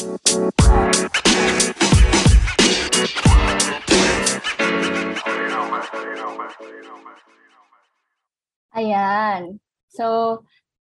[0.00, 0.16] Ayan.
[9.92, 10.40] So,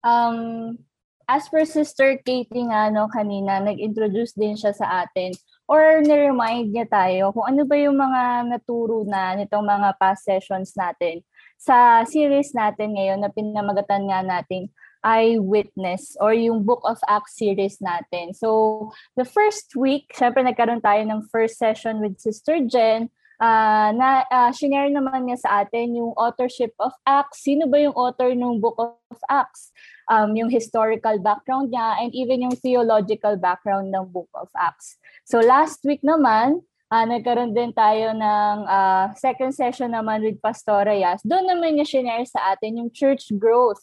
[0.08, 0.80] um,
[1.28, 5.36] as per Sister Katie nga no, kanina, nag-introduce din siya sa atin
[5.68, 10.72] or ni-remind niya tayo kung ano ba yung mga naturo na nitong mga past sessions
[10.80, 11.20] natin
[11.60, 14.72] sa series natin ngayon na pinamagatan nga natin
[15.04, 18.34] Eyewitness or yung Book of Acts series natin.
[18.38, 23.10] So, the first week, syempre nagkaroon tayo ng first session with Sister Jen
[23.42, 27.42] uh, na uh, shinare naman niya sa atin yung authorship of Acts.
[27.42, 29.74] Sino ba yung author ng Book of Acts?
[30.06, 35.02] Um, yung historical background niya and even yung theological background ng Book of Acts.
[35.26, 40.84] So last week naman, uh, nagkaroon din tayo ng uh, second session naman with Pastor
[40.86, 41.24] Reyes.
[41.24, 43.82] Doon naman niya shinare sa atin yung church growth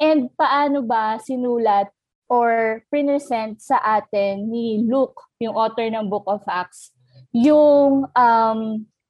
[0.00, 1.92] and paano ba sinulat
[2.30, 6.94] or present sa atin ni Luke, yung author ng Book of Acts,
[7.30, 8.60] yung um,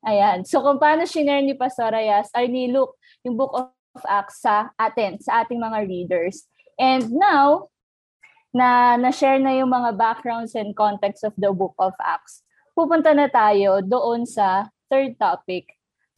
[0.00, 0.48] Ayan.
[0.48, 4.72] So kung paano shinare ni Pastor Ayas ay ni Luke yung Book of Acts sa
[4.80, 6.48] atin, sa ating mga readers.
[6.80, 7.68] And now,
[8.50, 12.40] na na-share na yung mga backgrounds and context of the Book of Acts,
[12.72, 15.68] pupunta na tayo doon sa third topic,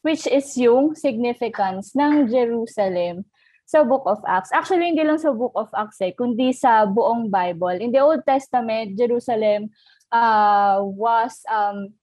[0.06, 3.26] which is yung significance ng Jerusalem
[3.72, 4.52] sa Book of Acts.
[4.52, 7.80] Actually, hindi lang sa Book of Acts eh, kundi sa buong Bible.
[7.80, 9.72] In the Old Testament, Jerusalem
[10.12, 11.96] uh, was um,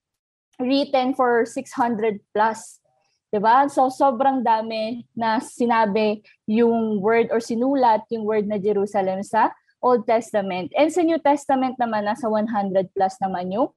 [0.57, 2.81] written for 600 plus.
[3.29, 3.69] 'di ba?
[3.69, 10.09] So sobrang dami na sinabi yung word or sinulat yung word na Jerusalem sa Old
[10.09, 10.73] Testament.
[10.73, 13.69] And sa New Testament naman nasa 100 plus naman yung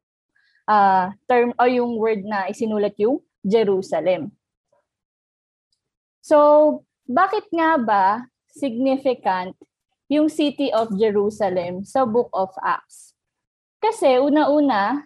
[0.65, 4.33] uh, term o yung word na isinulat yung Jerusalem.
[6.23, 8.07] So, bakit nga ba
[8.53, 9.57] significant
[10.13, 13.17] yung city of Jerusalem sa Book of Acts?
[13.83, 15.03] Kasi una-una,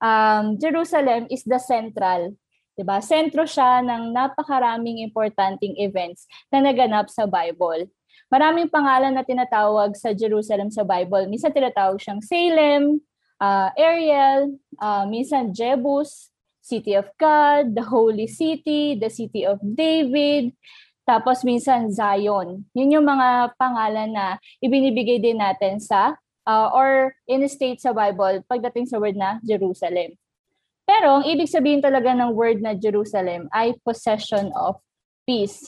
[0.00, 2.32] um, Jerusalem is the central.
[2.76, 3.04] 'di ba?
[3.04, 7.88] Sentro siya ng napakaraming importanteng events na naganap sa Bible.
[8.32, 11.28] Maraming pangalan na tinatawag sa Jerusalem sa Bible.
[11.28, 13.04] Minsan tinatawag siyang Salem,
[13.36, 16.32] uh, Ariel, uh, minsan Jebus,
[16.64, 20.56] City of God, the Holy City, the City of David,
[21.02, 22.62] tapos minsan Zion.
[22.74, 26.14] Yun yung mga pangalan na ibinibigay din natin sa
[26.46, 30.14] uh, or in state sa Bible pagdating sa word na Jerusalem.
[30.86, 34.78] Pero ang ibig sabihin talaga ng word na Jerusalem ay possession of
[35.26, 35.62] peace.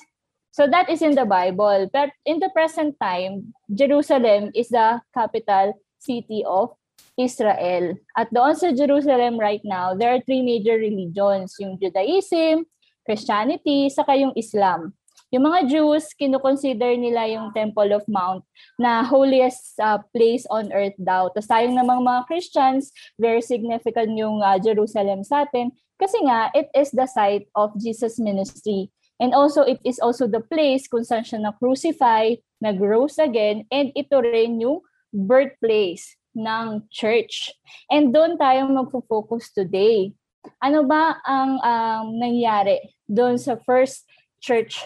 [0.54, 1.90] So that is in the Bible.
[1.90, 6.78] But in the present time, Jerusalem is the capital city of
[7.18, 7.98] Israel.
[8.14, 12.66] At doon sa Jerusalem right now, there are three major religions, yung Judaism,
[13.02, 14.94] Christianity, saka yung Islam.
[15.34, 18.46] Yung mga Jews, kinukonsider nila yung Temple of Mount
[18.78, 21.26] na holiest uh, place on earth daw.
[21.34, 26.70] Tapos tayong namang mga Christians, very significant yung uh, Jerusalem sa atin kasi nga, it
[26.70, 28.94] is the site of Jesus' ministry.
[29.18, 34.18] And also, it is also the place kung saan siya na-crucify, nag-rose again, and ito
[34.18, 34.82] rin yung
[35.14, 37.54] birthplace ng church.
[37.90, 40.14] And doon tayo magfo-focus today.
[40.58, 44.06] Ano ba ang um, nangyari doon sa first
[44.42, 44.82] church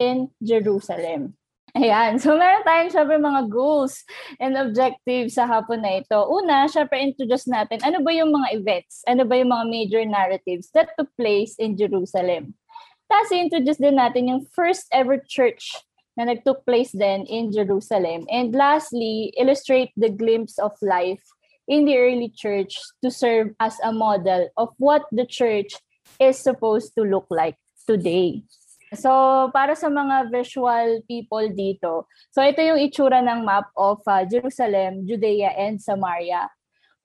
[0.00, 1.36] in Jerusalem.
[1.78, 2.18] Ayan.
[2.18, 4.02] So, meron tayong syempre mga goals
[4.42, 6.18] and objectives sa hapon na ito.
[6.26, 10.74] Una, syempre introduce natin ano ba yung mga events, ano ba yung mga major narratives
[10.74, 12.58] that took place in Jerusalem.
[13.06, 15.70] Tapos, introduce din natin yung first ever church
[16.18, 18.26] na nag-took place then in Jerusalem.
[18.26, 21.22] And lastly, illustrate the glimpse of life
[21.70, 25.78] in the early church to serve as a model of what the church
[26.18, 27.54] is supposed to look like
[27.86, 28.42] today.
[28.90, 29.10] So,
[29.54, 35.06] para sa mga visual people dito, so ito yung itsura ng map of uh, Jerusalem,
[35.06, 36.50] Judea, and Samaria.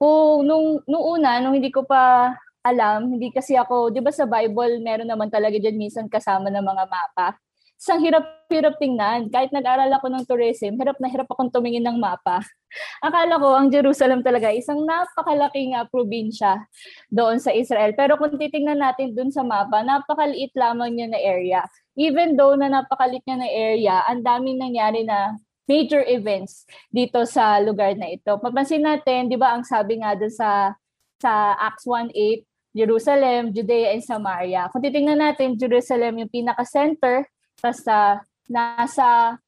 [0.01, 2.33] Kung nung, nung una, nung hindi ko pa
[2.65, 6.65] alam, hindi kasi ako, di ba sa Bible, meron naman talaga dyan minsan kasama ng
[6.65, 7.37] mga mapa.
[7.77, 9.29] Isang hirap-hirap tingnan.
[9.29, 12.41] Kahit nag-aral ako ng tourism, hirap na hirap akong tumingin ng mapa.
[13.05, 16.65] Akala ko ang Jerusalem talaga isang napakalaking uh, probinsya
[17.13, 17.93] doon sa Israel.
[17.93, 21.61] Pero kung titingnan natin doon sa mapa, napakaliit lamang niya na area.
[21.95, 27.57] Even though na napakaliit niya na area, ang daming nangyari na major events dito sa
[27.57, 28.37] lugar na ito.
[28.37, 30.75] Papansin natin, 'di ba, ang sabi nga doon sa
[31.17, 32.45] sa Acts 1:8,
[32.75, 34.67] Jerusalem, Judea, and Samaria.
[34.69, 37.25] Kung titingnan natin, Jerusalem yung pinaka-center
[37.63, 39.39] Basta nasa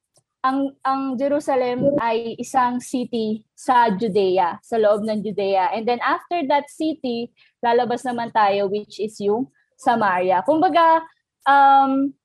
[0.41, 5.75] ang ang Jerusalem ay isang city sa Judea, sa loob ng Judea.
[5.75, 10.45] And then after that city, lalabas naman tayo which is yung Samaria.
[10.47, 11.03] Kumbaga
[11.43, 12.15] um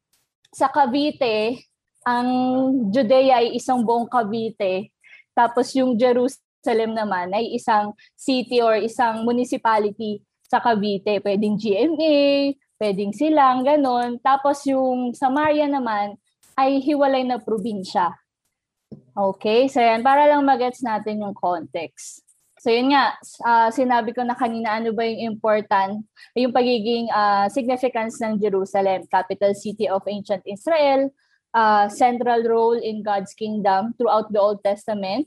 [0.52, 1.64] sa Cavite,
[2.04, 2.28] ang
[2.92, 4.92] Judea ay isang buong Cavite.
[5.32, 11.24] Tapos yung Jerusalem naman ay isang city or isang municipality sa Cavite.
[11.24, 14.20] Pwedeng GMA, pwedeng silang, ganon.
[14.20, 16.20] Tapos yung Samaria naman
[16.52, 18.12] ay hiwalay na probinsya.
[19.16, 22.20] Okay, so yan, para lang magets natin yung context.
[22.62, 26.06] So yun nga, uh, sinabi ko na kanina ano ba yung important,
[26.38, 31.10] yung pagiging uh, significance ng Jerusalem, capital city of ancient Israel,
[31.58, 35.26] uh, central role in God's kingdom throughout the Old Testament,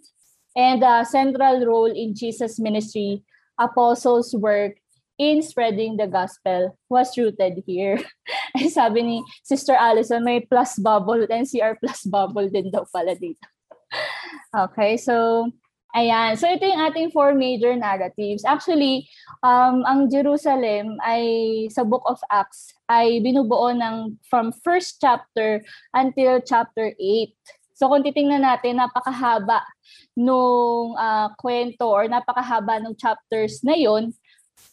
[0.55, 3.19] and uh, central role in Jesus' ministry,
[3.59, 4.79] apostles' work
[5.19, 7.99] in spreading the gospel was rooted here.
[8.71, 13.43] Sabi ni Sister Allison, may plus bubble, NCR plus bubble din daw pala dito.
[14.71, 15.51] okay, so
[15.95, 16.35] Ayan.
[16.35, 18.43] So ito yung ating four major narratives.
[18.43, 19.07] Actually,
[19.39, 21.23] um, ang Jerusalem ay
[21.71, 25.63] sa Book of Acts ay binubuo ng from first chapter
[25.95, 27.31] until chapter 8.
[27.79, 29.63] So kung titingnan natin, napakahaba
[30.19, 34.11] nung uh, kwento or napakahaba ng chapters na yon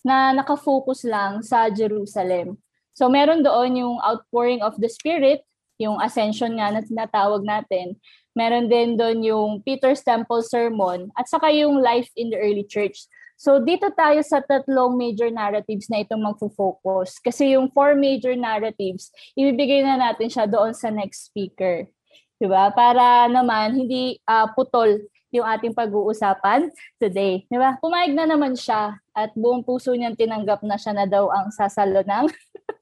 [0.03, 2.59] na nakafocus lang sa Jerusalem.
[2.99, 5.47] So meron doon yung outpouring of the Spirit,
[5.81, 7.97] yung ascension nga na tinatawag natin.
[8.33, 13.05] Meron din doon yung Peter's Temple Sermon at saka yung life in the early church.
[13.37, 17.19] So dito tayo sa tatlong major narratives na itong magfo-focus.
[17.19, 21.91] Kasi yung four major narratives, ibibigay na natin siya doon sa next speaker.
[22.39, 22.71] Diba?
[22.71, 24.99] Para naman hindi uh, putol
[25.33, 26.71] yung ating pag-uusapan
[27.01, 27.43] today.
[27.49, 27.81] Diba?
[27.81, 32.05] Pumayag na naman siya at buong puso niyang tinanggap na siya na daw ang sasalo
[32.05, 32.27] ng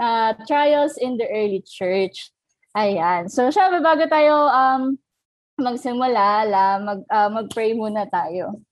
[0.00, 2.32] uh, trials in the early church.
[2.72, 3.28] Ayan.
[3.28, 4.96] So, syempre, bago tayo um,
[5.60, 8.64] magsimula, la, mag, uh, mag-pray muna tayo.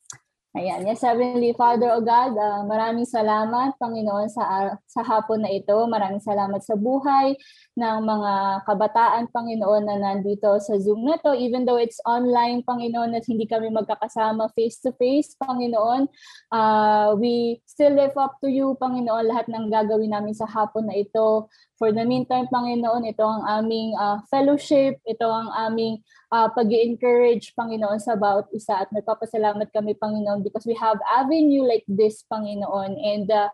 [0.56, 0.81] Ayan.
[0.89, 5.77] Yes, Heavenly Father, O God, uh, maraming salamat, Panginoon, sa, sa hapon na ito.
[5.85, 7.37] Maraming salamat sa buhay
[7.77, 8.33] ng mga
[8.65, 11.37] kabataan, Panginoon, na nandito sa Zoom na to.
[11.37, 16.09] Even though it's online, Panginoon, at hindi kami magkakasama face-to-face, Panginoon,
[16.49, 20.97] uh, we still live up to you, Panginoon, lahat ng gagawin namin sa hapon na
[20.97, 21.45] ito.
[21.79, 26.03] For the meantime, Panginoon, ito ang aming uh, fellowship, ito ang aming
[26.35, 28.83] uh, pag encourage Panginoon, sa bawat isa.
[28.83, 32.99] At nagpapasalamat kami, Panginoon, because we have avenue like this, Panginoon.
[32.99, 33.47] And uh,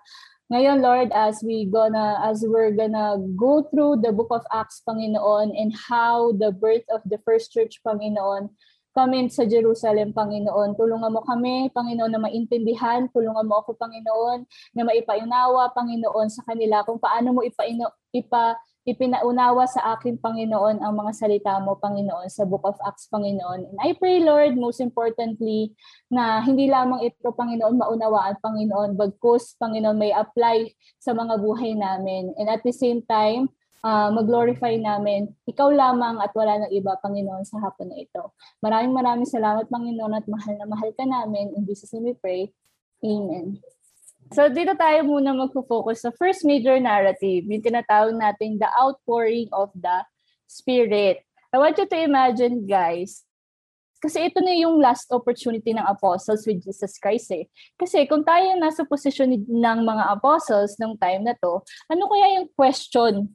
[0.49, 5.53] ngayon, Lord, as we gonna, as we're gonna go through the book of Acts, Panginoon,
[5.53, 8.49] and how the birth of the first church, Panginoon,
[8.95, 10.79] kami sa Jerusalem, Panginoon.
[10.79, 13.11] Tulungan mo kami, Panginoon, na maintindihan.
[13.11, 14.47] Tulungan mo ako, Panginoon,
[14.79, 18.55] na maipaunawa, Panginoon, sa kanila kung paano mo ipaino, ipa,
[18.87, 23.75] ipinaunawa sa akin, Panginoon, ang mga salita mo, Panginoon, sa Book of Acts, Panginoon.
[23.75, 25.75] And I pray, Lord, most importantly,
[26.07, 30.71] na hindi lamang ito, Panginoon, maunawaan, Panginoon, bagkus, Panginoon, may apply
[31.03, 32.31] sa mga buhay namin.
[32.39, 33.51] And at the same time,
[33.85, 38.33] uh, mag-glorify namin, ikaw lamang at wala nang iba, Panginoon, sa hapon na ito.
[38.65, 41.53] Maraming maraming salamat, Panginoon, at mahal na mahal ka namin.
[41.53, 42.49] In Jesus' name we pray.
[43.05, 43.61] Amen.
[44.33, 49.69] So dito tayo muna magfo-focus sa first major narrative, yung tinatawag natin the outpouring of
[49.77, 50.01] the
[50.49, 51.21] Spirit.
[51.53, 53.23] I want you to imagine, guys,
[54.01, 57.49] kasi ito na yung last opportunity ng apostles with Jesus Christ eh.
[57.77, 62.49] Kasi kung tayo nasa posisyon ng mga apostles nung time na to, ano kaya yung
[62.53, 63.33] question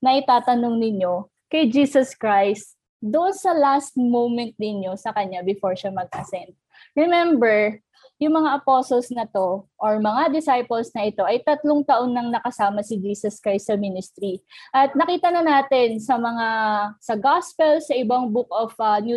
[0.00, 5.92] na itatanong ninyo kay Jesus Christ doon sa last moment ninyo sa Kanya before siya
[5.92, 6.52] mag-ascend?
[6.92, 7.80] Remember,
[8.20, 12.84] yung mga apostles na to or mga disciples na ito ay tatlong taon nang nakasama
[12.84, 14.44] si Jesus Christ sa ministry.
[14.76, 16.46] At nakita na natin sa mga
[17.00, 19.16] sa gospel, sa ibang book of uh, New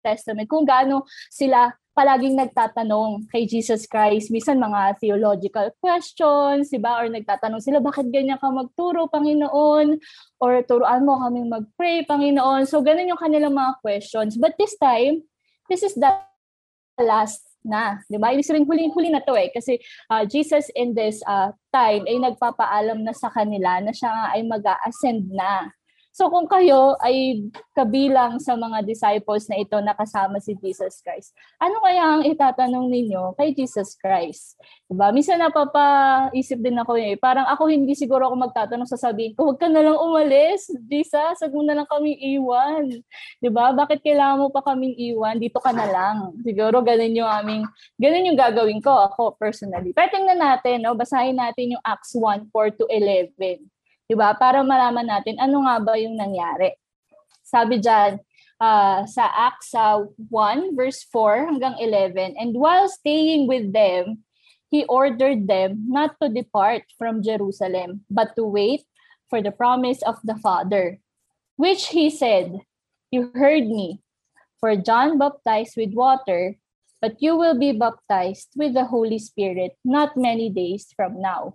[0.00, 6.92] Testament kung gaano sila palaging nagtatanong kay Jesus Christ, minsan mga theological questions, diba?
[7.00, 9.96] Or nagtatanong sila, bakit ganyan ka magturo, Panginoon?
[10.36, 12.68] Or turuan mo kaming mag-pray, Panginoon?
[12.68, 14.36] So, ganun yung kanilang mga questions.
[14.36, 15.24] But this time,
[15.72, 16.12] this is the
[17.00, 18.30] last na, 'di ba?
[18.30, 23.02] Ibig sabihin huling-huli na 'to eh kasi uh, Jesus in this uh, time ay nagpapaalam
[23.02, 25.74] na sa kanila na siya ay mag-ascend na.
[26.16, 27.44] So kung kayo ay
[27.76, 33.36] kabilang sa mga disciples na ito nakasama si Jesus Christ, ano kaya ang itatanong ninyo
[33.36, 34.56] kay Jesus Christ?
[34.88, 35.12] Diba?
[35.12, 39.68] Minsan napapaisip din ako eh, parang ako hindi siguro ako magtatanong, sasabihin ko, huwag ka
[39.68, 42.96] na lang umalis, Jesus, huwag mo na lang kaming iwan.
[43.36, 43.76] Diba?
[43.76, 45.36] Bakit kailangan mo pa kaming iwan?
[45.36, 46.32] Dito ka na lang.
[46.40, 47.68] Siguro ganun yung aming,
[48.00, 49.92] ganun yung gagawin ko ako personally.
[49.92, 50.96] Pero tingnan natin, no?
[50.96, 53.75] basahin natin yung Acts 1, 4 to 11.
[54.06, 54.34] 'Di ba?
[54.38, 56.74] Para malaman natin ano nga ba yung nangyari.
[57.42, 58.18] Sabi diyan
[58.62, 64.22] uh, sa Acts uh, 1 verse 4 hanggang 11, and while staying with them,
[64.70, 68.82] he ordered them not to depart from Jerusalem, but to wait
[69.30, 70.98] for the promise of the Father,
[71.54, 72.62] which he said,
[73.10, 74.02] You heard me,
[74.58, 76.58] for John baptized with water,
[77.00, 81.54] but you will be baptized with the Holy Spirit not many days from now.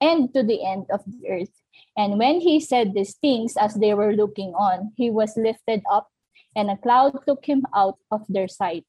[0.00, 1.54] and to the end of the earth.
[1.96, 6.08] And when he said these things as they were looking on, he was lifted up,
[6.54, 8.84] and a cloud took him out of their sight.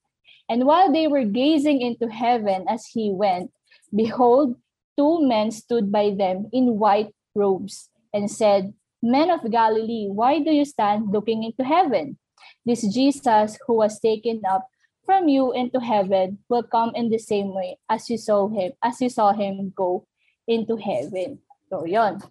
[0.49, 3.51] And while they were gazing into heaven as he went,
[3.95, 4.55] behold,
[4.97, 10.51] two men stood by them in white robes and said, Men of Galilee, why do
[10.51, 12.17] you stand looking into heaven?
[12.65, 14.67] This Jesus who was taken up
[15.05, 18.99] from you into heaven will come in the same way as you saw him, as
[18.99, 20.07] you saw him go
[20.47, 21.43] into heaven.
[21.67, 22.23] So, yon.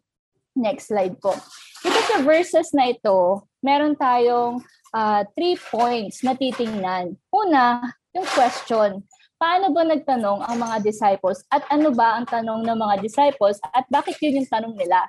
[0.57, 1.37] Next slide po.
[1.85, 4.65] Dito sa verses na ito, meron tayong
[4.97, 7.21] uh, three points na titingnan.
[7.29, 7.85] Una,
[8.17, 9.05] yung question.
[9.37, 13.85] Paano ba nagtanong ang mga disciples at ano ba ang tanong ng mga disciples at
[13.93, 15.05] bakit yun yung tanong nila?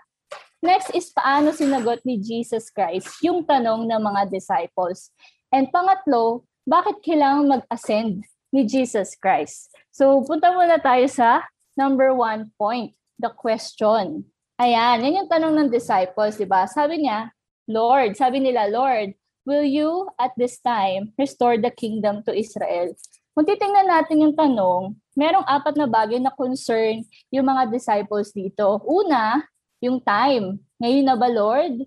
[0.60, 5.16] Next is paano sinagot ni Jesus Christ yung tanong ng mga disciples.
[5.48, 9.72] And pangatlo, bakit kailangan mag-ascend ni Jesus Christ?
[9.96, 11.48] So punta muna tayo sa
[11.80, 14.26] number one point, the question.
[14.58, 16.66] Ayan, yan yung tanong ng disciples, di ba?
[16.66, 17.30] Sabi niya,
[17.70, 19.14] Lord, sabi nila, Lord,
[19.46, 22.94] will you at this time restore the kingdom to Israel?
[23.38, 28.82] Kung titingnan natin yung tanong, merong apat na bagay na concern yung mga disciples dito.
[28.82, 29.46] Una,
[29.78, 30.58] yung time.
[30.82, 31.86] Ngayon na ba, Lord?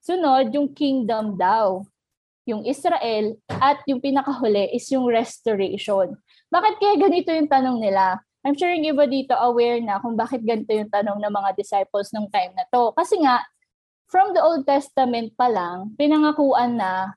[0.00, 1.84] Sunod, yung kingdom daw.
[2.48, 3.36] Yung Israel.
[3.60, 6.16] At yung pinakahuli is yung restoration.
[6.48, 8.24] Bakit kaya ganito yung tanong nila?
[8.46, 12.14] I'm sure yung iba dito aware na kung bakit ganito yung tanong ng mga disciples
[12.14, 12.94] nung time na to.
[12.94, 13.42] Kasi nga,
[14.06, 17.10] from the Old Testament pa lang, pinangakuan na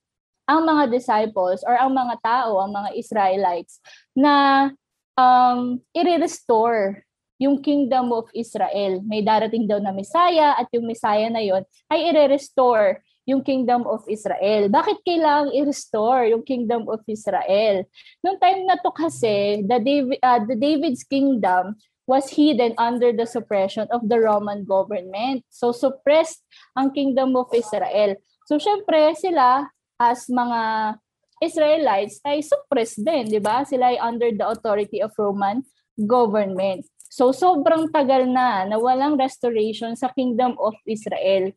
[0.50, 3.78] ang mga disciples or ang mga tao, ang mga Israelites,
[4.18, 4.66] na
[5.14, 7.06] um, i-restore
[7.38, 9.06] yung kingdom of Israel.
[9.06, 11.62] May darating daw na Messiah at yung Messiah na yon
[11.94, 14.74] ay i-restore yung kingdom of Israel.
[14.74, 17.86] Bakit kailangang i-restore yung kingdom of Israel?
[18.26, 21.78] Noong time na to kasi, the, David, uh, the David's kingdom
[22.10, 25.46] was hidden under the suppression of the Roman government.
[25.54, 26.42] So suppressed
[26.74, 28.18] ang kingdom of Israel.
[28.50, 29.70] So syempre sila
[30.02, 30.98] as mga
[31.38, 33.62] Israelites ay suppressed din, di ba?
[33.62, 35.62] Sila ay under the authority of Roman
[36.02, 36.90] government.
[37.10, 41.50] So sobrang tagal na na walang restoration sa Kingdom of Israel.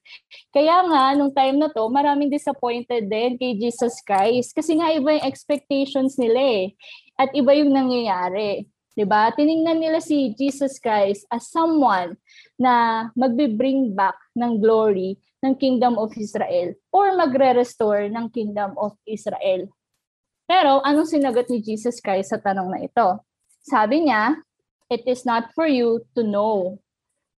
[0.48, 4.56] Kaya nga, nung time na to, maraming disappointed din kay Jesus Christ.
[4.56, 6.64] Kasi nga iba yung expectations nila eh.
[7.20, 8.64] At iba yung nangyayari.
[8.92, 9.32] 'di ba?
[9.32, 12.16] Tiningnan nila si Jesus Christ as someone
[12.60, 19.68] na magbe-bring back ng glory ng Kingdom of Israel or magre-restore ng Kingdom of Israel.
[20.46, 23.08] Pero anong sinagot ni Jesus Christ sa tanong na ito?
[23.64, 24.36] Sabi niya,
[24.92, 26.76] it is not for you to know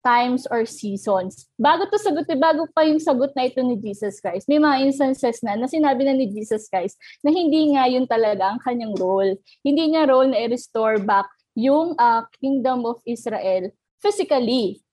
[0.04, 1.49] times or seasons.
[1.56, 4.84] Bago to sagot, eh, bago pa yung sagot na ito ni Jesus Christ, may mga
[4.84, 8.92] instances na na sinabi na ni Jesus Christ na hindi nga yun talaga ang kanyang
[9.00, 9.40] role.
[9.64, 13.73] Hindi niya role na i-restore back yung uh, kingdom of Israel
[14.04, 14.84] physically.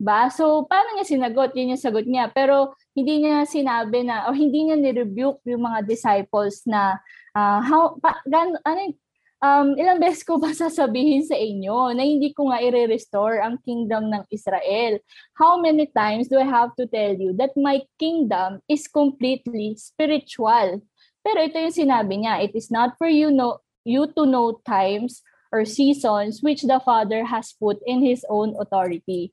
[0.00, 0.32] Ba?
[0.32, 1.52] So, paano niya sinagot?
[1.52, 2.30] Yun yung sagot niya.
[2.32, 6.96] Pero, hindi niya sinabi na, o hindi niya ni-rebuke yung mga disciples na,
[7.34, 8.94] uh, how, pa, gan, ano,
[9.42, 14.10] um, ilang beses ko ba sasabihin sa inyo na hindi ko nga i-restore ang kingdom
[14.10, 14.98] ng Israel?
[15.38, 20.82] How many times do I have to tell you that my kingdom is completely spiritual?
[21.22, 25.22] Pero ito yung sinabi niya, it is not for you, know, you to know times
[25.52, 29.32] or seasons which the Father has put in his own authority.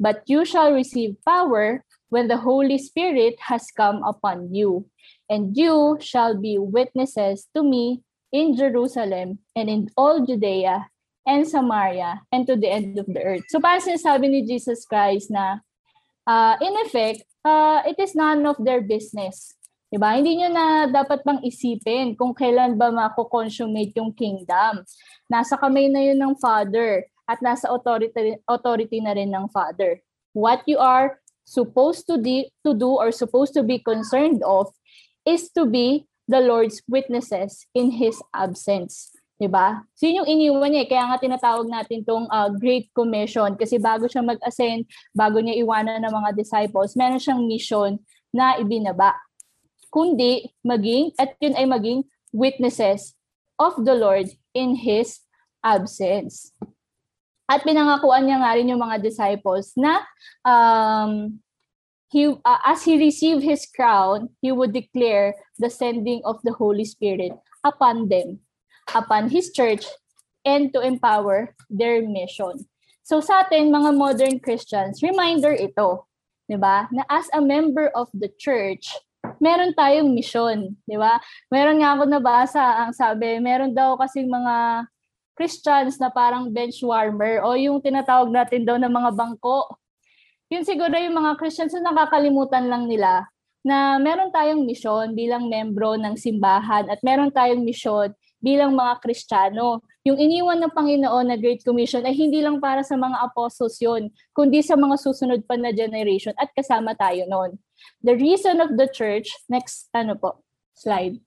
[0.00, 4.88] But you shall receive power when the Holy Spirit has come upon you,
[5.28, 10.88] and you shall be witnesses to me in Jerusalem and in all Judea
[11.26, 13.46] and Samaria and to the end of the earth.
[13.50, 15.62] So parang sinasabi ni Jesus Christ na
[16.26, 19.54] uh, in effect, uh, it is none of their business.
[19.86, 20.18] Diba?
[20.18, 24.82] Hindi nyo na dapat pang isipin kung kailan ba mako-consummate yung kingdom.
[25.30, 30.02] Nasa kamay na yun ng Father at nasa authority, authority na rin ng Father.
[30.34, 34.74] What you are supposed to, di, to do or supposed to be concerned of
[35.22, 39.14] is to be the Lord's witnesses in His absence.
[39.36, 39.84] Diba?
[39.92, 40.84] So yun yung iniwan niya.
[40.84, 40.88] Eh.
[40.88, 46.00] Kaya nga tinatawag natin tong uh, Great Commission kasi bago siya mag-ascend, bago niya iwanan
[46.00, 48.00] ng mga disciples, meron siyang mission
[48.32, 49.12] na ibinaba.
[49.92, 53.12] Kundi maging, at yun ay maging witnesses
[53.60, 55.20] of the Lord in His
[55.60, 56.56] absence.
[57.46, 60.02] At pinangakuan niya nga rin yung mga disciples na
[60.42, 61.38] um,
[62.08, 66.84] he, uh, as he received his crown, he would declare the sending of the Holy
[66.84, 67.32] Spirit
[67.64, 68.40] upon them,
[68.94, 69.86] upon his church,
[70.46, 72.66] and to empower their mission.
[73.02, 76.06] So sa atin, mga modern Christians, reminder ito,
[76.46, 76.90] 'di ba?
[76.94, 78.90] Na as a member of the church,
[79.42, 81.18] meron tayong mission, 'di ba?
[81.50, 84.86] Meron nga ako nabasa ang sabi, meron daw kasi mga
[85.36, 89.68] Christians na parang bench warmer o yung tinatawag natin daw ng mga bangko.
[90.46, 93.26] Yun siguro yung mga Christians na nakakalimutan lang nila
[93.66, 99.82] na meron tayong misyon bilang membro ng simbahan at meron tayong misyon bilang mga Kristiyano.
[100.06, 104.06] Yung iniwan ng Panginoon na Great Commission ay hindi lang para sa mga apostles yun,
[104.30, 107.58] kundi sa mga susunod pa na generation at kasama tayo noon.
[108.06, 110.46] The reason of the church, next ano po,
[110.78, 111.18] slide.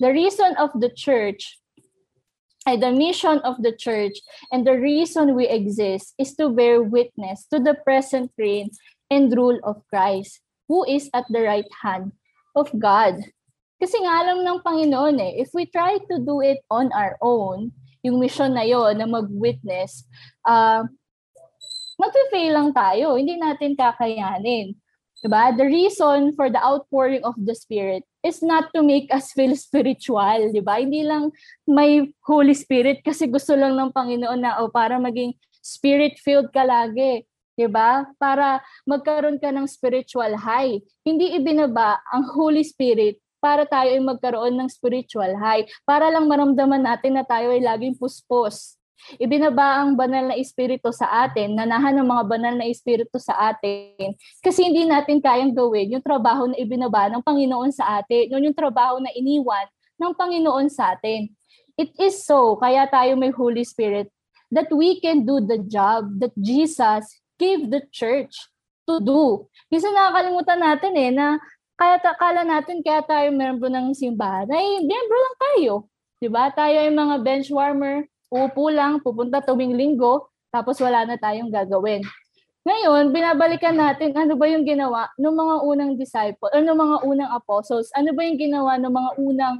[0.00, 1.60] The reason of the church
[2.66, 4.22] ay the mission of the church
[4.54, 8.70] and the reason we exist is to bear witness to the present reign
[9.10, 12.14] and rule of Christ, who is at the right hand
[12.54, 13.18] of God.
[13.82, 17.74] Kasi nga alam ng Panginoon eh, if we try to do it on our own,
[18.06, 20.06] yung mission na yon na mag-witness,
[20.46, 20.86] uh,
[21.98, 23.18] mag-fail lang tayo.
[23.18, 24.78] Hindi natin kakayanin.
[25.22, 25.54] Diba?
[25.54, 30.50] The reason for the outpouring of the Spirit is not to make us feel spiritual,
[30.50, 30.82] di ba?
[30.82, 31.30] Hindi lang
[31.62, 35.30] may Holy Spirit kasi gusto lang ng Panginoon na oh, para maging
[35.62, 37.22] spirit-filled ka lagi,
[37.54, 38.02] di ba?
[38.18, 40.82] Para magkaroon ka ng spiritual high.
[41.06, 46.86] Hindi ibinaba ang Holy Spirit para tayo ay magkaroon ng spiritual high, para lang maramdaman
[46.86, 48.78] natin na tayo ay laging puspos,
[49.18, 54.14] Ibinaba ang banal na espiritu sa atin, nanahan ng mga banal na espiritu sa atin,
[54.40, 58.56] kasi hindi natin kayang gawin yung trabaho na ibinaba ng Panginoon sa atin, yun yung
[58.56, 59.66] trabaho na iniwan
[59.98, 61.30] ng Panginoon sa atin.
[61.74, 64.12] It is so, kaya tayo may Holy Spirit,
[64.52, 67.08] that we can do the job that Jesus
[67.40, 68.36] gave the church
[68.84, 69.48] to do.
[69.72, 71.40] Kasi nakakalimutan natin eh, na
[71.80, 75.72] kaya kala natin kaya tayo membro ng simbahan, ay membro lang tayo.
[76.22, 76.52] 'Di ba?
[76.54, 82.00] Tayo ay mga bench warmer, uupo lang, pupunta tuwing linggo, tapos wala na tayong gagawin.
[82.62, 87.92] Ngayon, binabalikan natin ano ba yung ginawa ng mga unang disciple, ano mga unang apostles,
[87.92, 89.56] ano ba yung ginawa ng mga unang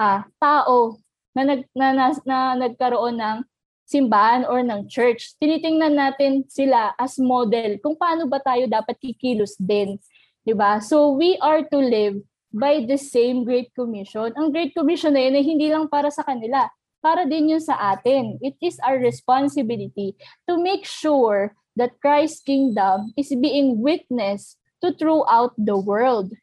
[0.00, 0.98] ah, tao
[1.36, 3.38] na, nag, na, na, na nagkaroon ng
[3.86, 5.38] simbahan or ng church.
[5.38, 10.00] Tinitingnan natin sila as model kung paano ba tayo dapat kikilos din.
[10.42, 10.78] 'di ba?
[10.82, 12.18] So we are to live
[12.54, 14.30] by the same Great Commission.
[14.38, 16.70] Ang Great Commission na yun ay hindi lang para sa kanila,
[17.06, 18.34] para din yun sa atin.
[18.42, 20.18] It is our responsibility
[20.50, 26.34] to make sure that Christ's kingdom is being witnessed to throughout the world.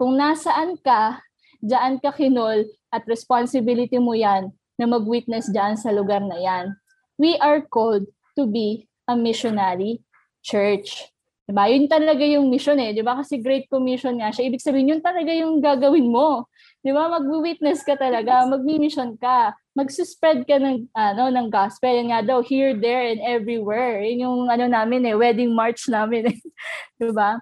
[0.00, 1.20] Kung nasaan ka,
[1.60, 6.72] diyan ka kinol at responsibility mo yan na mag-witness diyan sa lugar na yan.
[7.20, 8.08] We are called
[8.40, 10.00] to be a missionary
[10.40, 11.04] church.
[11.44, 11.68] Diba?
[11.68, 12.96] Yun talaga yung mission eh.
[12.96, 13.12] Diba?
[13.12, 14.48] Kasi Great Commission nga siya.
[14.48, 16.48] Ibig sabihin, yun talaga yung gagawin mo.
[16.82, 17.10] Diba?
[17.10, 18.46] Mag-witness ka talaga.
[18.46, 24.02] Mag-mission ka mag-spread ka ng ano ng gospel yan nga daw here there and everywhere
[24.02, 26.38] yun yung ano namin eh wedding march namin eh
[26.98, 27.38] 'di ba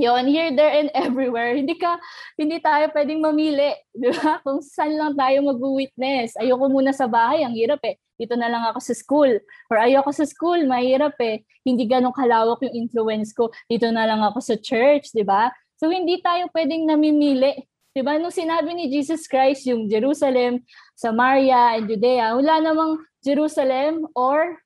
[0.00, 1.52] Yon, here, there, and everywhere.
[1.52, 2.00] Hindi ka,
[2.40, 3.76] hindi tayo pwedeng mamili.
[3.92, 4.40] Di ba?
[4.44, 6.32] Kung saan lang tayo mag-witness.
[6.40, 8.00] Ayoko muna sa bahay, ang hirap eh.
[8.16, 9.36] Dito na lang ako sa school.
[9.68, 11.44] Or ayoko sa school, mahirap eh.
[11.60, 13.52] Hindi ganun kalawak yung influence ko.
[13.68, 15.52] Dito na lang ako sa church, di ba?
[15.76, 17.52] So, hindi tayo pwedeng namimili.
[17.92, 18.16] Di ba?
[18.16, 20.64] Nung sinabi ni Jesus Christ, yung Jerusalem,
[20.96, 24.56] Samaria, and Judea, wala namang Jerusalem or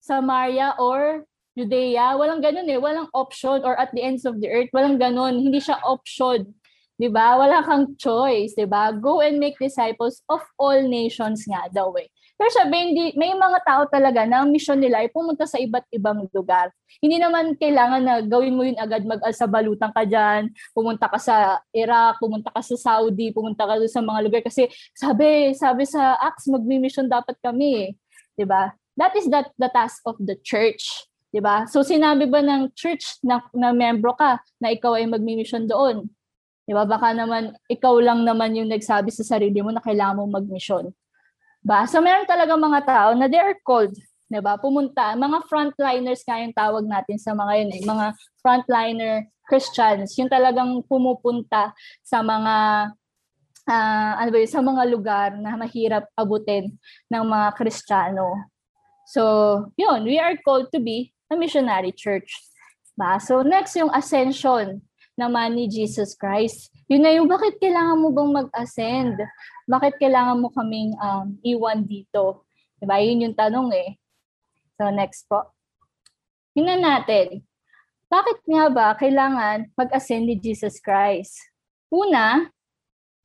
[0.00, 2.16] Samaria or Judea.
[2.16, 2.80] Walang ganun eh.
[2.80, 4.72] Walang option or at the ends of the earth.
[4.72, 5.36] Walang ganun.
[5.36, 6.56] Hindi siya option.
[6.98, 7.38] 'Di ba?
[7.38, 8.90] Wala kang choice, 'di ba?
[8.90, 12.10] Go and make disciples of all nations nga daw eh.
[12.38, 15.90] Pero sabi, hindi, may mga tao talaga na ang mission nila ay pumunta sa iba't
[15.90, 16.70] ibang lugar.
[17.02, 22.22] Hindi naman kailangan na gawin mo yun agad mag-alsabalutan ka dyan, pumunta ka sa Iraq,
[22.22, 24.42] pumunta ka sa Saudi, pumunta ka sa mga lugar.
[24.46, 27.90] Kasi sabi, sabi sa Acts, magmi-mission dapat kami eh.
[28.38, 28.70] 'di ba?
[28.94, 30.86] That is that the task of the church.
[31.34, 31.66] 'di ba?
[31.66, 36.06] So sinabi ba ng church na, na membro ka na ikaw ay magmi-mission doon?
[36.62, 36.86] 'Di ba?
[36.86, 40.94] Baka naman ikaw lang naman yung nagsabi sa sarili mo na kailangan mong mag-mission.
[41.68, 41.84] Ba?
[41.84, 43.92] So meron talaga mga tao na they are called,
[44.32, 44.56] 'di ba?
[44.56, 48.06] Pumunta, mga frontliners nga yung tawag natin sa mga yun, eh, mga
[48.40, 52.54] frontliner Christians, yung talagang pumupunta sa mga
[53.68, 56.72] uh, ano ba yun, sa mga lugar na mahirap abutin
[57.12, 58.48] ng mga Kristiyano.
[59.08, 59.22] So,
[59.76, 62.32] yun, we are called to be na missionary church.
[62.98, 63.22] Ba?
[63.22, 64.82] So next yung ascension
[65.14, 66.74] naman ni Jesus Christ.
[66.90, 69.22] Yun na yung bakit kailangan mo bang mag-ascend?
[69.68, 72.48] Bakit kailangan mo kaming um, iwan dito?
[72.80, 72.96] Diba?
[73.04, 74.00] Yun yung tanong eh.
[74.80, 75.52] So next po.
[76.56, 77.44] Tingnan natin.
[78.08, 81.36] Bakit nga ba kailangan mag-ascend ni Jesus Christ?
[81.92, 82.48] Una,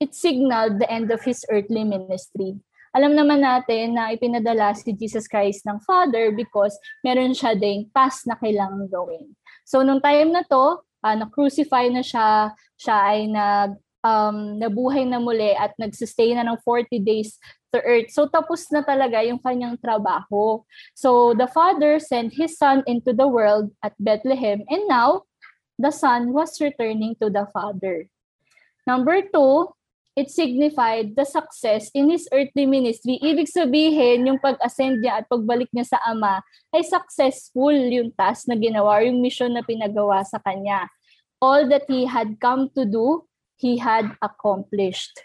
[0.03, 2.60] it signaled the end of his earthly ministry.
[2.93, 8.27] Alam naman natin na ipinadala si Jesus Christ ng Father because meron siya ding task
[8.27, 9.34] na kailangan gawin.
[9.63, 15.17] So nung time na to, uh, na-crucify na siya, siya ay nag um, nabuhay na
[15.17, 17.39] muli at nagsustay na ng 40 days
[17.73, 18.11] to earth.
[18.11, 20.61] So tapos na talaga yung kanyang trabaho.
[20.93, 25.25] So the Father sent His Son into the world at Bethlehem and now
[25.79, 28.05] the Son was returning to the Father.
[28.85, 29.73] Number two,
[30.13, 33.17] it signified the success in his earthly ministry.
[33.17, 38.53] Ibig sabihin, yung pag-ascend niya at pagbalik niya sa Ama ay successful yung task na
[38.53, 40.85] ginawa, yung mission na pinagawa sa kanya.
[41.41, 43.25] All that he had come to do,
[43.63, 45.15] he had accomplished.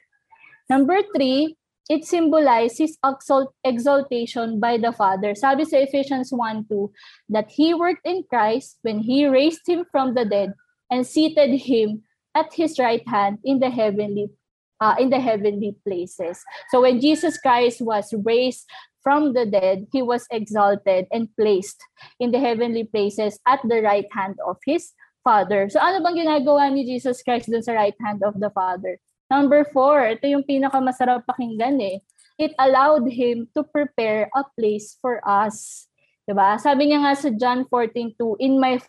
[0.70, 1.59] Number three,
[1.90, 5.35] it symbolizes exalt- exaltation by the Father.
[5.35, 6.92] Sabi sa Ephesians 1:2
[7.35, 10.55] that he worked in Christ when he raised him from the dead
[10.87, 14.31] and seated him at his right hand in the heavenly
[14.79, 16.38] uh, in the heavenly places.
[16.70, 18.62] So when Jesus Christ was raised
[19.03, 21.83] from the dead, he was exalted and placed
[22.20, 25.68] in the heavenly places at the right hand of his Father.
[25.68, 28.98] So ano bang ginagawa ni Jesus Christ dun sa right hand of the Father?
[29.28, 32.00] Number four, ito yung pinakamasarap pakinggan eh.
[32.38, 35.88] It allowed him to prepare a place for us.
[36.24, 36.57] Diba?
[36.57, 38.81] Sabi niya nga sa John 14:2, In my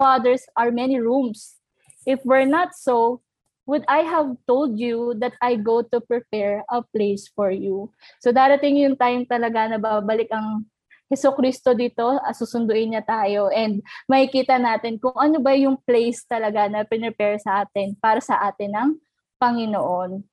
[0.00, 1.60] Father's are many rooms.
[2.02, 3.22] If we're not so,
[3.64, 7.92] would I have told you that I go to prepare a place for you?
[8.20, 10.68] So darating yung time talaga na babalik ang
[11.12, 16.64] Heso Kristo dito, susunduin niya tayo and makikita natin kung ano ba yung place talaga
[16.66, 18.90] na pinrepare sa atin para sa atin ng
[19.36, 20.24] Panginoon.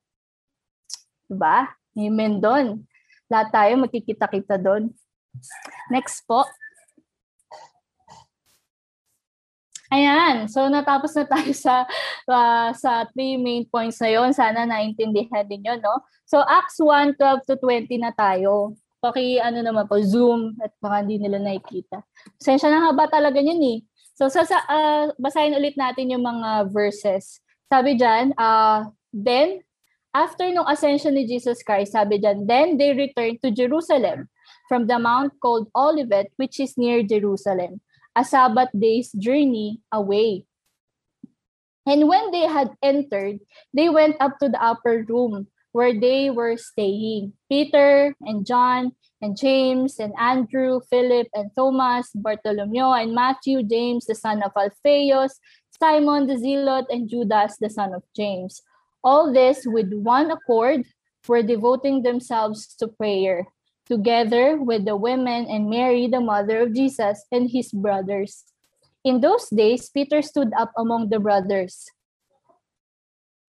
[1.28, 1.68] Diba?
[1.92, 2.88] Amen doon.
[3.28, 4.92] Lahat tayo magkikita-kita doon.
[5.92, 6.44] Next po.
[9.92, 11.84] Ayan, so natapos na tayo sa
[12.24, 14.32] uh, sa three main points na yon.
[14.32, 16.00] Sana naintindihan din yun, no?
[16.24, 18.72] So Acts 1, 12 to 20 na tayo.
[19.02, 22.06] Paki ano naman po, Zoom at baka hindi nila nakikita.
[22.38, 23.78] Sensya na haba talaga yun eh.
[24.14, 27.42] So sa, sa uh, basahin ulit natin yung mga verses.
[27.66, 29.66] Sabi diyan, uh, then
[30.14, 34.30] after nung ascension ni Jesus Christ, sabi diyan, then they returned to Jerusalem
[34.70, 37.82] from the mount called Olivet which is near Jerusalem
[38.16, 40.44] a Sabbath day's journey away.
[41.86, 43.40] And when they had entered,
[43.74, 47.32] they went up to the upper room where they were staying.
[47.48, 54.14] Peter and John and James and Andrew, Philip and Thomas, Bartholomew and Matthew, James the
[54.14, 55.40] son of Alphaeus,
[55.78, 58.62] Simon the Zealot, and Judas the son of James.
[59.02, 60.84] All this with one accord
[61.26, 63.46] were devoting themselves to prayer
[63.86, 68.44] together with the women and Mary, the mother of Jesus, and his brothers.
[69.04, 71.90] In those days, Peter stood up among the brothers.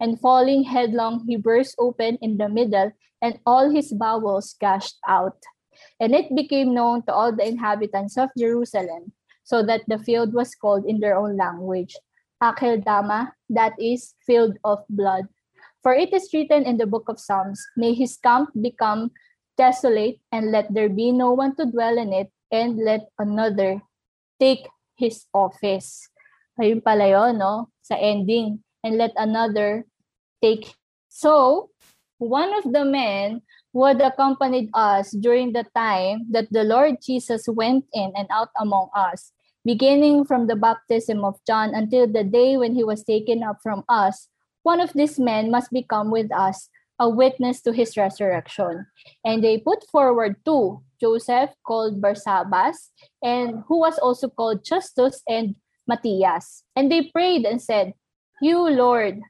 [0.00, 5.38] and falling headlong, he burst open in the middle, and all his bowels gushed out.
[6.00, 9.12] And it became known to all the inhabitants of Jerusalem,
[9.44, 11.96] so that the field was called in their own language,
[12.42, 15.26] Akeldama, that is, field of blood.
[15.82, 19.10] For it is written in the book of Psalms, May his camp become
[19.56, 23.82] desolate, and let there be no one to dwell in it, and let another
[24.38, 26.08] take his office.
[26.58, 27.70] Ayun pala yun, no?
[27.82, 28.62] Sa ending.
[28.84, 29.84] And let another
[30.42, 30.74] take.
[31.08, 31.70] So,
[32.18, 37.46] one of the men who had accompanied us during the time that the Lord Jesus
[37.48, 39.32] went in and out among us,
[39.64, 43.84] beginning from the baptism of John until the day when he was taken up from
[43.88, 44.28] us,
[44.62, 48.86] one of these men must become with us a witness to his resurrection.
[49.24, 52.90] And they put forward two, Joseph called Barsabbas,
[53.22, 55.54] and who was also called Justus and
[55.86, 56.64] Matthias.
[56.74, 57.94] And they prayed and said,
[58.40, 59.20] You, Lord,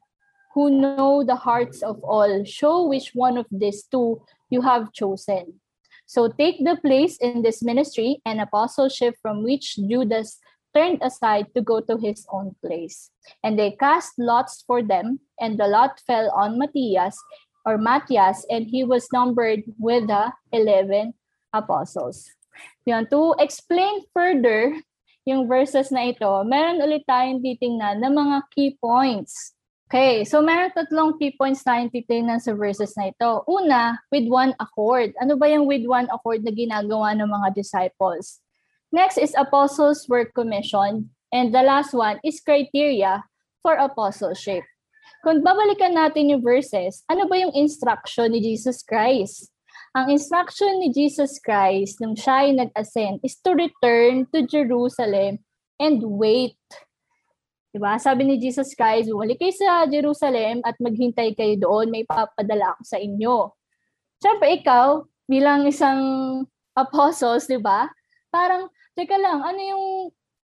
[0.55, 5.61] who know the hearts of all, show which one of these two you have chosen.
[6.07, 10.41] So take the place in this ministry and apostleship from which Judas
[10.75, 13.11] turned aside to go to his own place.
[13.45, 17.17] And they cast lots for them, and the lot fell on Matthias,
[17.65, 21.13] or Matthias, and he was numbered with the 11
[21.53, 22.29] apostles.
[22.87, 24.81] Yan, to explain further
[25.29, 29.53] yung verses na ito, meron ulit tayong titingnan ng mga key points.
[29.89, 33.45] Okay, so meron tatlong key points tayong titingnan sa verses na ito.
[33.45, 35.13] Una, with one accord.
[35.21, 38.41] Ano ba yung with one accord na ginagawa ng mga disciples?
[38.89, 41.13] Next is apostles work commission.
[41.29, 43.25] And the last one is criteria
[43.61, 44.65] for apostleship.
[45.21, 49.53] Kung babalikan natin yung verses, ano ba yung instruction ni Jesus Christ?
[49.99, 55.43] Ang instruction ni Jesus Christ nung siya ay nag-ascend is to return to Jerusalem
[55.75, 56.55] and wait.
[57.75, 57.99] Diba?
[57.99, 62.83] Sabi ni Jesus Christ, bumalik kayo sa Jerusalem at maghintay kayo doon, may papadala ako
[62.87, 63.51] sa inyo.
[64.23, 65.99] Siyempre, ikaw, bilang isang
[66.79, 67.91] apostles, di ba?
[68.31, 69.85] Parang, teka lang, ano yung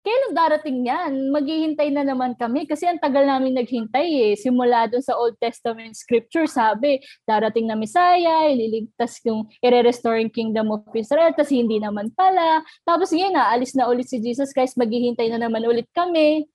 [0.03, 1.31] kailan darating yan?
[1.31, 4.33] Maghihintay na naman kami kasi ang tagal namin naghintay eh.
[4.35, 10.75] Simula doon sa Old Testament scripture, sabi, darating na Messiah, ililigtas yung ire-restore yung kingdom
[10.75, 12.67] of Israel, tapos hindi naman pala.
[12.83, 16.51] Tapos ngayon, naalis na ulit si Jesus Christ, maghihintay na naman ulit kami.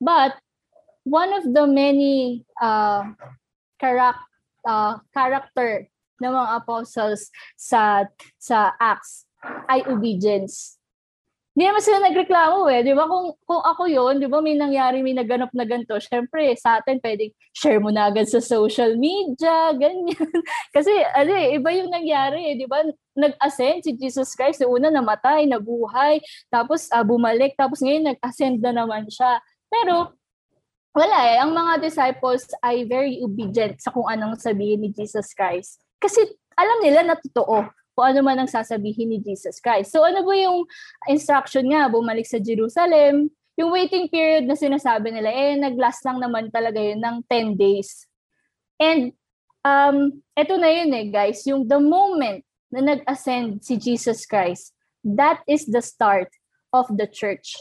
[0.00, 0.40] But,
[1.04, 3.04] one of the many uh,
[3.80, 4.28] charac-
[4.66, 5.88] uh, character
[6.20, 8.04] ng mga apostles sa
[8.36, 9.24] sa Acts
[9.72, 10.79] ay obedience
[11.50, 12.86] hindi naman sila nagreklamo eh.
[12.86, 13.10] Di ba?
[13.10, 17.02] Kung, kung ako yon di ba may nangyari, may naganap na ganito, syempre sa atin
[17.02, 20.14] pwedeng share mo na agad sa social media, ganyan.
[20.74, 22.54] Kasi ano eh, iba yung nangyari eh.
[22.54, 22.86] Di ba?
[23.18, 24.62] Nag-ascend si Jesus Christ.
[24.62, 26.22] Yung una namatay, nabuhay,
[26.54, 29.42] tapos uh, bumalik, tapos ngayon nag-ascend na naman siya.
[29.66, 30.14] Pero
[30.94, 31.36] wala eh.
[31.42, 35.82] Ang mga disciples ay very obedient sa kung anong sabihin ni Jesus Christ.
[35.98, 39.92] Kasi alam nila na totoo kung ano man ang sasabihin ni Jesus Christ.
[39.92, 40.64] So ano ba yung
[41.04, 41.92] instruction nga?
[41.92, 43.28] Bumalik sa Jerusalem.
[43.60, 48.08] Yung waiting period na sinasabi nila, eh, nag-last lang naman talaga yun ng 10 days.
[48.80, 49.12] And
[49.68, 51.44] um, eto na yun eh, guys.
[51.44, 52.40] Yung the moment
[52.72, 54.72] na nag-ascend si Jesus Christ,
[55.04, 56.32] that is the start
[56.72, 57.52] of the church.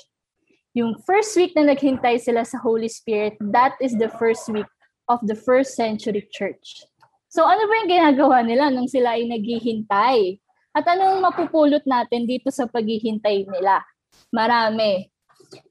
[0.72, 4.72] Yung first week na naghintay sila sa Holy Spirit, that is the first week
[5.12, 6.88] of the first century church.
[7.30, 10.42] So ano ba yung ginagawa nila nung sila ay naghihintay?
[10.74, 13.86] At anong mapupulot natin dito sa paghihintay nila?
[14.34, 15.10] Marami.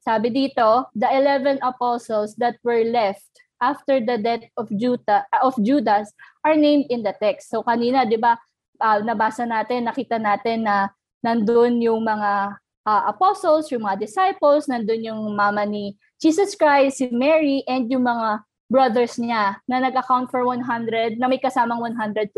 [0.03, 3.27] Sabi dito, the 11 apostles that were left
[3.59, 6.15] after the death of Judah, of Judas
[6.47, 7.51] are named in the text.
[7.51, 8.39] So kanina, 'di ba,
[8.79, 15.03] uh, nabasa natin, nakita natin na nandun yung mga uh, apostles, yung mga disciples, nandun
[15.03, 20.45] yung mama ni Jesus Christ, si Mary, and yung mga brothers niya na nag-account for
[20.45, 22.31] 100, na may kasamang 120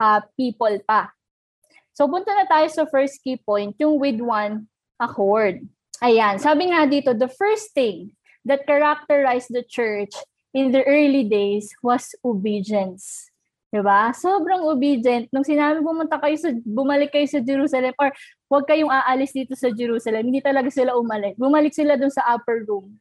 [0.00, 1.10] uh, people pa.
[1.96, 4.68] So, punta na tayo sa first key point, yung with one
[5.00, 5.64] accord.
[6.04, 8.12] Ayan, sabi nga dito, the first thing
[8.44, 10.12] that characterized the church
[10.52, 13.32] in the early days was obedience.
[13.72, 14.12] Diba?
[14.14, 15.26] Sobrang obedient.
[15.34, 18.08] Nung sinabi pumunta kayo sa, bumalik kayo sa Jerusalem or
[18.48, 21.34] huwag kayong aalis dito sa Jerusalem, hindi talaga sila umalik.
[21.36, 22.96] Bumalik sila dun sa upper room.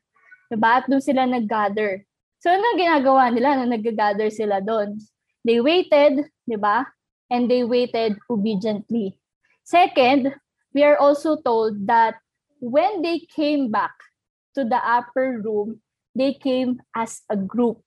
[0.50, 0.82] Diba?
[0.82, 2.04] At dun sila nag-gather.
[2.40, 5.00] So, ano ginagawa nila nung nag-gather sila doon?
[5.46, 6.86] They waited, di ba?
[7.30, 9.18] And they waited obediently.
[9.66, 10.34] Second,
[10.74, 12.22] we are also told that
[12.62, 13.94] when they came back
[14.54, 15.82] to the upper room,
[16.14, 17.82] they came as a group,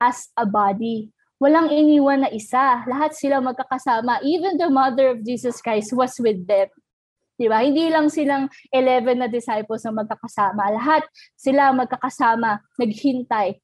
[0.00, 1.12] as a body.
[1.42, 2.86] Walang iniwan na isa.
[2.86, 4.22] Lahat sila magkakasama.
[4.22, 6.70] Even the mother of Jesus Christ was with them.
[7.42, 7.58] Di ba?
[7.58, 10.78] Hindi lang silang 11 na disciples na magkakasama.
[10.78, 11.02] Lahat
[11.34, 13.58] sila magkakasama, naghintay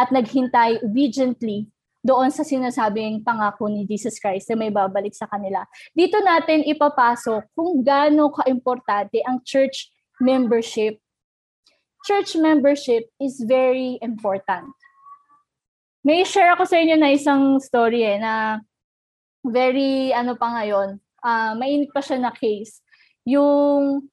[0.00, 1.68] at naghintay obediently
[2.00, 5.60] doon sa sinasabing pangako ni Jesus Christ na may babalik sa kanila.
[5.92, 10.96] Dito natin ipapasok kung gaano kaimportante ang church membership.
[12.02, 14.72] Church membership is very important.
[16.02, 18.58] May share ako sa inyo na isang story eh, na
[19.46, 22.81] very ano pa ngayon, uh, mainit pa siya na case.
[23.26, 24.08] Yung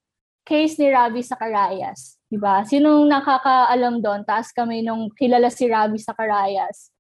[0.46, 2.18] case ni Ravi Zacarias.
[2.30, 2.62] Diba?
[2.66, 4.22] Sinong nakakaalam doon?
[4.26, 6.94] Taas kami nung kilala si Ravi Zacarias.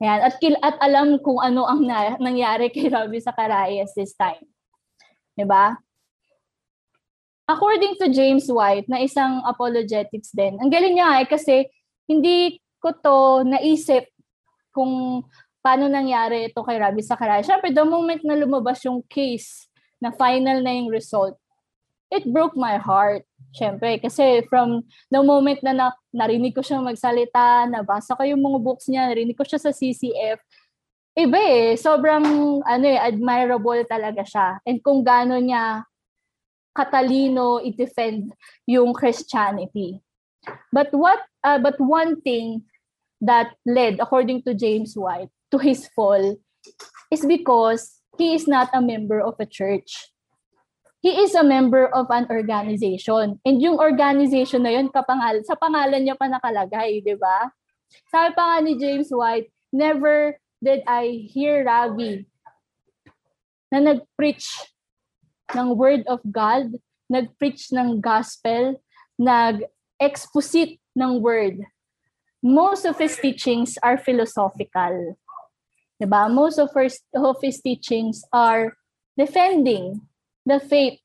[0.00, 0.24] Yan.
[0.24, 4.44] At, kil- at alam kung ano ang na- nangyari kay Ravi Zacarias this time.
[5.36, 5.76] Diba?
[7.48, 11.64] According to James White, na isang apologetics din, ang galing niya eh, kasi
[12.04, 13.16] hindi ko to
[13.48, 14.04] naisip
[14.68, 15.24] kung
[15.64, 17.48] paano nangyari ito kay Ravi Zacarias.
[17.48, 19.67] Siyempre, the moment na lumabas yung case,
[19.98, 21.34] na final na yung result,
[22.10, 23.22] it broke my heart.
[23.52, 28.58] Siyempre, kasi from the moment na, na narinig ko siya magsalita, nabasa ko yung mga
[28.60, 30.38] books niya, narinig ko siya sa CCF,
[31.18, 32.22] iba eh, sobrang
[32.62, 34.62] ano eh, admirable talaga siya.
[34.62, 35.82] And kung gaano niya
[36.78, 38.30] katalino i-defend
[38.70, 39.98] yung Christianity.
[40.70, 42.62] But what uh, but one thing
[43.18, 46.38] that led according to James White to his fall
[47.10, 50.10] is because he is not a member of a church.
[51.00, 53.38] he is a member of an organization.
[53.46, 57.54] And yung organization na yun, kapangal, sa pangalan niya pa nakalagay, di ba?
[58.10, 62.26] Sabi pa nga ni James White, never did I hear Ravi
[63.70, 64.74] na nag-preach
[65.54, 66.74] ng word of God,
[67.06, 68.82] nag-preach ng gospel,
[69.14, 71.62] nag-exposit ng word.
[72.42, 75.14] Most of his teachings are philosophical.
[75.98, 76.30] Diba?
[76.30, 78.78] Most of his, of his teachings are
[79.18, 80.06] defending
[80.46, 81.02] the faith.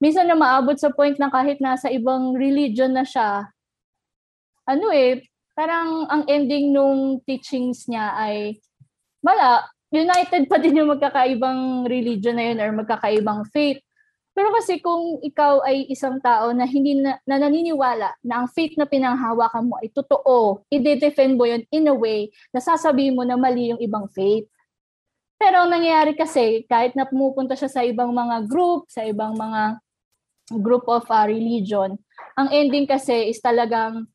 [0.00, 3.52] Minsan na maabot sa point na kahit nasa ibang religion na siya,
[4.64, 5.20] ano eh,
[5.52, 8.56] parang ang ending nung teachings niya ay,
[9.20, 13.82] wala, united pa din yung magkakaibang religion na yun or magkakaibang faith.
[14.38, 18.78] Pero kasi kung ikaw ay isang tao na hindi na, na naniniwala na ang faith
[18.78, 23.34] na pinanghawakan mo ay totoo, i-defend mo yun in a way na sasabihin mo na
[23.34, 24.46] mali yung ibang faith.
[25.42, 29.82] Pero ang nangyayari kasi, kahit na pumupunta siya sa ibang mga group, sa ibang mga
[30.62, 31.98] group of uh, religion,
[32.38, 34.06] ang ending kasi is talagang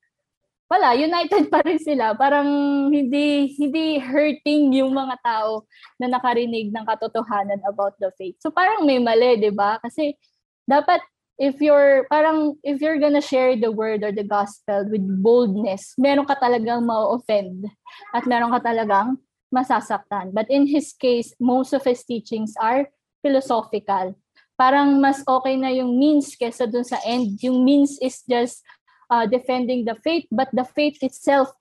[0.74, 2.18] wala, united pa rin sila.
[2.18, 2.50] Parang
[2.90, 5.70] hindi hindi hurting yung mga tao
[6.02, 8.34] na nakarinig ng katotohanan about the faith.
[8.42, 9.78] So parang may mali, 'di ba?
[9.86, 10.18] Kasi
[10.66, 11.06] dapat
[11.38, 16.26] if you're parang if you're gonna share the word or the gospel with boldness, meron
[16.26, 17.70] ka talagang ma-offend
[18.18, 19.22] at meron ka talagang
[19.54, 20.34] masasaktan.
[20.34, 22.90] But in his case, most of his teachings are
[23.22, 24.18] philosophical.
[24.58, 27.38] Parang mas okay na yung means kesa dun sa end.
[27.46, 28.66] Yung means is just
[29.14, 31.54] uh, defending the faith, but the faith itself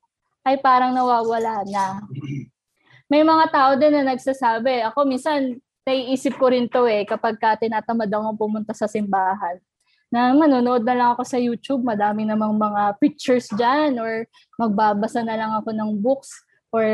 [0.49, 2.01] ay parang nawawala na.
[3.13, 7.59] May mga tao din na nagsasabi, ako minsan, naiisip ko rin to eh, kapag ka
[7.61, 9.59] tinatamad akong pumunta sa simbahan
[10.13, 14.29] na manonood na lang ako sa YouTube, madami namang mga pictures dyan or
[14.61, 16.31] magbabasa na lang ako ng books
[16.71, 16.85] or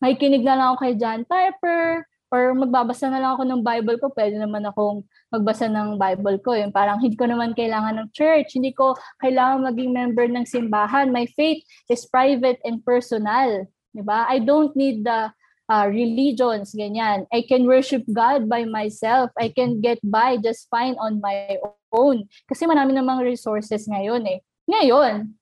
[0.00, 3.98] may kinig na lang ako kay John Piper, or magbabasa na lang ako ng Bible
[3.98, 5.02] ko, pwede naman akong
[5.34, 6.54] magbasa ng Bible ko.
[6.54, 11.10] Yung parang hindi ko naman kailangan ng church, hindi ko kailangan maging member ng simbahan.
[11.10, 13.66] My faith is private and personal.
[13.90, 14.30] Diba?
[14.30, 15.34] I don't need the
[15.70, 17.26] uh, religions, ganyan.
[17.30, 19.30] I can worship God by myself.
[19.34, 21.58] I can get by just fine on my
[21.90, 22.26] own.
[22.46, 24.38] Kasi marami namang resources ngayon eh.
[24.70, 25.34] Ngayon,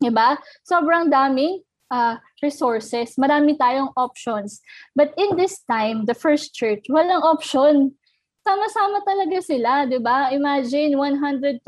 [0.00, 0.40] diba?
[0.64, 4.60] Sobrang daming uh, resources, marami tayong options.
[4.96, 7.96] But in this time, the first church, walang option.
[8.44, 10.28] Sama-sama talaga sila, di ba?
[10.28, 11.64] Imagine 120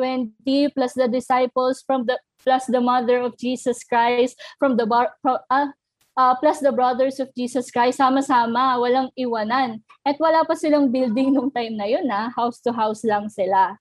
[0.76, 5.72] plus the disciples from the plus the mother of Jesus Christ from the bar, uh,
[6.16, 9.80] uh, plus the brothers of Jesus Christ, sama-sama, walang iwanan.
[10.04, 12.32] At wala pa silang building nung time na yun, ha?
[12.32, 13.76] house to house lang sila.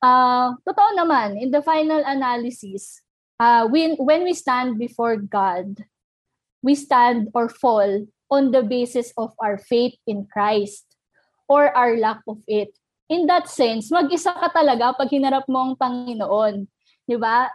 [0.00, 3.00] Uh, totoo naman, in the final analysis,
[3.40, 5.88] uh, when, when we stand before God,
[6.62, 10.84] we stand or fall on the basis of our faith in Christ
[11.48, 12.76] or our lack of it.
[13.08, 16.68] In that sense, mag-isa ka talaga pag hinarap mo ang Panginoon.
[17.08, 17.50] Di ba?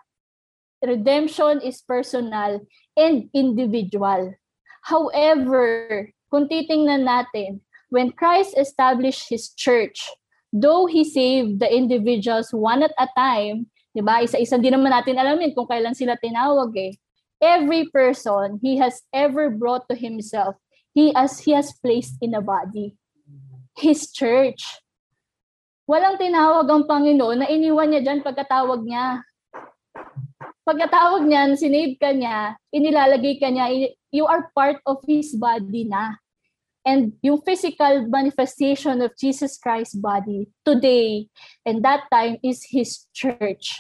[0.83, 2.59] Redemption is personal
[2.97, 4.35] and individual.
[4.83, 10.03] However, kung titingnan natin, when Christ established His church,
[10.51, 14.19] though He saved the individuals one at a time, 'Di ba?
[14.19, 16.99] Isa-isa din naman natin alamin kung kailan sila tinawag eh.
[17.39, 20.60] Every person he has ever brought to himself,
[20.91, 22.99] he as he has placed in a body.
[23.79, 24.63] His church.
[25.88, 29.23] Walang tinawag ang Panginoon na iniwan niya diyan pagkatawag niya.
[30.65, 36.17] Pagkatawag niya, sinave ka niya, inilalagay ka niya, you are part of His body na.
[36.85, 41.27] And yung physical manifestation of Jesus Christ's body today
[41.65, 43.73] and that time is His church.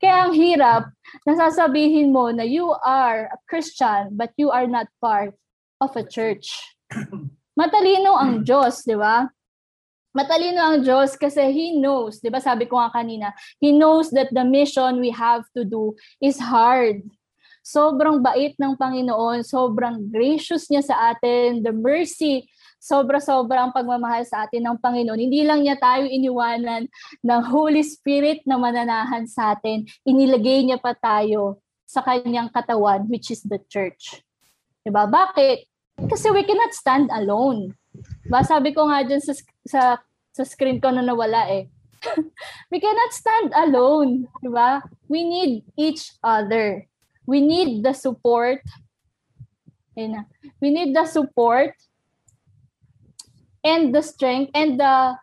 [0.00, 0.88] Kaya ang hirap,
[1.28, 5.36] nasasabihin mo na you are a Christian but you are not part
[5.84, 6.48] of a church.
[7.60, 9.28] Matalino ang Diyos, di ba?
[10.16, 14.32] Matalino ang Diyos kasi He knows, di ba sabi ko nga kanina, He knows that
[14.32, 15.92] the mission we have to do
[16.24, 17.04] is hard.
[17.64, 22.44] Sobrang bait ng Panginoon, sobrang gracious niya sa atin, the mercy,
[22.76, 25.16] sobra-sobra ang pagmamahal sa atin ng Panginoon.
[25.16, 26.84] Hindi lang niya tayo iniwanan
[27.24, 33.32] ng Holy Spirit na mananahan sa atin, inilagay niya pa tayo sa kanyang katawan, which
[33.32, 34.20] is the church.
[34.84, 35.08] Diba?
[35.08, 35.64] Bakit?
[36.04, 37.72] Kasi we cannot stand alone.
[38.28, 38.44] Diba?
[38.44, 39.32] Sabi ko nga dyan sa,
[39.64, 39.82] sa,
[40.36, 41.72] sa screen ko na nawala eh.
[42.68, 44.28] we cannot stand alone.
[44.44, 44.84] Diba?
[45.08, 46.84] We need each other
[47.26, 48.60] we need the support.
[49.96, 50.26] Ayun
[50.60, 51.74] We need the support
[53.62, 55.16] and the strength and the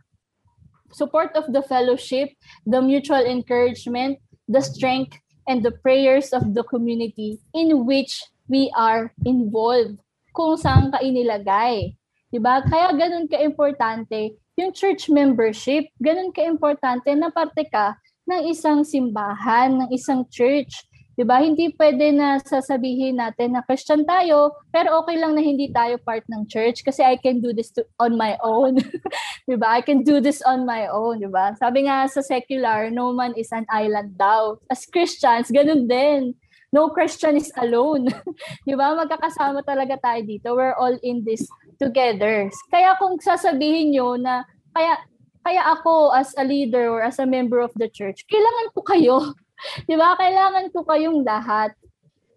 [0.92, 2.30] support of the fellowship,
[2.66, 9.14] the mutual encouragement, the strength, and the prayers of the community in which we are
[9.26, 10.00] involved.
[10.32, 11.96] Kung saan ka inilagay.
[12.32, 12.64] 'Di ba?
[12.64, 15.92] Kaya ganun ka-importante yung church membership.
[16.00, 20.88] Ganun ka-importante na parte ka ng isang simbahan, ng isang church.
[21.22, 21.38] 'Di ba?
[21.38, 26.26] Hindi pwede na sasabihin natin na Christian tayo, pero okay lang na hindi tayo part
[26.26, 28.82] ng church kasi I can do this to, on my own.
[29.46, 29.78] 'Di ba?
[29.78, 31.54] I can do this on my own, 'di ba?
[31.62, 34.58] Sabi nga sa secular, no man is an island daw.
[34.74, 36.34] As Christians, ganun din.
[36.74, 38.10] No Christian is alone.
[38.66, 38.98] 'Di ba?
[38.98, 40.58] Magkakasama talaga tayo dito.
[40.58, 41.46] We're all in this
[41.78, 42.50] together.
[42.74, 44.42] Kaya kung sasabihin nyo na
[44.74, 44.98] kaya
[45.46, 49.18] kaya ako as a leader or as a member of the church, kailangan ko kayo.
[49.86, 50.18] 'Di ba?
[50.18, 51.74] Kailangan ko kayong lahat.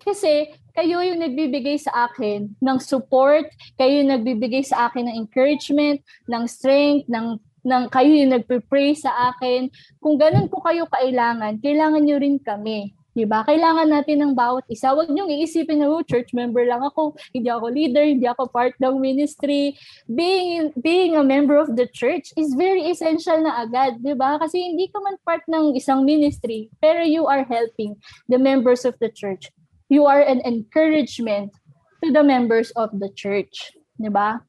[0.05, 3.49] Kasi kayo yung nagbibigay sa akin ng support,
[3.81, 9.33] kayo yung nagbibigay sa akin ng encouragement, ng strength, ng ng kayo yung nagpe-pray sa
[9.33, 9.73] akin.
[9.97, 12.93] Kung ganun ko kayo kailangan, kailangan niyo rin kami.
[13.15, 13.47] 'Di ba?
[13.47, 14.91] Kailangan natin ng bawat isa.
[14.91, 18.75] Huwag niyo iisipin na, oh, church member lang ako, hindi ako leader, hindi ako part
[18.83, 19.79] ng ministry.
[20.11, 24.37] Being being a member of the church is very essential na agad, 'di ba?
[24.43, 27.95] Kasi hindi ka man part ng isang ministry, pero you are helping
[28.27, 29.55] the members of the church.
[29.87, 31.55] You are an encouragement
[32.03, 34.43] to the members of the church, 'di ba?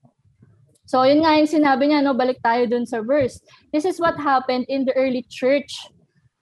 [0.86, 3.42] So, yun nga yung sinabi niya, no, balik tayo dun sa verse.
[3.74, 5.74] This is what happened in the early church.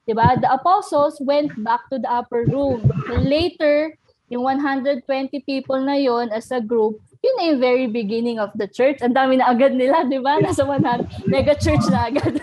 [0.04, 0.36] Diba?
[0.40, 2.84] The apostles went back to the upper room.
[3.08, 3.96] Later,
[4.28, 5.06] yung 120
[5.48, 9.00] people na yon as a group, yun na yung very beginning of the church.
[9.00, 10.44] Ang dami na agad nila, di ba?
[10.44, 12.36] Nasa 100, mega church na agad.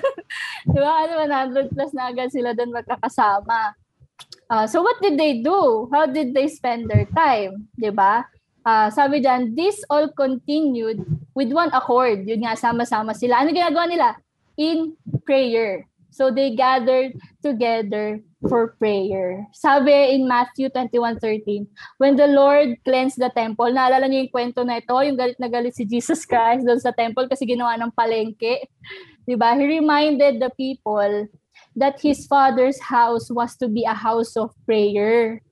[0.72, 0.92] di ba?
[1.04, 3.76] Ano, 100 plus na agad sila doon magkakasama.
[4.48, 5.86] Uh, so what did they do?
[5.92, 7.68] How did they spend their time?
[7.76, 8.24] Di ba?
[8.64, 11.04] Uh, sabi dyan, this all continued
[11.36, 12.24] with one accord.
[12.24, 13.44] Yun nga, sama-sama sila.
[13.44, 14.08] Ano ginagawa nila?
[14.56, 14.96] In
[15.28, 15.89] prayer.
[16.10, 19.46] So they gathered together for prayer.
[19.54, 21.70] Sabi in Matthew 21:13,
[22.02, 25.46] when the Lord cleansed the temple, naalala niyo yung kwento na ito, yung galit na
[25.46, 28.66] galit si Jesus Christ doon sa temple kasi ginawa ng palengke.
[29.24, 29.54] 'Di ba?
[29.54, 31.30] He reminded the people
[31.76, 35.44] that his father's house was to be a house of prayer.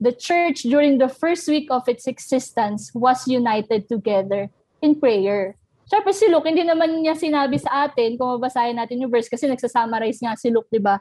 [0.00, 4.48] The church during the first week of its existence was united together
[4.80, 5.56] in prayer.
[5.84, 9.44] Siyempre si Luke, hindi naman niya sinabi sa atin, kung mabasahin natin yung verse, kasi
[9.44, 10.96] nagsasummarize nga si Luke, di ba?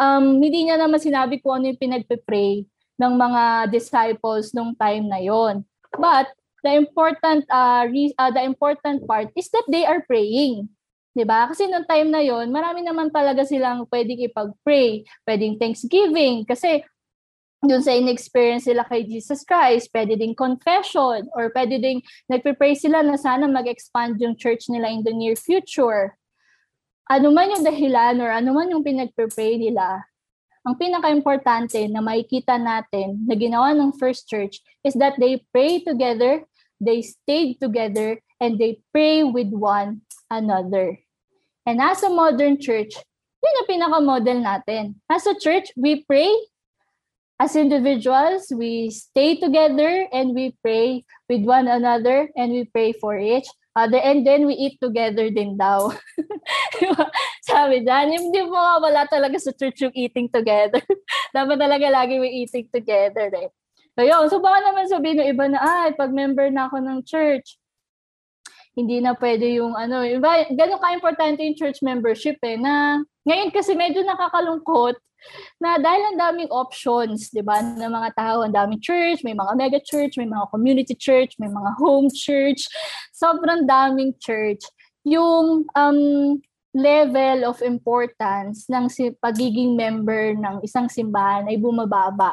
[0.00, 2.64] Um, hindi niya naman sinabi kung ano yung pinagpe-pray
[2.96, 5.64] ng mga disciples nung time na yon.
[5.96, 10.70] But the important uh, re- uh, the important part is that they are praying.
[11.12, 11.50] 'Di ba?
[11.50, 16.80] Kasi nung time na yon, marami naman talaga silang pwedeng ipag-pray, pwedeng thanksgiving kasi
[17.62, 23.06] dun sa in-experience sila kay Jesus Christ, pwede ding confession, or pwede ding nagpe-pray sila
[23.06, 26.18] na sana mag-expand yung church nila in the near future.
[27.06, 30.02] Ano man yung dahilan or ano man yung pinagpe-pray nila,
[30.62, 36.46] ang pinaka-importante na makikita natin na ginawa ng first church is that they pray together,
[36.78, 40.98] they stayed together, and they pray with one another.
[41.66, 42.94] And as a modern church,
[43.42, 44.98] yun ang pinaka-model natin.
[45.10, 46.30] As a church, we pray
[47.42, 53.18] as individuals, we stay together and we pray with one another and we pray for
[53.18, 55.90] each other and then we eat together din daw.
[57.50, 60.78] Sabi dyan, hindi mo wala talaga sa church yung eating together.
[61.36, 63.26] Dapat talaga lagi we eating together.
[63.34, 63.50] Eh.
[63.98, 66.98] So yun, so baka naman sabihin ng iba na, ay, pag member na ako ng
[67.02, 67.58] church,
[68.78, 73.72] hindi na pwede yung ano, iba, ganun ka-importante yung church membership eh, na ngayon kasi
[73.78, 74.98] medyo nakakalungkot
[75.62, 79.54] na dahil ang daming options, 'di ba, ng mga tao, ang daming church, may mga
[79.54, 82.66] mega church, may mga community church, may mga home church,
[83.14, 84.66] sobrang daming church.
[85.06, 85.98] Yung um
[86.72, 92.32] level of importance ng si pagiging member ng isang simbahan ay bumababa.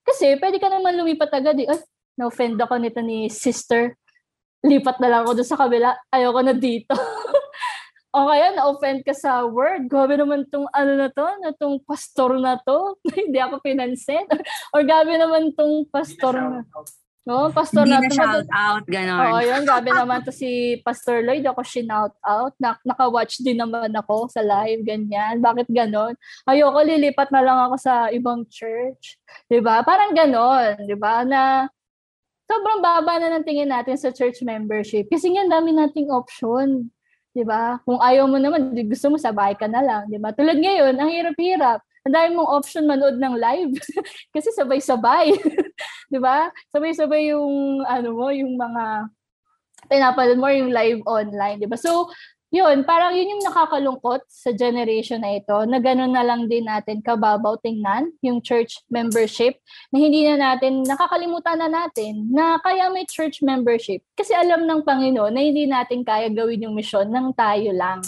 [0.00, 1.68] Kasi pwede ka naman lumipat agad eh.
[1.68, 1.80] Ay,
[2.16, 3.94] na-offend ako nito ni sister.
[4.64, 5.92] Lipat na lang ako doon sa kabila.
[6.08, 6.96] Ayoko na dito.
[8.10, 12.34] o kaya na-offend ka sa word, gabi naman tong ano na to, na tong pastor
[12.42, 14.26] na to, hindi ako pinansin.
[14.74, 16.66] Or gabi naman tong pastor na.
[17.28, 19.20] No, pastor Hindi na, na shout out, gano'n.
[19.20, 22.56] Oo, yun, gabi naman to si Pastor Lloyd, ako shinout out.
[22.56, 25.38] Na, naka-watch din naman ako sa live, ganyan.
[25.38, 26.16] Bakit ganon?
[26.48, 29.20] Ayoko, lilipat na lang ako sa ibang church.
[29.46, 31.68] 'Di ba Parang ganon, 'di ba Na
[32.50, 35.06] sobrang baba na ng tingin natin sa church membership.
[35.06, 36.90] Kasi nga, dami nating option.
[37.34, 37.78] 'Di ba?
[37.86, 40.34] Kung ayaw mo naman, gusto mo sabay ka na lang, 'di ba?
[40.34, 41.80] Tulad ngayon, ang hirap-hirap.
[42.08, 43.72] Ang dami mong option manood ng live
[44.34, 45.36] kasi sabay-sabay.
[46.10, 46.50] 'Di ba?
[46.74, 49.10] Sabay-sabay yung ano mo, yung mga
[49.90, 51.78] pinapanood mo yung live online, 'di ba?
[51.78, 52.10] So,
[52.50, 56.98] yun, parang yun yung nakakalungkot sa generation na ito, na gano'n na lang din natin
[56.98, 59.62] kababaw tingnan, yung church membership,
[59.94, 64.02] na hindi na natin, nakakalimutan na natin na kaya may church membership.
[64.18, 68.02] Kasi alam ng Panginoon na hindi natin kaya gawin yung mission ng tayo lang.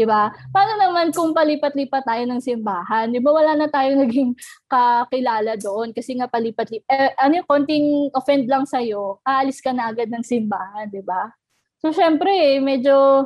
[0.00, 0.32] 'di ba?
[0.54, 3.12] Paano naman kung palipat-lipat tayo ng simbahan?
[3.12, 4.32] 'Di ba wala na tayong naging
[4.64, 9.74] kakilala doon kasi nga palipat-lipat eh, ano yung konting offend lang sa iyo, aalis ka
[9.74, 11.34] na agad ng simbahan, 'di ba?
[11.80, 13.24] So syempre, eh, medyo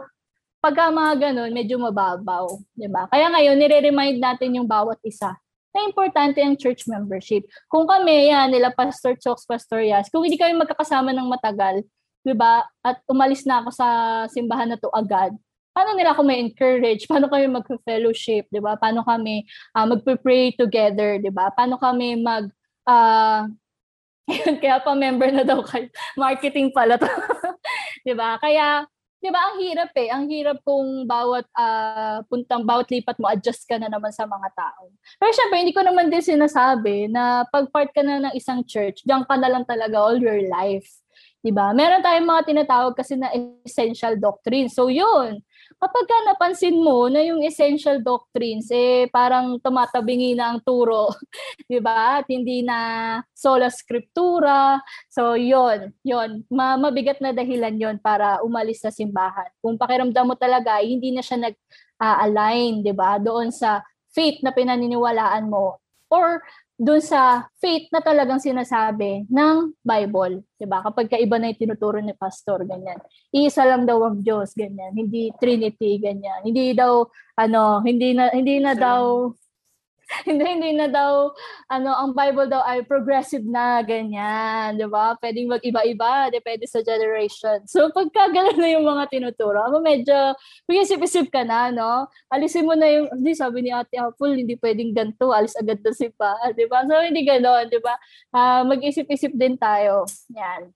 [0.65, 2.49] pagka mga ganun, medyo mababaw,
[2.89, 3.05] ba?
[3.13, 5.37] Kaya ngayon nire-remind natin yung bawat isa
[5.77, 7.45] na importante ang church membership.
[7.69, 11.85] Kung kami, yan, nila Pastor Chokes, Pastor Yas, kung hindi kami magkakasama ng matagal,
[12.25, 12.65] 'di ba?
[12.81, 13.89] At umalis na ako sa
[14.33, 15.37] simbahan na to agad.
[15.77, 17.05] Paano nila ako may encourage?
[17.05, 18.81] Paano kami mag-fellowship, 'di ba?
[18.81, 19.45] Paano kami
[19.77, 21.53] uh, magpe-pray together, 'di ba?
[21.53, 22.49] Paano kami mag
[22.89, 23.45] uh,
[24.63, 25.93] kaya pa member na daw kayo.
[26.17, 27.05] Marketing pala to.
[28.09, 28.41] 'Di ba?
[28.41, 28.89] Kaya
[29.25, 30.13] 'di ba ang hirap eh.
[30.13, 34.53] Ang hirap kung bawat uh, puntang bawat lipat mo adjust ka na naman sa mga
[34.53, 34.93] tao.
[35.17, 39.01] Pero syempre hindi ko naman din sinasabi na pag part ka na ng isang church,
[39.09, 40.85] diyan ka na lang talaga all your life.
[41.41, 41.73] 'Di ba?
[41.73, 43.33] Meron tayong mga tinatawag kasi na
[43.65, 44.69] essential doctrine.
[44.69, 45.41] So 'yun,
[45.79, 51.13] kapag ka napansin mo na yung essential doctrines, eh, parang tumatabingi na ang turo,
[51.71, 52.21] di ba?
[52.23, 54.81] At hindi na sola scriptura.
[55.13, 59.51] So, yon yon Ma- mabigat na dahilan yon para umalis sa simbahan.
[59.61, 63.21] Kung pakiramdam mo talaga, hindi na siya nag-align, di ba?
[63.21, 63.85] Doon sa
[64.15, 65.83] faith na pinaniniwalaan mo.
[66.15, 70.43] Or dun sa faith na talagang sinasabi ng Bible.
[70.59, 70.83] 'di ba?
[70.83, 72.99] Kapag kaiba na 'yung tinuturo ni pastor, ganyan.
[73.31, 74.91] Iisa lang daw ang Diyos, ganyan.
[74.91, 76.43] Hindi Trinity, ganyan.
[76.43, 77.07] Hindi daw,
[77.39, 79.31] ano, hindi na, hindi na daw,
[80.29, 81.33] hindi, hindi na daw,
[81.71, 85.19] ano, ang Bible daw ay progressive na, ganyan, di ba?
[85.19, 87.65] Pwedeng mag-iba-iba, depende sa generation.
[87.67, 90.15] So, pagka ganun na yung mga tinuturo, ama medyo,
[90.71, 92.07] mag-isip-isip ka na, no?
[92.31, 95.93] Alisin mo na yung, hindi, sabi ni Ate Apple, hindi pwedeng ganito, alis agad na
[95.93, 96.87] si pa, di ba?
[96.87, 97.95] So, hindi gano'n, di ba?
[98.31, 100.07] Uh, mag-isip-isip din tayo.
[100.31, 100.71] Yan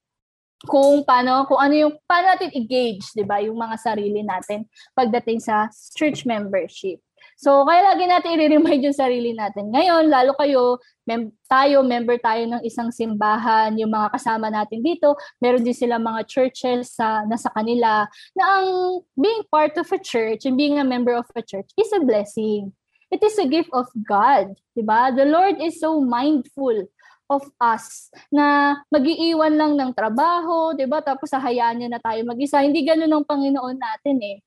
[0.67, 5.39] kung paano kung ano yung paano natin engage, 'di ba, yung mga sarili natin pagdating
[5.39, 6.99] sa church membership.
[7.39, 9.71] So, kaya lagi natin i-remind yung sarili natin.
[9.71, 15.15] Ngayon, lalo kayo, mem- tayo, member tayo ng isang simbahan, yung mga kasama natin dito,
[15.39, 18.67] meron din sila mga churches sa nasa kanila na ang
[19.15, 22.75] being part of a church and being a member of a church is a blessing.
[23.07, 25.15] It is a gift of God, 'di ba?
[25.15, 26.91] The Lord is so mindful
[27.31, 31.01] of us na magiiwan lang ng trabaho, 'di ba?
[31.01, 32.61] Tapos hahayaan niya na tayo mag-isa.
[32.61, 34.45] Hindi ganoon ang Panginoon natin eh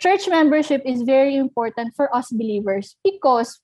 [0.00, 3.60] church membership is very important for us believers because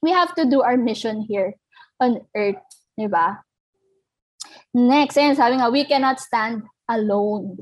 [0.00, 1.54] we have to do our mission here
[2.00, 2.62] on earth,
[2.96, 3.42] di?
[4.72, 7.58] Next, and sabi nga, we cannot stand alone.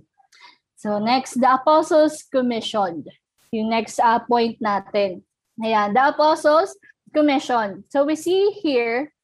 [0.77, 3.09] So next, the apostles commissioned.
[3.51, 5.25] Yung next uh, point natin.
[5.57, 6.77] Ayan, the apostles
[7.15, 7.89] commissioned.
[7.89, 9.15] So we see here,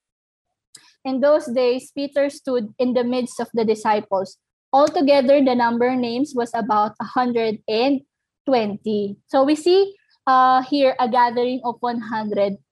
[1.04, 4.38] in those days, Peter stood in the midst of the disciples
[4.70, 8.06] Altogether, the number names was about 120.
[9.26, 9.94] So we see
[10.26, 12.62] uh, here a gathering of 120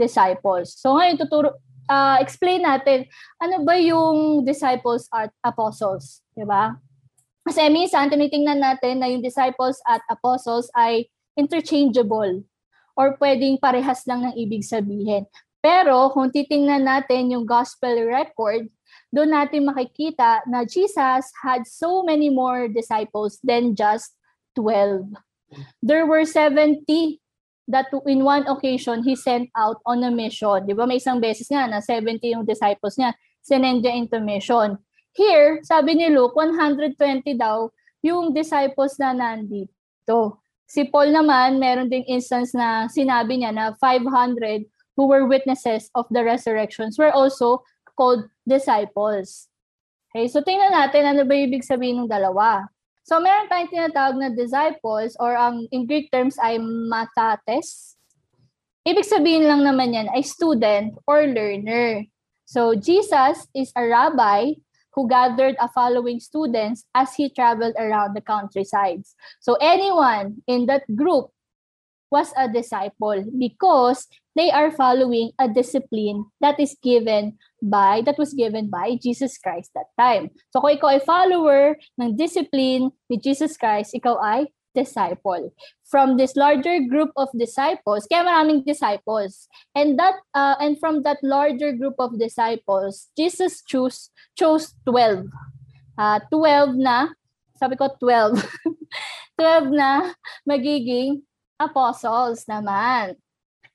[0.00, 0.72] disciples.
[0.80, 3.04] So ngayon, tuturo, uh, explain natin,
[3.36, 6.24] ano ba yung disciples at apostles?
[6.32, 6.80] Diba?
[7.44, 12.44] Kasi minsan, tinitingnan natin na yung disciples at apostles ay interchangeable
[12.98, 15.24] or pwedeng parehas lang ng ibig sabihin.
[15.58, 18.70] Pero kung titingnan natin yung gospel record,
[19.14, 24.12] doon natin makikita na Jesus had so many more disciples than just
[24.56, 25.08] 12.
[25.80, 26.84] There were 70
[27.68, 30.64] that in one occasion he sent out on a mission.
[30.64, 34.76] Di ba may isang beses nga na 70 yung disciples niya, sinend niya into mission.
[35.16, 36.96] Here, sabi ni Luke, 120
[37.36, 37.68] daw
[38.04, 40.40] yung disciples na nandito.
[40.68, 46.04] Si Paul naman, meron ding instance na sinabi niya na 500 who were witnesses of
[46.12, 47.64] the resurrections were also
[47.96, 49.52] called disciples.
[50.08, 52.64] Okay, so tingnan natin ano ba ibig sabihin ng dalawa.
[53.04, 57.96] So meron tayong tinatawag na disciples or ang in Greek terms ay mathates.
[58.88, 62.04] Ibig sabihin lang naman yan ay student or learner.
[62.48, 64.56] So Jesus is a rabbi
[64.96, 69.14] who gathered a following students as he traveled around the countrysides.
[69.40, 71.30] So anyone in that group
[72.10, 78.34] was a disciple because they are following a discipline that is given by that was
[78.34, 80.30] given by Jesus Christ that time.
[80.54, 85.50] So kung ikaw ay follower ng discipline ni Jesus Christ, ikaw ay disciple.
[85.88, 89.50] From this larger group of disciples, kaya maraming disciples.
[89.74, 95.26] And that uh, and from that larger group of disciples, Jesus chose chose 12.
[95.98, 97.10] Uh, 12 na
[97.58, 98.38] sabi ko 12.
[99.34, 100.14] 12 na
[100.46, 101.26] magiging
[101.58, 103.18] apostles naman.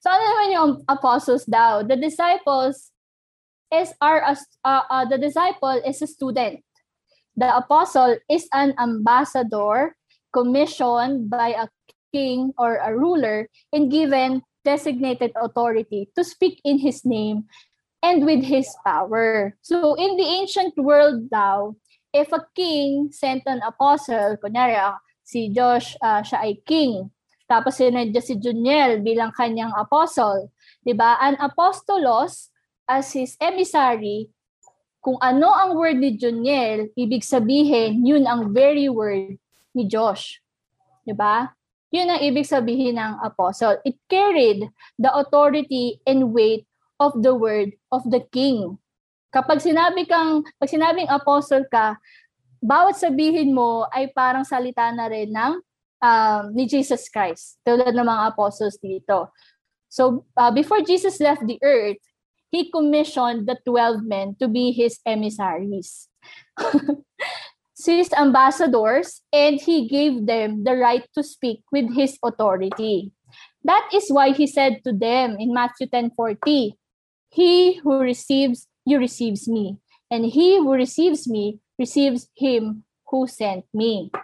[0.00, 1.84] So ano naman yung apostles daw?
[1.84, 2.93] The disciples
[3.80, 6.62] is a, uh, uh, the disciple is a student.
[7.36, 9.96] The apostle is an ambassador
[10.32, 11.66] commissioned by a
[12.12, 17.44] king or a ruler and given designated authority to speak in his name
[18.02, 19.56] and with his power.
[19.62, 21.76] So in the ancient world now,
[22.14, 24.94] if a king sent an apostle, kunyari uh,
[25.26, 27.10] si Josh, uh, siya ay king,
[27.50, 30.54] tapos sinadya si Juniel bilang kanyang apostle.
[30.84, 31.18] di ba?
[31.18, 32.53] An apostolos
[32.88, 34.28] as his emissary,
[35.04, 39.36] kung ano ang word ni Juniel, ibig sabihin, yun ang very word
[39.76, 40.40] ni Josh.
[41.04, 41.36] ba diba?
[41.94, 43.76] Yun ang ibig sabihin ng apostle.
[43.84, 44.66] It carried
[44.96, 46.64] the authority and weight
[46.98, 48.80] of the word of the king.
[49.30, 51.98] Kapag sinabi kang, pag sinabing apostle ka,
[52.64, 55.52] bawat sabihin mo ay parang salita na rin ng
[56.00, 59.28] um, ni Jesus Christ, tulad ng mga apostles dito.
[59.92, 62.00] So, uh, before Jesus left the earth,
[62.54, 66.06] he commissioned the 12 men to be his emissaries.
[67.84, 73.10] his ambassadors, and he gave them the right to speak with his authority.
[73.66, 76.78] That is why he said to them in Matthew 10:40,
[77.34, 83.66] He who receives you receives me, and he who receives me receives him who sent
[83.74, 84.14] me.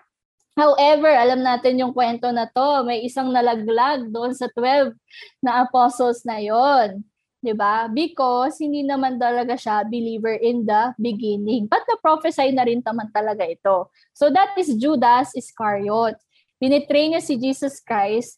[0.55, 4.95] However, alam natin yung kwento na to, may isang nalaglag doon sa 12
[5.43, 7.03] na apostles na yon.
[7.41, 7.89] 'Di ba?
[7.89, 11.67] Because hindi naman talaga siya believer in the beginning.
[11.67, 13.89] But na-prophesy na rin naman talaga ito.
[14.13, 16.21] So that is Judas Iscariot.
[16.61, 18.37] Binitray niya si Jesus Christ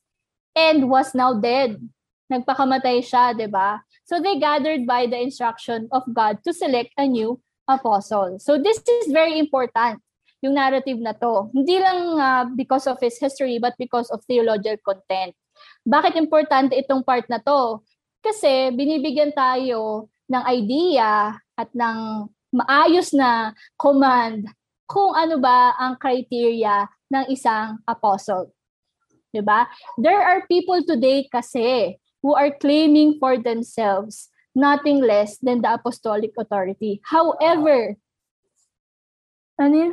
[0.55, 1.83] and was now dead.
[2.31, 3.83] Nagpakamatay siya, 'di ba?
[4.07, 8.39] So they gathered by the instruction of God to select a new apostle.
[8.39, 10.03] So this is very important
[10.43, 11.49] yung narrative na to.
[11.55, 15.39] Hindi lang uh, because of its history but because of theological content.
[15.87, 17.79] Bakit importante itong part na to?
[18.23, 24.47] Kasi binibigyan tayo ng idea at ng maayos na command
[24.87, 28.55] kung ano ba ang criteria ng isang apostle.
[29.35, 29.67] 'Di ba?
[29.99, 36.37] There are people today kasi who are claiming for themselves nothing less than the apostolic
[36.37, 37.01] authority.
[37.09, 37.97] However,
[39.59, 39.93] ano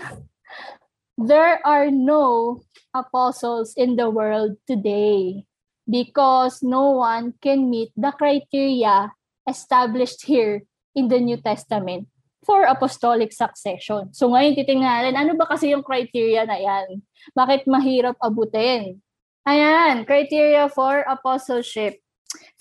[1.20, 2.60] there are no
[2.96, 5.44] apostles in the world today
[5.90, 9.12] because no one can meet the criteria
[9.50, 10.64] established here
[10.94, 12.08] in the New Testament
[12.46, 14.14] for apostolic succession.
[14.14, 17.02] So ngayon titingnan natin, ano ba kasi yung criteria na yan?
[17.34, 19.02] Bakit mahirap abutin?
[19.50, 21.98] Ayan, criteria for apostleship.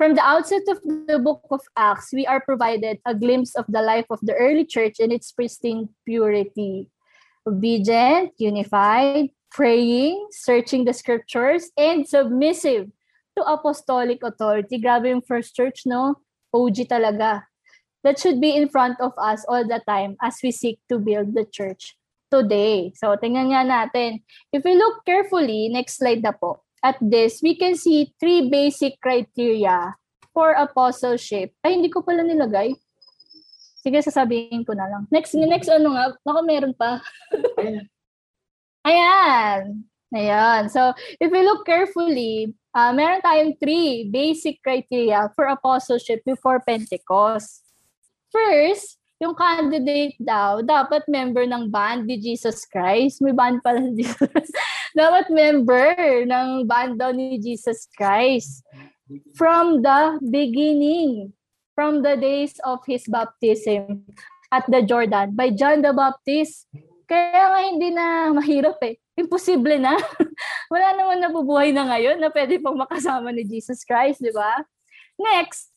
[0.00, 3.84] From the outset of the book of Acts, we are provided a glimpse of the
[3.84, 6.88] life of the early church and its pristine purity.
[7.48, 12.92] obedient, unified, praying, searching the scriptures, and submissive
[13.38, 14.82] to apostolic authority.
[14.82, 16.18] Grabe yung first church, no?
[16.50, 17.46] OG talaga.
[18.02, 21.38] That should be in front of us all the time as we seek to build
[21.38, 21.94] the church
[22.30, 22.90] today.
[22.98, 24.26] So, tingnan nga natin.
[24.50, 28.98] If we look carefully, next slide na po, at this, we can see three basic
[29.02, 29.98] criteria
[30.30, 31.54] for apostleship.
[31.66, 32.74] Ay, hindi ko pala nilagay.
[33.82, 35.02] Sige, sasabihin ko na lang.
[35.10, 37.02] Next, next ano nga, baka meron pa.
[38.88, 39.82] Ayan.
[40.14, 40.70] Ayan.
[40.70, 47.64] So, if we look carefully, uh, meron tayong three basic criteria for apostleship before Pentecost.
[48.28, 53.18] First, yung candidate daw, dapat member ng band ni Jesus Christ.
[53.18, 54.48] May band pala si Jesus.
[54.94, 55.94] dapat member
[56.26, 58.62] ng band daw ni Jesus Christ.
[59.34, 61.32] From the beginning
[61.78, 64.02] from the days of his baptism
[64.50, 66.66] at the Jordan by John the Baptist.
[67.06, 68.98] Kaya nga hindi na mahirap eh.
[69.18, 69.98] Imposible na.
[70.72, 74.62] Wala naman nabubuhay na ngayon na pwede pang makasama ni Jesus Christ, di ba?
[75.18, 75.74] Next,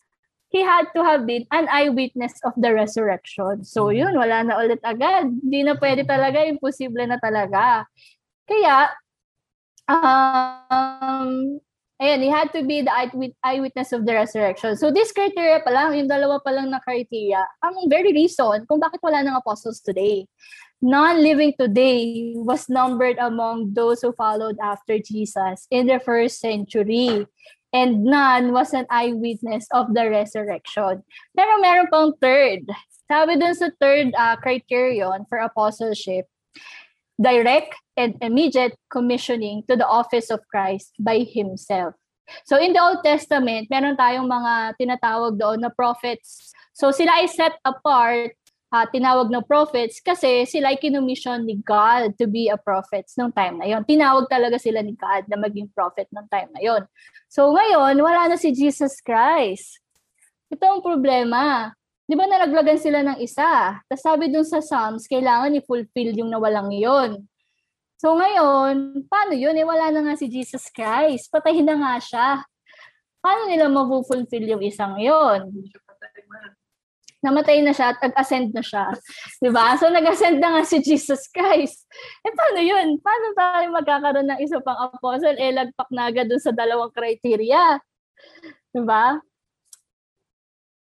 [0.53, 3.65] he had to have been an eyewitness of the resurrection.
[3.65, 5.25] So yun, wala na ulit agad.
[5.41, 7.89] Hindi na pwede talaga, imposible na talaga.
[8.45, 8.93] Kaya,
[9.89, 11.57] um,
[12.01, 12.89] Ayan, he had to be the
[13.45, 14.73] eyewitness of the resurrection.
[14.73, 18.81] So this criteria pa lang, yung dalawa pa lang na criteria, ang very reason kung
[18.81, 20.25] bakit wala ng apostles today.
[20.81, 27.27] None living today was numbered among those who followed after Jesus in the first century.
[27.71, 31.05] And none was an eyewitness of the resurrection.
[31.37, 32.65] Pero meron pang third.
[33.07, 36.27] Sabi dun sa third uh, criterion for apostleship,
[37.15, 41.95] direct and immediate commissioning to the office of Christ by Himself.
[42.43, 46.51] So in the Old Testament, meron tayong mga tinatawag doon na prophets.
[46.73, 48.35] So sila ay set apart
[48.71, 53.35] uh, tinawag na prophets kasi sila ay kinumission ni God to be a prophets nung
[53.35, 53.83] time na yon.
[53.83, 56.87] Tinawag talaga sila ni God na maging prophet nung time na yon.
[57.27, 59.83] So ngayon, wala na si Jesus Christ.
[60.47, 61.75] Ito ang problema.
[62.07, 63.79] Di ba nalaglagan sila ng isa?
[63.87, 67.23] Tapos sabi dun sa Psalms, kailangan i-fulfill yung nawalang yon.
[68.01, 69.55] So ngayon, paano yun?
[69.55, 71.29] Eh, wala na nga si Jesus Christ.
[71.29, 72.27] Patayin na nga siya.
[73.21, 75.53] Paano nila ma-fulfill yung isang yon?
[77.21, 78.89] Namatay na siya at nag-ascend na siya.
[79.37, 79.77] Di ba?
[79.77, 81.85] So, nag-ascend na nga si Jesus Christ.
[82.25, 82.97] Eh, paano yun?
[82.97, 85.37] Paano tayo magkakaroon ng isa pang apostle?
[85.37, 87.77] Eh, lagpak na agad dun sa dalawang criteria.
[88.73, 89.21] Di ba?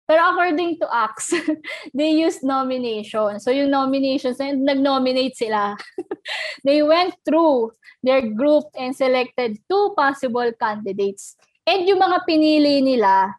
[0.07, 1.35] Pero according to Acts,
[1.97, 3.43] they used nomination.
[3.43, 5.75] So, yung nominations, nag-nominate sila.
[6.67, 7.75] they went through
[8.07, 11.35] their group and selected two possible candidates.
[11.67, 13.35] And yung mga pinili nila,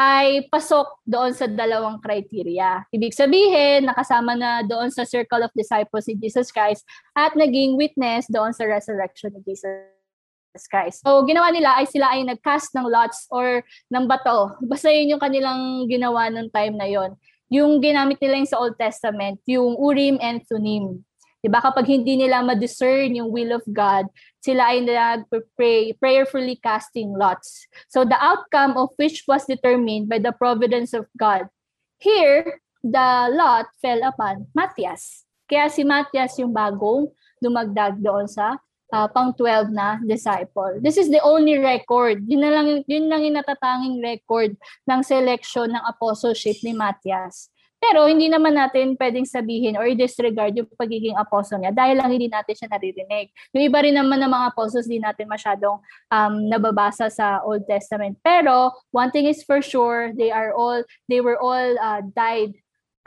[0.00, 2.88] ay pasok doon sa dalawang criteria.
[2.88, 8.24] Ibig sabihin, nakasama na doon sa circle of disciples si Jesus Christ at naging witness
[8.32, 11.04] doon sa resurrection ni Jesus Christ.
[11.04, 13.60] So, ginawa nila ay sila ay nag-cast ng lots or
[13.92, 14.56] ng bato.
[14.72, 17.12] Basta yun yung kanilang ginawa ng time na yon.
[17.52, 21.04] Yung ginamit nila yung sa Old Testament, yung Urim and Thummim.
[21.40, 21.64] Diba?
[21.64, 24.04] Kapag hindi nila ma-discern yung will of God,
[24.44, 27.64] sila ay nag-pray, prayerfully casting lots.
[27.88, 31.48] So the outcome of which was determined by the providence of God.
[31.96, 35.24] Here, the lot fell upon Matthias.
[35.48, 37.08] Kaya si Matthias yung bagong
[37.40, 38.60] dumagdag doon sa
[38.92, 40.78] uh, pang 12 na disciple.
[40.82, 42.22] This is the only record.
[42.28, 44.54] Yun na lang, yun lang yung natatanging record
[44.86, 47.48] ng selection ng apostleship ni Matthias.
[47.80, 52.28] Pero hindi naman natin pwedeng sabihin or disregard yung pagiging apostle niya dahil lang hindi
[52.28, 53.32] natin siya naririnig.
[53.56, 55.80] Yung iba rin naman ng mga apostles di natin masyadong
[56.12, 58.20] um, nababasa sa Old Testament.
[58.20, 62.52] Pero one thing is for sure, they are all they were all uh, died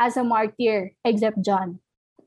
[0.01, 1.78] as a martyr except John.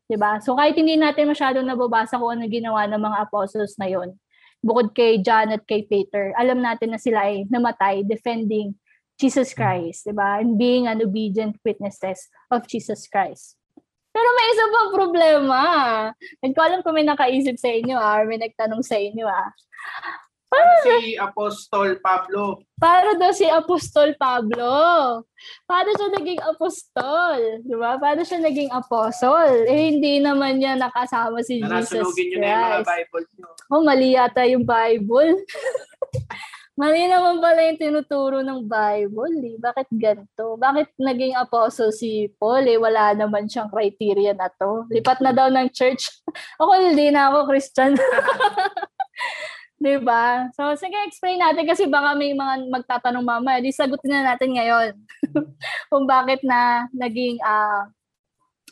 [0.06, 0.38] 'Di ba?
[0.38, 4.14] So kahit hindi natin masyadong nababasa kung ano ginawa ng mga apostles na 'yon,
[4.62, 8.78] bukod kay John at kay Peter, alam natin na sila ay namatay defending
[9.16, 10.40] Jesus Christ, di ba?
[10.40, 13.56] And being an obedient witnesses of Jesus Christ.
[14.12, 15.60] Pero may isa pang problema.
[16.40, 19.52] Hindi ko alam kung may nakaisip sa inyo ah, may nagtanong sa inyo ah.
[20.46, 22.62] Paano si Apostol Pablo?
[22.78, 24.70] Paano daw si Apostol Pablo?
[25.68, 27.66] Paano siya naging apostol?
[27.66, 27.98] Di ba?
[27.98, 29.66] Paano siya naging apostle?
[29.66, 31.92] Eh, hindi naman niya nakasama si Jesus Christ.
[31.92, 33.48] Narasunugin niyo na yung mga Bible niyo.
[33.68, 35.34] Oh, mali yata yung Bible.
[36.76, 39.32] Mali naman pala yung tinuturo ng Bible.
[39.40, 39.56] Eh.
[39.56, 40.60] Bakit ganito?
[40.60, 42.68] Bakit naging apostle si Paul?
[42.68, 44.84] Eh, wala naman siyang criteria na to.
[44.92, 46.04] Lipat na daw ng church.
[46.60, 47.96] ako hindi na ako Christian.
[49.80, 50.52] Di ba?
[50.52, 53.56] So, sige, explain natin kasi baka may mga magtatanong mama.
[53.64, 54.92] Di sagutin na natin ngayon
[55.92, 57.88] kung bakit na naging uh,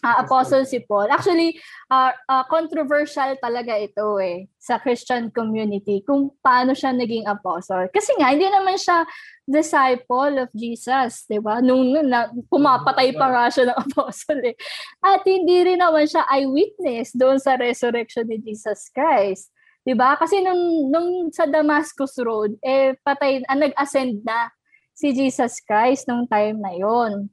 [0.04, 1.08] uh, apostle si Paul.
[1.08, 1.56] Actually,
[1.88, 7.88] uh, uh, controversial talaga ito eh sa Christian community kung paano siya naging apostle.
[7.88, 9.08] Kasi nga, hindi naman siya
[9.48, 11.64] disciple of Jesus, di ba?
[11.64, 14.56] Nung na, pumapatay pa nga siya ng apostle eh.
[15.00, 19.48] At hindi rin naman siya eyewitness doon sa resurrection ni Jesus Christ.
[19.84, 20.16] 'Di ba?
[20.16, 24.48] Kasi nung nung sa Damascus Road, eh patay ah, nag-ascend na
[24.96, 27.28] si Jesus Christ nung time na 'yon.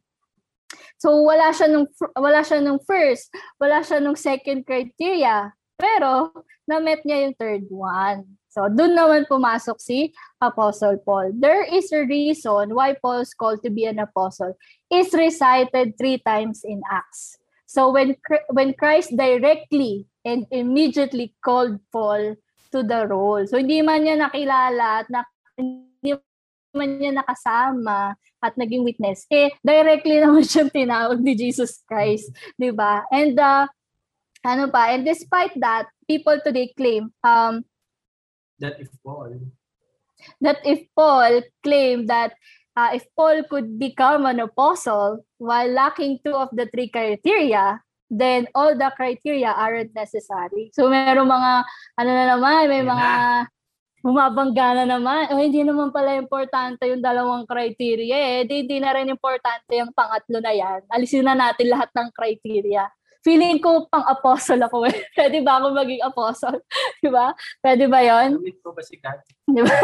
[1.01, 6.31] So wala siya nung wala siya nung first, wala siya nung second criteria, pero
[6.69, 8.37] na-met niya yung third one.
[8.51, 10.11] So doon naman pumasok si
[10.43, 11.31] Apostle Paul.
[11.31, 14.53] There is a reason why Paul is called to be an apostle.
[14.91, 17.39] Is recited three times in Acts.
[17.63, 18.19] So when
[18.51, 22.35] when Christ directly and immediately called Paul
[22.75, 23.47] to the role.
[23.47, 25.23] So hindi man niya nakilala at na,
[26.71, 32.31] hindi man niya nakasama at naging witness, eh, directly naman siyang tinawag ni Jesus Christ,
[32.55, 33.03] di ba?
[33.11, 33.67] And, uh,
[34.41, 37.67] ano pa, and despite that, people today claim, um,
[38.57, 39.51] that if Paul,
[40.41, 42.33] that if Paul claimed that
[42.77, 48.47] uh, if Paul could become an apostle while lacking two of the three criteria, then
[48.53, 50.69] all the criteria aren't necessary.
[50.73, 51.51] So merong mga
[51.97, 53.09] ano na naman, may mga
[54.01, 55.29] bumabangga na naman.
[55.31, 58.49] O, hindi naman pala importante yung dalawang criteria eh.
[58.49, 60.81] Di, hindi na rin importante yung pangatlo na yan.
[60.89, 62.89] Alisin na natin lahat ng criteria.
[63.21, 64.97] Feeling ko pang apostle ako eh.
[65.17, 66.57] Pwede ba ako maging apostle?
[67.05, 67.37] Di ba?
[67.61, 68.41] Pwede ba yon?
[68.65, 68.97] ko ba si?
[69.45, 69.77] Di ba?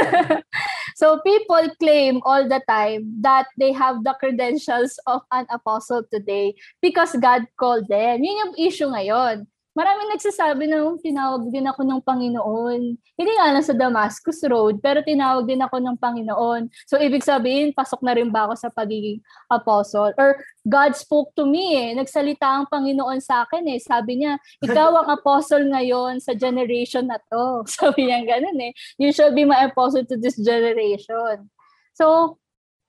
[1.00, 6.58] so people claim all the time that they have the credentials of an apostle today
[6.82, 8.26] because God called them.
[8.26, 9.46] Yun yung issue ngayon.
[9.78, 12.82] Marami nagsasabi na tinawag din ako ng Panginoon.
[12.98, 16.74] Hindi nga lang sa Damascus Road, pero tinawag din ako ng Panginoon.
[16.90, 19.22] So, ibig sabihin, pasok na rin ba ako sa pagiging
[19.54, 20.18] apostle?
[20.18, 21.90] Or God spoke to me eh.
[21.94, 23.78] Nagsalita ang Panginoon sa akin eh.
[23.78, 27.62] Sabi niya, ikaw ang apostle ngayon sa generation na to.
[27.78, 28.74] Sabi niya ganun eh.
[28.98, 31.54] You shall be my apostle to this generation.
[31.94, 32.42] So,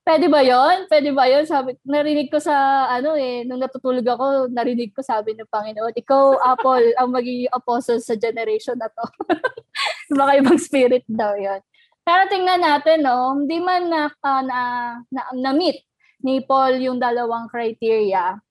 [0.09, 0.89] pwede ba yon?
[0.89, 1.45] Pwede ba yon?
[1.45, 6.33] Sabi, narinig ko sa, ano eh, nung natutulog ako, narinig ko sabi ng Panginoon, ikaw,
[6.41, 9.05] Apple, ang magiging apostle sa generation na to.
[10.17, 11.61] Baka ibang spirit daw yon.
[12.01, 14.59] Pero tingnan natin, no, hindi man na, uh, na,
[15.13, 15.85] na, na-meet
[16.25, 18.41] ni Paul yung dalawang criteria.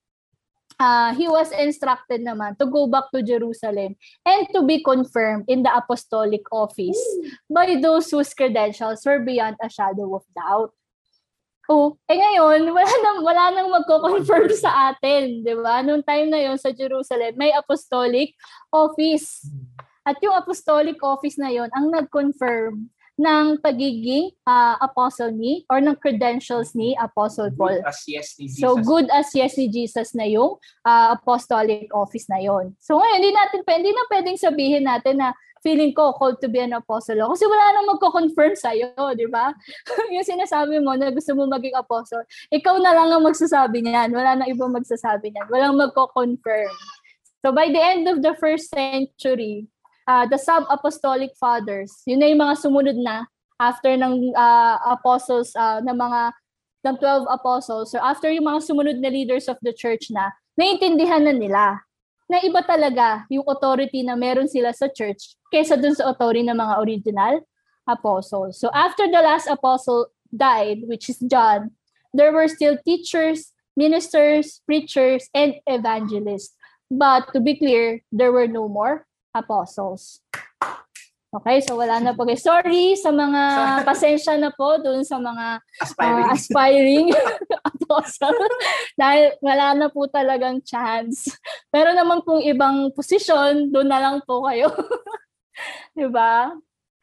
[0.78, 5.66] Uh, he was instructed naman to go back to Jerusalem and to be confirmed in
[5.66, 7.02] the apostolic office
[7.50, 10.70] by those whose credentials were beyond a shadow of doubt.
[11.68, 15.84] Oh, eh ngayon, wala nang wala nang magko-confirm sa atin, 'di ba?
[15.84, 18.32] Noong time na 'yon sa Jerusalem, may apostolic
[18.72, 19.44] office.
[20.00, 22.88] At yung apostolic office na 'yon ang nag-confirm
[23.18, 27.82] ng pagiging uh, apostle ni or ng credentials ni Apostle Paul.
[27.82, 28.62] Good as yes ni Jesus.
[28.62, 30.56] So good as yes ni Jesus na yung
[30.86, 32.72] uh, apostolic office na 'yon.
[32.80, 36.58] So ngayon, hindi natin hindi na pwedeng sabihin natin na feeling ko called to be
[36.62, 37.18] an apostle.
[37.18, 39.52] Kasi wala nang magko-confirm sa'yo, di ba?
[40.14, 44.14] yung sinasabi mo na gusto mo maging apostle, ikaw na lang ang magsasabi niyan.
[44.14, 45.46] Wala nang ibang magsasabi niyan.
[45.50, 46.72] Walang magko-confirm.
[47.44, 49.70] So by the end of the first century,
[50.08, 53.28] uh, the sub-apostolic fathers, yun na yung mga sumunod na
[53.58, 56.34] after ng uh, apostles, uh, ng mga
[56.86, 61.26] ng 12 apostles, so after yung mga sumunod na leaders of the church na, naiintindihan
[61.26, 61.82] na nila
[62.28, 66.54] na iba talaga yung authority na meron sila sa church kaysa dun sa authority ng
[66.54, 67.34] mga original
[67.88, 68.60] apostles.
[68.60, 71.72] So after the last apostle died, which is John,
[72.12, 76.52] there were still teachers, ministers, preachers, and evangelists.
[76.92, 80.20] But to be clear, there were no more apostles.
[81.28, 82.24] Okay, so wala na po.
[82.24, 83.42] Okay, sorry sa mga
[83.88, 87.06] pasensya na po doon sa mga aspiring, uh, aspiring
[87.68, 88.40] apostle
[88.96, 91.28] dahil wala na po talagang chance.
[91.68, 94.72] Pero naman pong ibang posisyon, doon na lang po kayo.
[95.92, 96.48] 'Di ba?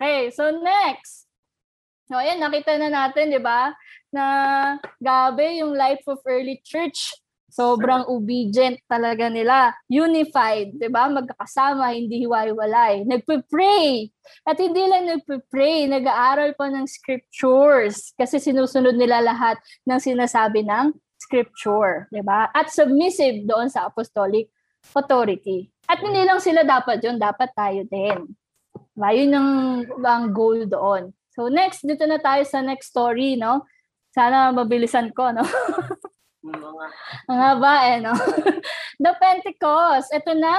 [0.01, 1.29] Okay, so next.
[2.09, 3.77] So ayan, nakita na natin, 'di ba?
[4.09, 4.25] Na
[4.97, 7.13] gabi yung life of early church
[7.55, 9.71] Sobrang obedient talaga nila.
[9.87, 11.07] Unified, 'di ba?
[11.07, 13.07] Magkakasama, hindi hiwa-hiwalay.
[13.07, 14.11] Nagpe-pray.
[14.43, 19.55] At hindi lang nagpe-pray, nag-aaral pa ng scriptures kasi sinusunod nila lahat
[19.87, 22.51] ng sinasabi ng scripture, 'di ba?
[22.51, 24.51] At submissive doon sa apostolic
[24.91, 25.71] authority.
[25.87, 28.35] At hindi lang sila dapat 'yon, dapat tayo din.
[28.95, 29.09] Diba?
[29.15, 29.51] Yun ang,
[30.03, 31.15] ang goal doon.
[31.31, 33.63] So next, dito na tayo sa next story, no?
[34.11, 35.43] Sana mabilisan ko, no?
[36.45, 36.67] mga
[37.25, 38.13] ang haba eh, no?
[39.03, 40.55] The Pentecost, ito na,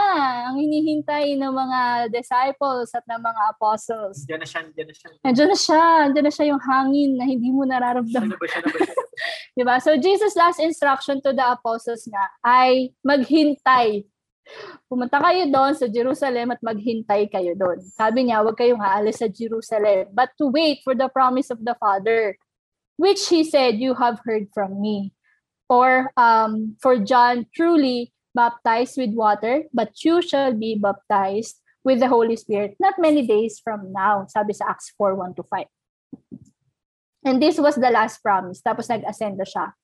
[0.50, 1.80] ang hinihintay ng mga
[2.12, 4.28] disciples at ng mga apostles.
[4.28, 5.08] Diyan na siya, diyan na siya.
[5.24, 8.28] Nandiyan na siya, nandiyan na siya yung hangin na hindi mo nararamdaman.
[8.28, 9.04] Siya na ba, siya na ba, siya na ba?
[9.56, 9.74] diba?
[9.80, 14.04] So Jesus' last instruction to the apostles nga ay maghintay.
[14.86, 17.82] Pumunta kayo doon sa Jerusalem at maghintay kayo doon.
[17.96, 21.74] Sabi niya, huwag kayong aalis sa Jerusalem, but to wait for the promise of the
[21.80, 22.36] Father,
[23.00, 25.15] which He said, you have heard from me.
[25.68, 32.08] Or um, for John, truly baptized with water, but you shall be baptized with the
[32.08, 35.64] Holy Spirit not many days from now, sabi sa Acts 4, 1 to 5.
[37.26, 38.62] And this was the last promise.
[38.62, 39.74] Tapos nag-ascend siya.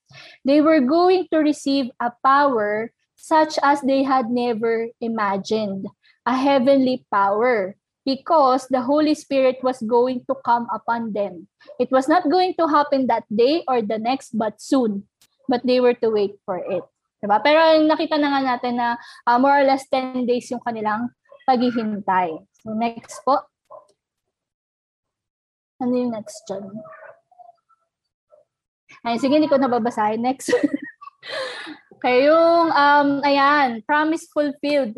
[0.45, 5.87] They were going to receive a power such as they had never imagined,
[6.26, 7.74] a heavenly power,
[8.07, 11.47] because the Holy Spirit was going to come upon them.
[11.78, 15.07] It was not going to happen that day or the next, but soon
[15.49, 16.84] but they were to wait for it.
[17.22, 17.38] Diba?
[17.38, 18.99] Pero nakita na nga natin na
[19.30, 21.07] uh, more or less 10 days yung kanilang
[21.47, 22.34] paghihintay.
[22.62, 23.38] So next po.
[25.78, 26.66] Ano yung next dyan?
[29.03, 30.22] Ay, sige, hindi ko nababasahin.
[30.22, 30.51] Next.
[31.99, 34.95] okay, yung, um, ayan, promise fulfilled.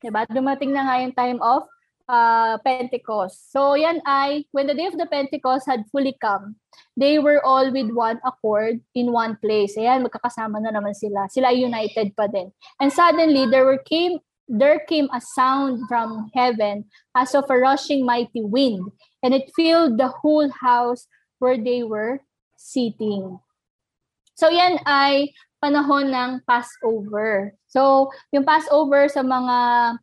[0.00, 0.24] Diba?
[0.28, 1.68] Dumating na nga yung time of
[2.12, 3.48] uh, Pentecost.
[3.50, 6.60] So yan ay, when the day of the Pentecost had fully come,
[6.92, 9.80] they were all with one accord in one place.
[9.80, 11.24] Ayan, magkakasama na naman sila.
[11.32, 12.52] Sila united pa din.
[12.76, 14.20] And suddenly, there were came
[14.52, 16.84] there came a sound from heaven
[17.16, 18.92] as of a rushing mighty wind,
[19.24, 21.08] and it filled the whole house
[21.40, 22.20] where they were
[22.60, 23.40] sitting.
[24.36, 25.32] So yan ay
[25.62, 27.54] panahon ng Passover.
[27.70, 29.56] So, yung Passover sa mga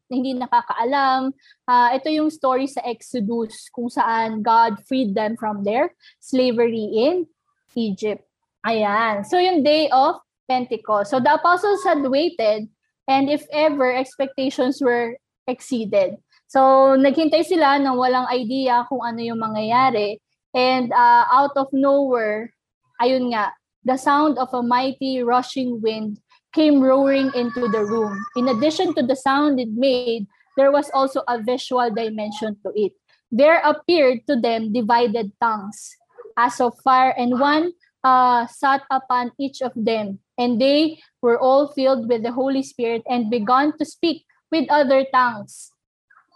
[0.07, 1.35] hindi nakakaalam,
[1.67, 5.91] uh, ito yung story sa Exodus kung saan God freed them from their
[6.23, 7.27] slavery in
[7.75, 8.23] Egypt.
[8.63, 9.27] Ayan.
[9.27, 11.11] So, yung day of Pentecost.
[11.11, 12.71] So, the apostles had waited
[13.11, 16.15] and if ever expectations were exceeded.
[16.47, 20.23] So, naghintay sila ng walang idea kung ano yung mangyayari.
[20.55, 22.49] And uh, out of nowhere,
[22.97, 23.53] ayun nga,
[23.83, 26.19] the sound of a mighty rushing wind
[26.53, 28.17] came roaring into the room.
[28.35, 30.27] In addition to the sound it made,
[30.57, 32.93] there was also a visual dimension to it.
[33.31, 35.95] There appeared to them divided tongues
[36.37, 37.73] as of fire, and one
[38.03, 40.19] uh, sat upon each of them.
[40.37, 45.05] And they were all filled with the Holy Spirit and began to speak with other
[45.13, 45.68] tongues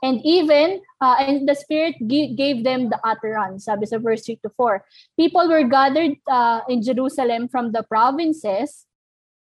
[0.04, 4.36] And even, uh, and the Spirit g- gave them the utterance, sabi sa verse 3
[4.44, 4.84] to 4.
[5.16, 8.84] People were gathered uh, in Jerusalem from the provinces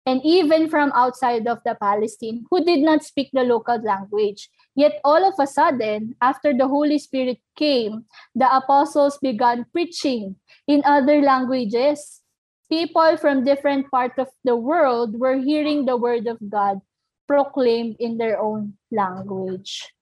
[0.09, 4.49] and even from outside of the Palestine who did not speak the local language.
[4.73, 10.35] Yet all of a sudden, after the Holy Spirit came, the apostles began preaching
[10.65, 12.21] in other languages.
[12.73, 16.81] People from different parts of the world were hearing the word of God
[17.27, 19.93] proclaimed in their own language.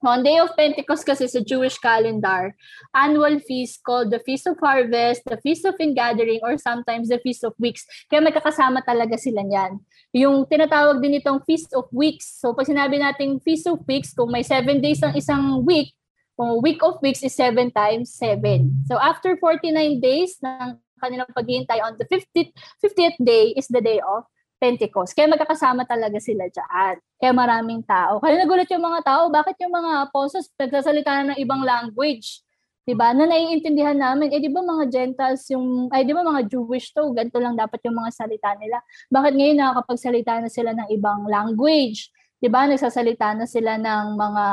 [0.00, 2.56] On Day of Pentecost kasi sa Jewish calendar,
[2.96, 7.44] annual feast called the Feast of Harvest, the Feast of Ingathering, or sometimes the Feast
[7.44, 7.84] of Weeks.
[8.08, 9.76] Kaya may kakasama talaga sila niyan.
[10.16, 12.40] Yung tinatawag din itong Feast of Weeks.
[12.40, 15.92] So pag sinabi nating Feast of Weeks, kung may seven days ang isang week,
[16.32, 18.72] kung week of weeks is seven times seven.
[18.88, 24.00] So after 49 days ng kanilang paghihintay on the 50th, 50th day is the day
[24.00, 24.24] of
[24.60, 25.16] Pentecost.
[25.16, 27.00] Kaya magkakasama talaga sila dyan.
[27.16, 28.20] Kaya maraming tao.
[28.20, 32.44] Kaya nagulat yung mga tao, bakit yung mga apostles nagsasalita na ng ibang language?
[32.84, 33.16] Diba?
[33.16, 37.12] Na naiintindihan namin, eh di ba mga Gentiles yung, ay di ba mga Jewish to,
[37.16, 38.82] ganito lang dapat yung mga salita nila.
[39.08, 42.12] Bakit ngayon nakakapagsalita na sila ng ibang language?
[42.40, 42.64] Di ba?
[42.66, 44.44] Nagsasalita na sila ng mga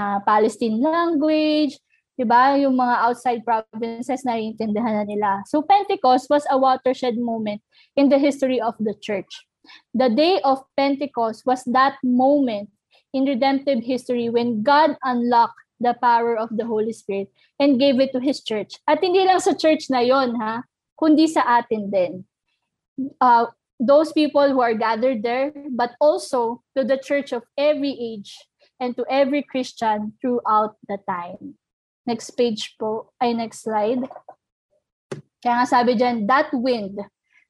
[0.00, 1.76] uh, Palestine language,
[2.16, 2.56] di ba?
[2.56, 5.28] Yung mga outside provinces naiintindihan na nila.
[5.46, 7.60] So Pentecost was a watershed moment
[7.94, 9.44] in the history of the church.
[9.94, 12.70] The day of Pentecost was that moment
[13.12, 18.12] in redemptive history when God unlocked the power of the Holy Spirit and gave it
[18.12, 18.78] to His church.
[18.86, 20.62] At hindi lang sa church na yon ha,
[20.98, 22.24] kundi sa atin din.
[23.20, 28.38] Uh, those people who are gathered there, but also to the church of every age
[28.78, 31.58] and to every Christian throughout the time.
[32.06, 34.04] Next page po, ay next slide.
[35.40, 37.00] Kaya nga sabi dyan, that wind,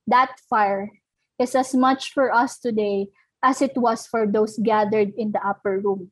[0.06, 0.90] that fire,
[1.38, 3.08] is as much for us today
[3.42, 6.10] as it was for those gathered in the upper room.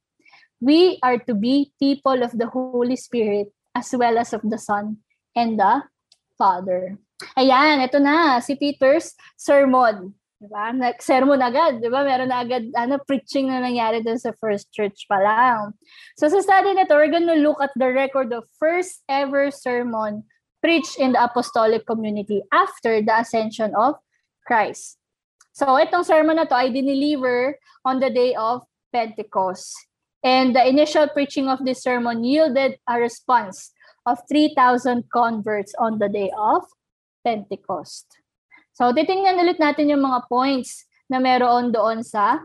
[0.60, 4.98] We are to be people of the Holy Spirit as well as of the Son
[5.34, 5.82] and the
[6.38, 6.98] Father.
[7.38, 10.14] Ayan, ito na, si Peter's sermon.
[10.42, 10.74] Diba?
[10.98, 12.02] Sermon agad, di ba?
[12.02, 15.70] Meron na agad ano, preaching na nangyari dun sa first church pa lang.
[16.18, 20.26] So sa study na to, we're gonna look at the record of first ever sermon
[20.58, 24.02] preached in the apostolic community after the ascension of
[24.42, 24.98] Christ.
[25.52, 29.76] So itong sermon na to ay dineliver on the day of Pentecost.
[30.22, 33.74] And the initial preaching of this sermon yielded a response
[34.06, 36.64] of 3,000 converts on the day of
[37.20, 38.06] Pentecost.
[38.72, 42.40] So titingnan ulit natin yung mga points na meron doon sa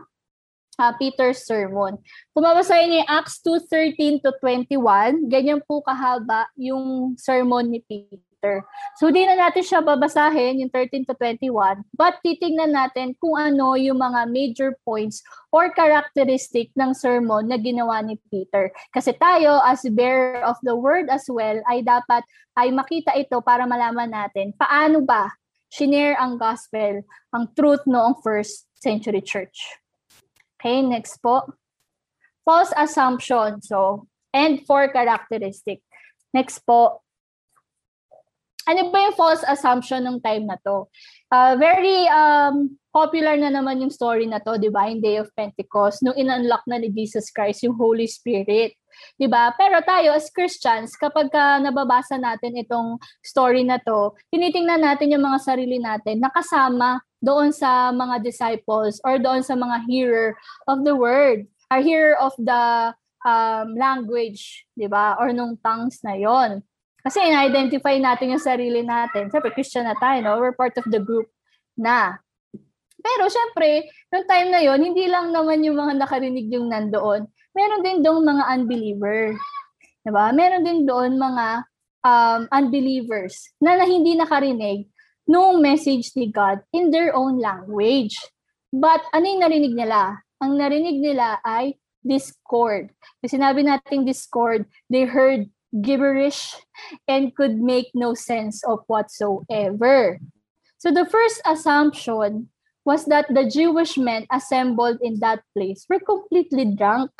[0.76, 1.96] uh, Peter's sermon.
[2.36, 8.27] Kung mabasahin niyo Acts 2:13 to 21, ganyan po kahaba yung sermon ni Peter.
[8.38, 8.62] Peter.
[9.02, 13.74] So, di na natin siya babasahin, yung 13 to 21, but titingnan natin kung ano
[13.74, 18.70] yung mga major points or characteristic ng sermon na ginawa ni Peter.
[18.94, 22.22] Kasi tayo, as bearer of the word as well, ay dapat
[22.54, 25.30] ay makita ito para malaman natin paano ba
[25.70, 27.02] shinare ang gospel,
[27.34, 29.78] ang truth noong first century church.
[30.58, 31.42] Okay, next po.
[32.46, 33.60] False assumption.
[33.62, 35.82] So, and four characteristic.
[36.32, 37.04] Next po,
[38.68, 40.84] ano ba yung false assumption ng time na to?
[41.32, 44.92] Uh, very um, popular na naman yung story na to, di ba?
[44.92, 48.76] In Day of Pentecost, nung in-unlock na ni Jesus Christ yung Holy Spirit.
[49.16, 49.56] Di ba?
[49.56, 55.24] Pero tayo as Christians, kapag ka nababasa natin itong story na to, tinitingnan natin yung
[55.24, 60.28] mga sarili natin nakasama doon sa mga disciples or doon sa mga hearer
[60.68, 62.92] of the word, a hearer of the
[63.24, 65.16] um, language, di ba?
[65.16, 66.62] Or nung tongues na yon.
[67.02, 69.30] Kasi in-identify natin yung sarili natin.
[69.30, 70.38] Siyempre, Christian na tayo, no?
[70.42, 71.30] We're part of the group
[71.78, 72.18] na.
[72.98, 77.30] Pero syempre, noong time na yon hindi lang naman yung mga nakarinig yung nandoon.
[77.54, 79.38] Meron din doon mga unbeliever.
[80.02, 80.34] Diba?
[80.34, 81.46] Meron din doon mga
[82.02, 84.90] um, unbelievers na, na hindi nakarinig
[85.28, 88.16] nung message ni God in their own language.
[88.72, 90.18] But ano yung narinig nila?
[90.40, 92.90] Ang narinig nila ay discord.
[93.20, 96.56] Kasi sinabi natin discord, they heard gibberish
[97.06, 100.18] and could make no sense of whatsoever.
[100.78, 102.48] So the first assumption
[102.88, 107.12] was that the Jewish men assembled in that place were completely drunk.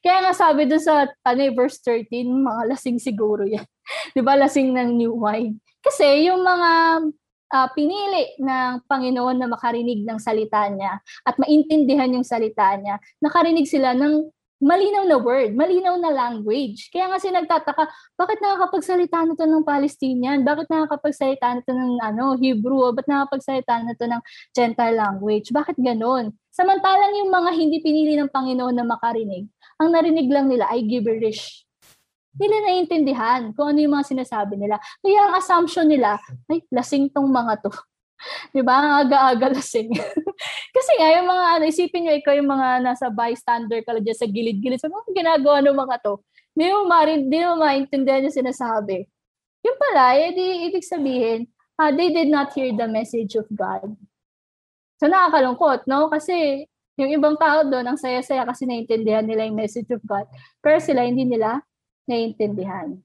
[0.00, 2.08] Kaya nga sabi dun sa ano, eh, verse 13,
[2.48, 3.66] mga lasing siguro yan.
[4.16, 4.38] Di ba?
[4.38, 5.58] Lasing ng new wine.
[5.82, 6.70] Kasi yung mga
[7.52, 13.68] uh, pinili ng Panginoon na makarinig ng salita niya at maintindihan yung salita niya, nakarinig
[13.68, 14.26] sila ng
[14.56, 16.88] malinaw na word, malinaw na language.
[16.88, 17.84] Kaya nga sinagtataka,
[18.16, 20.40] bakit nakakapagsalita na to ng Palestinian?
[20.48, 22.88] Bakit nakakapagsalita na to ng ano, Hebrew?
[22.96, 24.22] Bakit nakakapagsalita na to ng
[24.56, 25.52] Gentile language?
[25.52, 26.32] Bakit ganon?
[26.48, 29.44] Samantalang yung mga hindi pinili ng Panginoon na makarinig,
[29.76, 31.68] ang narinig lang nila ay gibberish.
[32.36, 34.80] Nila naiintindihan kung ano yung mga sinasabi nila.
[35.00, 37.72] Kaya ang assumption nila, ay, lasing tong mga to.
[38.56, 39.04] Di ba?
[39.04, 39.92] Aga-aga lasing.
[40.76, 44.28] Kasi nga, yung mga, ano, isipin nyo, ikaw yung mga nasa bystander ka dyan sa
[44.28, 44.80] gilid-gilid.
[44.80, 46.20] So, ano ginagawa ng mga to?
[46.56, 49.04] Di mo, marin, di mo maintindihan yung sinasabi.
[49.64, 51.48] Yung pala, eh, di, ibig sabihin,
[51.80, 53.92] uh, they did not hear the message of God.
[54.96, 56.08] So, nakakalungkot, no?
[56.08, 56.64] Kasi,
[56.96, 60.24] yung ibang tao doon, ang saya-saya kasi naiintindihan nila yung message of God.
[60.64, 61.60] Pero sila, hindi nila
[62.08, 62.96] naiintindihan.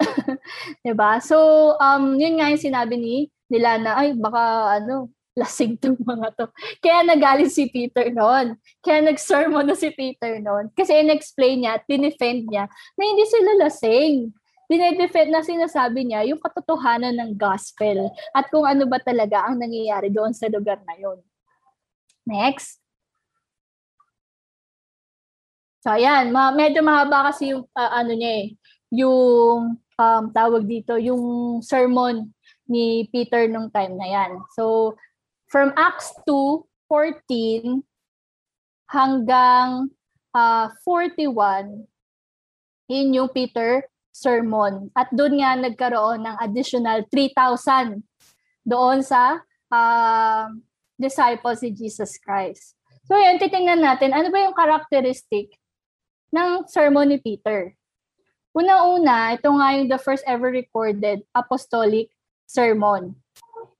[0.84, 1.20] diba?
[1.24, 1.36] So,
[1.80, 3.16] um, yun nga yung sinabi ni
[3.48, 5.08] nila na, ay, baka ano,
[5.40, 6.46] lasing tong mga to.
[6.84, 8.60] Kaya nagalit si Peter noon.
[8.84, 10.68] Kaya nag-sermon na si Peter noon.
[10.76, 14.36] Kasi in-explain niya, tinefend niya na hindi sila lasing.
[14.70, 20.14] Dinedefend na sinasabi niya yung katotohanan ng gospel at kung ano ba talaga ang nangyayari
[20.14, 21.18] doon sa lugar na yon.
[22.22, 22.78] Next.
[25.82, 28.48] So ayan, ma- medyo mahaba kasi yung uh, ano niya eh,
[28.94, 32.30] yung um, tawag dito, yung sermon
[32.70, 34.30] ni Peter nung time na yan.
[34.54, 34.94] So,
[35.50, 37.82] from Acts 2, 14
[38.86, 39.90] hanggang
[40.30, 41.90] uh, ah, 41,
[42.86, 44.94] yun yung Peter sermon.
[44.94, 47.98] At doon nga nagkaroon ng additional 3,000
[48.62, 49.42] doon sa
[49.74, 50.46] uh,
[50.94, 52.78] disciples ni Jesus Christ.
[53.10, 55.50] So yun, titingnan natin, ano ba yung characteristic
[56.30, 57.74] ng sermon ni Peter?
[58.54, 62.10] Una-una, ito nga yung the first ever recorded apostolic
[62.46, 63.18] sermon.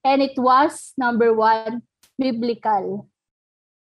[0.04, 1.82] And it was, number one,
[2.18, 3.10] biblical.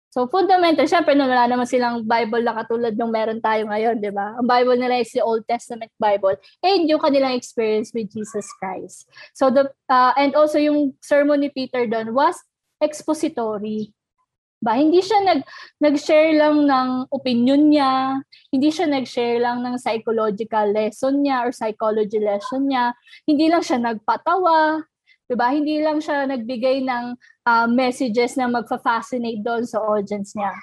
[0.08, 4.08] So fundamental, syempre no, wala naman silang Bible na katulad ng meron tayo ngayon, di
[4.08, 4.40] ba?
[4.40, 6.32] Ang Bible nila is the Old Testament Bible
[6.64, 9.04] and yung kanilang experience with Jesus Christ.
[9.36, 12.40] So the uh, and also yung sermon ni Peter doon was
[12.80, 13.92] expository.
[14.58, 15.46] Ba, hindi siya nag
[15.78, 18.18] nag-share lang ng opinion niya,
[18.50, 22.96] hindi siya nag-share lang ng psychological lesson niya or psychology lesson niya,
[23.28, 24.87] hindi lang siya nagpatawa,
[25.28, 25.52] 'di ba?
[25.52, 27.04] Hindi lang siya nagbigay ng
[27.44, 30.56] uh, messages na magfa-fascinate doon sa audience niya.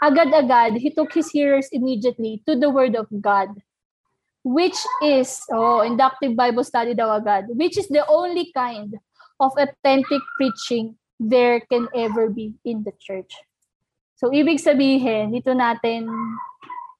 [0.00, 3.52] Agad-agad, he took his hearers immediately to the word of God,
[4.40, 8.96] which is oh, inductive Bible study daw agad, which is the only kind
[9.36, 13.36] of authentic preaching there can ever be in the church.
[14.16, 16.08] So, ibig sabihin, dito natin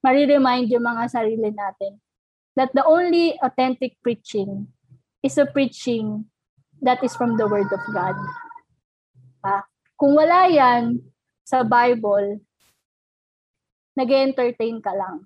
[0.04, 2.00] mariremind yung mga sarili natin
[2.56, 4.68] that the only authentic preaching
[5.24, 6.28] is a preaching
[6.82, 8.16] that is from the Word of God.
[9.44, 9.64] Ah,
[9.96, 11.00] kung wala yan
[11.44, 12.40] sa Bible,
[13.96, 15.24] nag entertain ka lang.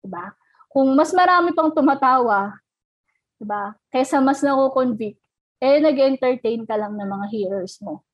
[0.00, 0.32] Diba?
[0.72, 2.56] Kung mas marami pang tumatawa,
[3.40, 3.76] diba?
[3.92, 5.20] Kaysa mas nako-convict,
[5.60, 8.04] eh nag entertain ka lang ng mga hearers mo.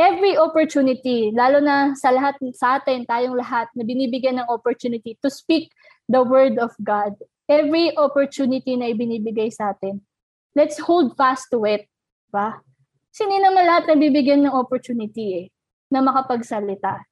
[0.00, 5.28] Every opportunity, lalo na sa lahat sa atin, tayong lahat na binibigyan ng opportunity to
[5.28, 5.68] speak
[6.08, 7.14] the word of God.
[7.44, 10.00] Every opportunity na ibinibigay sa atin,
[10.54, 11.86] let's hold fast to it.
[12.30, 12.62] Ba?
[13.10, 15.46] Kasi hindi naman lahat nabibigyan ng opportunity eh,
[15.90, 17.02] na makapagsalita.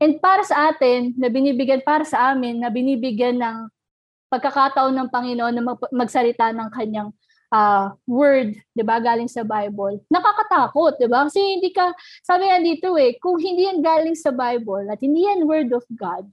[0.00, 3.68] And para sa atin, na binibigyan, para sa amin, na binibigyan ng
[4.32, 5.62] pagkakataon ng Panginoon na
[5.94, 7.14] magsalita ng kanyang
[7.54, 10.02] uh, word, 'di ba, galing sa Bible.
[10.10, 11.30] Nakakatakot, 'di ba?
[11.30, 11.94] Kasi hindi ka
[12.26, 15.86] sabi nga dito eh, kung hindi yan galing sa Bible at hindi yan word of
[15.94, 16.26] God,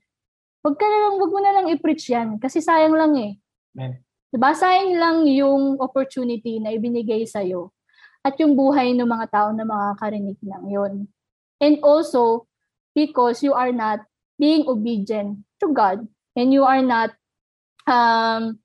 [0.65, 3.31] wag ka na lang, wag mo na lang i-preach yan kasi sayang lang eh.
[3.77, 4.01] Amen.
[4.31, 4.55] Diba?
[4.55, 7.75] Sayang lang yung opportunity na ibinigay sa'yo
[8.23, 10.93] at yung buhay ng mga tao na makakarinig ng yon.
[11.59, 12.47] And also,
[12.95, 14.07] because you are not
[14.39, 17.11] being obedient to God and you are not,
[17.85, 18.55] um,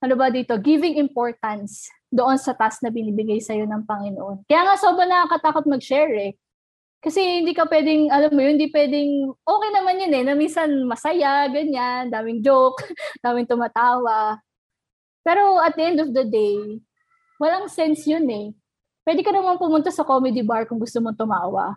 [0.00, 4.48] ano ba dito, giving importance doon sa task na binibigay sa'yo ng Panginoon.
[4.48, 6.32] Kaya nga sobrang nakakatakot mag-share eh.
[7.04, 10.72] Kasi hindi ka pwedeng, alam mo yun, hindi pwedeng, okay naman yun eh, na minsan
[10.88, 12.82] masaya, ganyan, daming joke,
[13.22, 14.40] daming tumatawa.
[15.26, 16.78] Pero at the end of the day,
[17.42, 18.54] walang sense yun eh.
[19.02, 21.74] Pwede ka naman pumunta sa comedy bar kung gusto mong tumawa.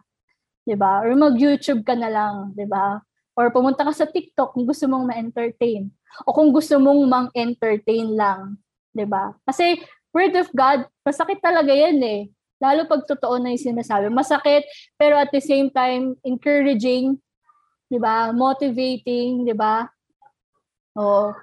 [0.69, 1.01] 'di ba?
[1.01, 3.01] Or mag-YouTube ka na lang, 'di ba?
[3.33, 5.89] Or pumunta ka sa TikTok kung gusto mong ma-entertain.
[6.29, 8.61] O kung gusto mong mang-entertain lang,
[8.93, 9.33] 'di ba?
[9.49, 9.81] Kasi
[10.13, 12.21] word of God, masakit talaga 'yan eh.
[12.61, 14.13] Lalo pag totoo na 'yung sinasabi.
[14.13, 14.61] Masakit,
[14.93, 17.17] pero at the same time encouraging
[17.89, 18.29] 'di ba?
[18.29, 19.89] Motivating, 'di ba?
[20.93, 21.33] Oh.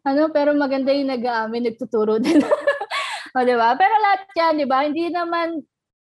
[0.00, 2.40] Ano, pero maganda yung nag-aamin, nagtuturo din.
[3.36, 3.76] o, 'di ba?
[3.76, 4.78] Pero lahat 'yan, 'di ba?
[4.88, 5.60] Hindi naman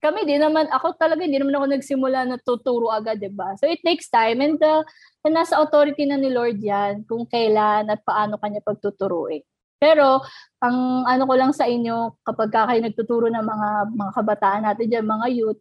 [0.05, 3.55] kami din naman ako talaga hindi naman ako nagsimula na tuturo agad, 'di ba?
[3.57, 4.83] So it takes time and uh,
[5.31, 9.47] nasa authority na ni Lord 'yan kung kailan at paano kanya pagtuturuin.
[9.79, 10.21] Pero
[10.59, 15.07] ang ano ko lang sa inyo kapag kayo nagtuturo ng mga mga kabataan natin diyan,
[15.07, 15.61] mga youth,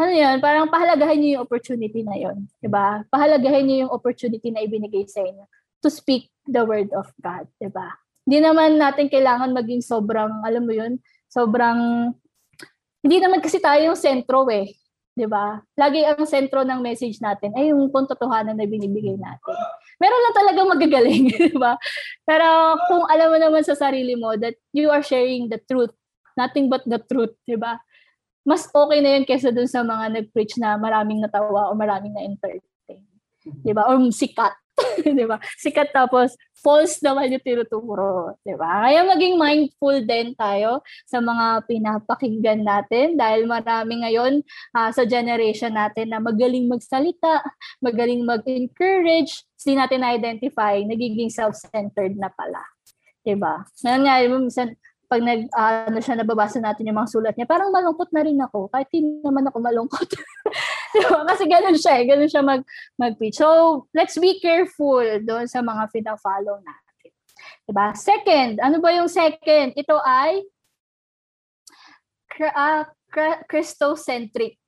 [0.00, 3.04] ano 'yan, parang pahalagahan niyo yung opportunity na 'yon, 'di ba?
[3.12, 5.44] Pahalagahan niyo yung opportunity na ibinigay sa inyo
[5.82, 7.94] to speak the word of God, 'di ba?
[8.28, 12.12] Hindi naman natin kailangan maging sobrang, alam mo 'yun, sobrang
[13.04, 14.74] hindi naman kasi tayo yung sentro eh.
[15.18, 15.58] 'di ba?
[15.74, 19.54] Lagi ang sentro ng message natin ay yung puntotohanan na binibigay natin.
[19.98, 21.74] Meron lang talaga magagaling, 'di ba?
[22.22, 25.90] Pero kung alam mo naman sa sarili mo that you are sharing the truth,
[26.38, 27.82] nothing but the truth, 'di ba?
[28.46, 33.02] Mas okay na 'yun kaysa dun sa mga nag-preach na maraming natawa o maraming na-entertain.
[33.42, 33.90] 'Di ba?
[33.90, 34.54] Or sikat.
[35.04, 35.38] 'di ba?
[35.58, 38.88] Sikat tapos false naman yung tinuturo, 'di ba?
[38.88, 44.42] Kaya maging mindful din tayo sa mga pinapakinggan natin dahil marami ngayon
[44.74, 47.42] uh, sa generation natin na magaling magsalita,
[47.82, 52.62] magaling mag-encourage, hindi natin na-identify, nagiging self-centered na pala.
[53.22, 53.62] 'Di ba?
[53.84, 54.68] Ngayon nga, minsan
[55.08, 58.36] pag nag uh, ano siya nababasa natin yung mga sulat niya, parang malungkot na rin
[58.36, 60.08] ako kahit hindi naman ako malungkot.
[60.94, 61.24] diba?
[61.24, 62.04] Kasi ganun siya, eh.
[62.04, 62.62] ganun siya mag
[63.00, 63.40] mag-preach.
[63.40, 67.10] So, let's be careful doon sa mga pina-follow natin.
[67.64, 67.96] Diba?
[67.96, 69.72] Second, ano ba yung second?
[69.76, 70.44] Ito ay
[72.52, 72.84] uh,
[73.48, 74.60] Christocentric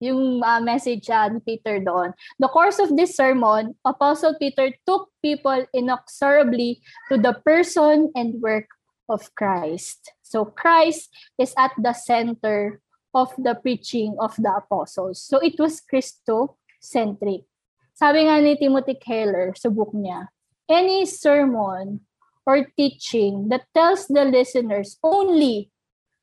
[0.00, 2.12] yung uh, message uh, ni Peter doon.
[2.36, 8.68] The course of this sermon, Apostle Peter took people inexorably to the person and work
[9.08, 10.12] of Christ.
[10.22, 12.80] So Christ is at the center
[13.14, 15.22] of the preaching of the apostles.
[15.22, 17.48] So it was Christo-centric.
[17.96, 20.28] Sabi nga ni Timothy Keller sa book niya,
[20.68, 22.04] any sermon
[22.44, 25.72] or teaching that tells the listeners only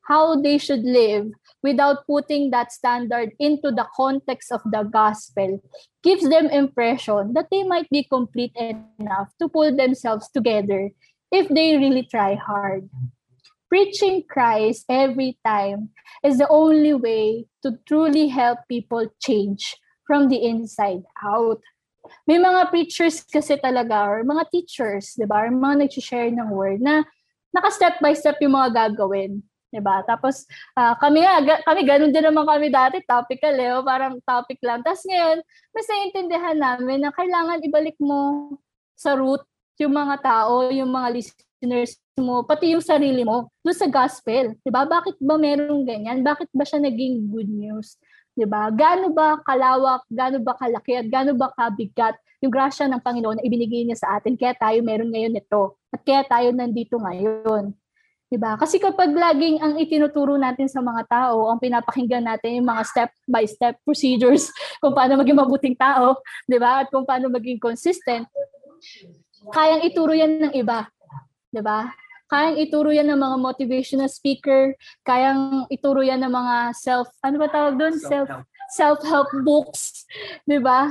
[0.06, 1.32] how they should live
[1.64, 5.64] without putting that standard into the context of the gospel
[6.04, 10.92] gives them impression that they might be complete enough to pull themselves together
[11.34, 12.86] if they really try hard.
[13.74, 15.90] Preaching Christ every time
[16.22, 19.74] is the only way to truly help people change
[20.06, 21.58] from the inside out.
[22.30, 25.48] May mga preachers kasi talaga or mga teachers, 'di ba?
[25.48, 27.02] Or mga nag-share ng word na
[27.50, 29.42] naka-step by step yung mga gagawin.
[29.74, 30.06] 'di ba?
[30.06, 30.46] Tapos
[30.78, 34.86] uh, kami nga ga, kami ganun din naman kami dati, topical eh, parang topic lang.
[34.86, 35.42] Tapos ngayon,
[35.74, 38.54] mas naiintindihan namin na kailangan ibalik mo
[38.94, 39.42] sa root
[39.82, 44.54] yung mga tao, yung mga listeners mo, pati yung sarili mo, doon sa gospel.
[44.70, 44.86] ba?
[44.86, 46.22] Bakit ba merong ganyan?
[46.22, 47.98] Bakit ba siya naging good news?
[48.50, 48.74] ba?
[48.74, 53.46] Gaano ba kalawak, gaano ba kalaki at gaano ba kabigat yung grasya ng Panginoon na
[53.46, 55.80] ibinigay niya sa atin kaya tayo meron ngayon nito.
[55.94, 57.72] At kaya tayo nandito ngayon.
[58.28, 58.58] 'Di ba?
[58.58, 63.10] Kasi kapag laging ang itinuturo natin sa mga tao, ang pinapakinggan natin yung mga step
[63.30, 64.50] by step procedures
[64.82, 66.20] kung paano maging mabuting tao,
[66.50, 66.84] 'di ba?
[66.84, 68.28] At kung paano maging consistent,
[69.52, 70.88] kayang ituro yan ng iba.
[71.52, 71.92] 'Di ba?
[72.32, 74.74] Kayang ituro yan ng mga motivational speaker,
[75.06, 77.94] kayang ituro yan ng mga self, ano ba tawag doon?
[78.00, 78.30] Self,
[78.74, 80.08] self-help books.
[80.48, 80.90] 'Di ba?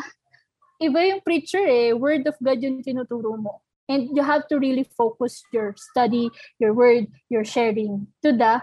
[0.82, 3.62] Iba yung preacher eh, word of God yung tinuturo mo.
[3.90, 8.62] And you have to really focus your study, your word, your sharing to the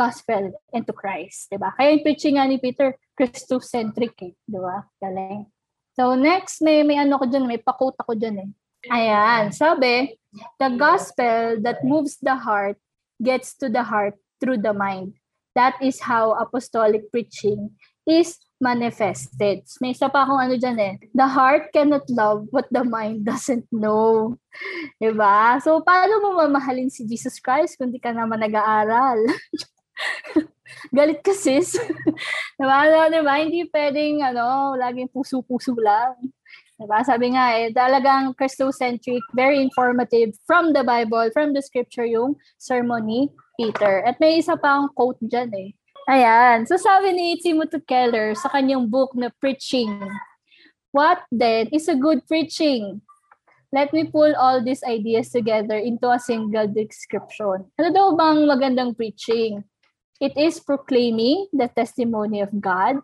[0.00, 1.76] gospel and to Christ, 'di ba?
[1.76, 4.88] Kaya yung preaching nga ni Peter, Christocentric eh, 'di ba?
[4.96, 5.44] Galing.
[5.92, 8.50] So next, may may ano ko diyan, may pakot ako diyan eh.
[8.88, 10.16] Ayan, sabi,
[10.56, 12.80] the gospel that moves the heart
[13.20, 15.20] gets to the heart through the mind.
[15.52, 17.76] That is how apostolic preaching
[18.08, 19.68] is manifested.
[19.84, 20.94] May isa pa akong ano dyan eh.
[21.12, 24.40] The heart cannot love what the mind doesn't know.
[25.02, 25.60] Diba?
[25.60, 29.20] So, paano mo mamahalin si Jesus Christ kung di ka naman nag-aaral?
[30.96, 31.76] Galit ka sis.
[32.58, 33.10] diba?
[33.12, 33.34] diba?
[33.36, 36.16] Hindi pwedeng ano, laging puso-puso lang.
[36.80, 37.04] Diba?
[37.04, 43.04] Sabi nga eh, talagang Christocentric, very informative from the Bible, from the scripture yung sermon
[43.04, 43.28] ni
[43.60, 44.00] Peter.
[44.08, 45.76] At may isa pa ang quote dyan eh.
[46.08, 46.64] Ayan.
[46.64, 49.92] So sabi ni Timothy Keller sa kanyang book na Preaching,
[50.90, 53.04] What then is a good preaching?
[53.70, 57.70] Let me pull all these ideas together into a single description.
[57.78, 59.62] Ano daw bang magandang preaching?
[60.18, 62.98] It is proclaiming the testimony of God,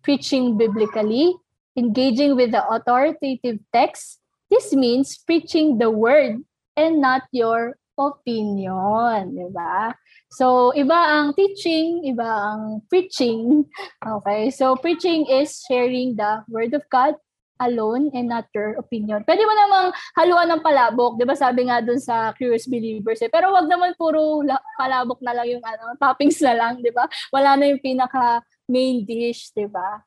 [0.00, 1.36] preaching biblically,
[1.76, 4.18] engaging with the authoritative text,
[4.50, 6.42] this means preaching the word
[6.76, 9.96] and not your opinion, di ba?
[10.28, 13.64] So, iba ang teaching, iba ang preaching.
[14.06, 17.16] Okay, so preaching is sharing the word of God
[17.60, 19.24] alone and not your opinion.
[19.24, 21.36] Pwede mo namang haluan ng palabok, 'di ba?
[21.36, 23.32] Sabi nga dun sa Curious Believers eh.
[23.32, 27.08] Pero wag naman puro la- palabok na lang yung ano, toppings na lang, 'di ba?
[27.32, 30.04] Wala na yung pinaka main dish, 'di ba?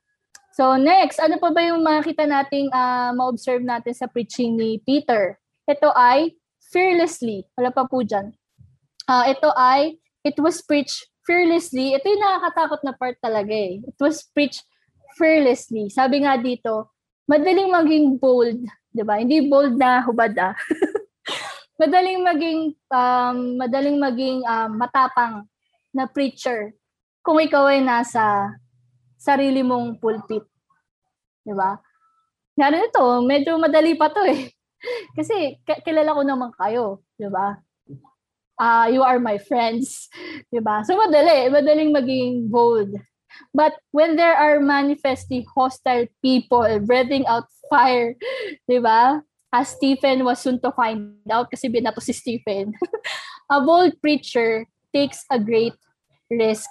[0.59, 5.39] So next, ano pa ba yung makita nating uh, ma-observe natin sa preaching ni Peter?
[5.63, 6.35] Ito ay
[6.75, 7.47] fearlessly.
[7.55, 8.35] Wala pa po dyan.
[9.07, 9.95] Uh, ito ay,
[10.27, 11.95] it was preached fearlessly.
[11.95, 13.79] Ito yung nakakatakot na part talaga eh.
[13.87, 14.67] It was preached
[15.15, 15.87] fearlessly.
[15.87, 16.91] Sabi nga dito,
[17.23, 18.59] madaling maging bold,
[18.91, 19.23] 'di ba?
[19.23, 20.59] Hindi bold na hubad ah.
[21.79, 22.59] madaling maging
[22.91, 25.47] um, madaling maging um, matapang
[25.95, 26.75] na preacher
[27.23, 28.59] kung ikaw ay nasa
[29.19, 30.47] sarili mong pulpit.
[31.43, 31.75] 'Di ba?
[32.55, 34.47] Nga ito, medyo madali pa 'to eh.
[35.19, 37.59] Kasi kilala ko naman kayo, 'di ba?
[38.59, 40.07] Uh, you are my friends,
[40.49, 40.87] 'di ba?
[40.87, 42.95] So madali, madaling maging bold.
[43.53, 48.15] But when there are manifestly hostile people breathing out fire,
[48.71, 49.21] di ba?
[49.49, 52.73] As Stephen was soon to find out kasi binato si Stephen.
[53.49, 55.73] a bold preacher takes a great
[56.29, 56.69] risk.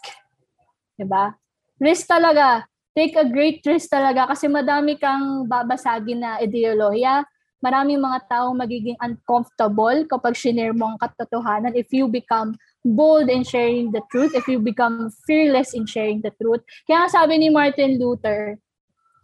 [0.95, 1.35] Di ba?
[1.79, 2.67] Risk talaga.
[2.99, 7.23] Take a great risk talaga kasi madami kang babasagin na ideolohiya.
[7.63, 13.43] Maraming mga tao magiging uncomfortable kapag shinare mo ang katotohanan if you become bold in
[13.43, 16.63] sharing the truth, if you become fearless in sharing the truth.
[16.87, 18.59] Kaya sabi ni Martin Luther,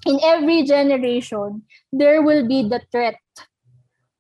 [0.07, 3.19] in every generation, there will be the threat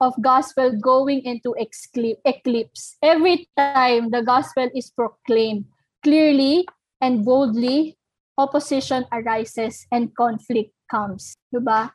[0.03, 2.99] of gospel going into eclipse.
[3.03, 5.67] Every time the gospel is proclaimed
[6.03, 6.67] clearly
[6.99, 7.99] and boldly,
[8.39, 11.39] opposition arises and conflict comes.
[11.51, 11.91] Diba?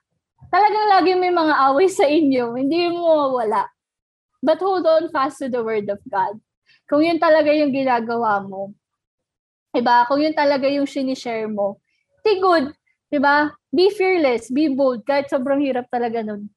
[0.50, 3.68] Talagang lagi may mga away sa inyo, hindi mo wala.
[4.40, 6.40] But hold on fast to the word of God.
[6.88, 8.72] Kung yun talaga yung ginagawa mo,
[9.76, 10.08] diba?
[10.08, 11.78] Kung yun talaga yung sinishare mo,
[12.24, 12.72] di good.
[13.10, 13.52] Diba?
[13.74, 16.50] Be fearless, be bold, kahit sobrang hirap talaga nun.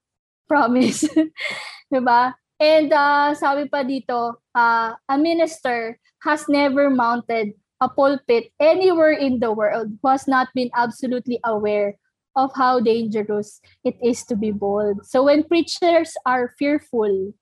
[0.46, 1.08] Promise.
[1.92, 2.36] diba?
[2.62, 9.42] And uh, sabi pa dito, uh, a minister has never mounted a pulpit anywhere in
[9.42, 11.98] the world who has not been absolutely aware
[12.38, 15.04] of how dangerous it is to be bold.
[15.04, 17.34] So when preachers are fearful,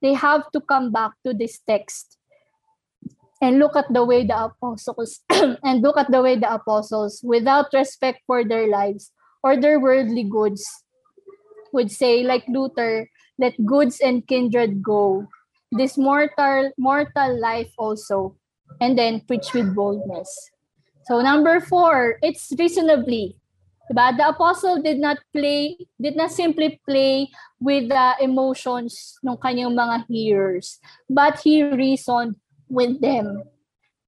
[0.00, 2.16] they have to come back to this text
[3.42, 7.66] and look at the way the apostles and look at the way the apostles without
[7.74, 9.10] respect for their lives
[9.42, 10.62] or their worldly goods
[11.72, 15.26] would say like Luther let goods and kindred go
[15.70, 18.34] this mortal mortal life also
[18.80, 20.28] and then preach with boldness
[21.06, 23.36] so number 4 it's reasonably
[23.90, 24.16] diba?
[24.16, 27.28] the apostle did not play did not simply play
[27.60, 30.78] with the emotions ng kanyang mga hearers
[31.08, 32.36] but he reasoned
[32.68, 33.42] with them.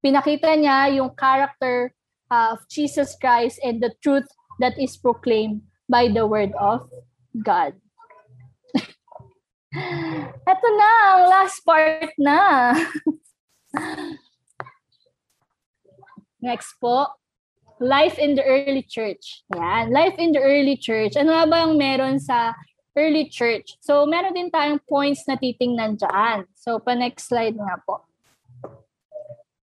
[0.01, 1.93] Pinakita niya yung character
[2.29, 4.25] uh, of Jesus Christ and the truth
[4.61, 6.89] that is proclaimed by the word of
[7.37, 7.73] God.
[10.51, 12.37] Ito na, ang last part na.
[16.41, 17.07] Next po,
[17.79, 19.45] life in the early church.
[19.53, 21.13] Yan, life in the early church.
[21.15, 22.57] Ano ba yung meron sa
[22.97, 23.77] early church?
[23.79, 26.49] So, meron din tayong points na titingnan dyan.
[26.57, 28.11] So, pa next slide nga po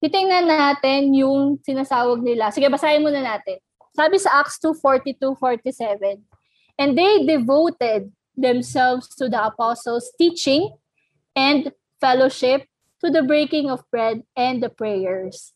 [0.04, 2.52] titingnan natin yung sinasawag nila.
[2.52, 3.64] Sige, basahin muna natin.
[3.96, 6.20] Sabi sa Acts 2:42-47,
[6.76, 10.76] And they devoted themselves to the apostles' teaching
[11.38, 11.72] and
[12.04, 12.68] fellowship,
[13.00, 15.56] to the breaking of bread and the prayers.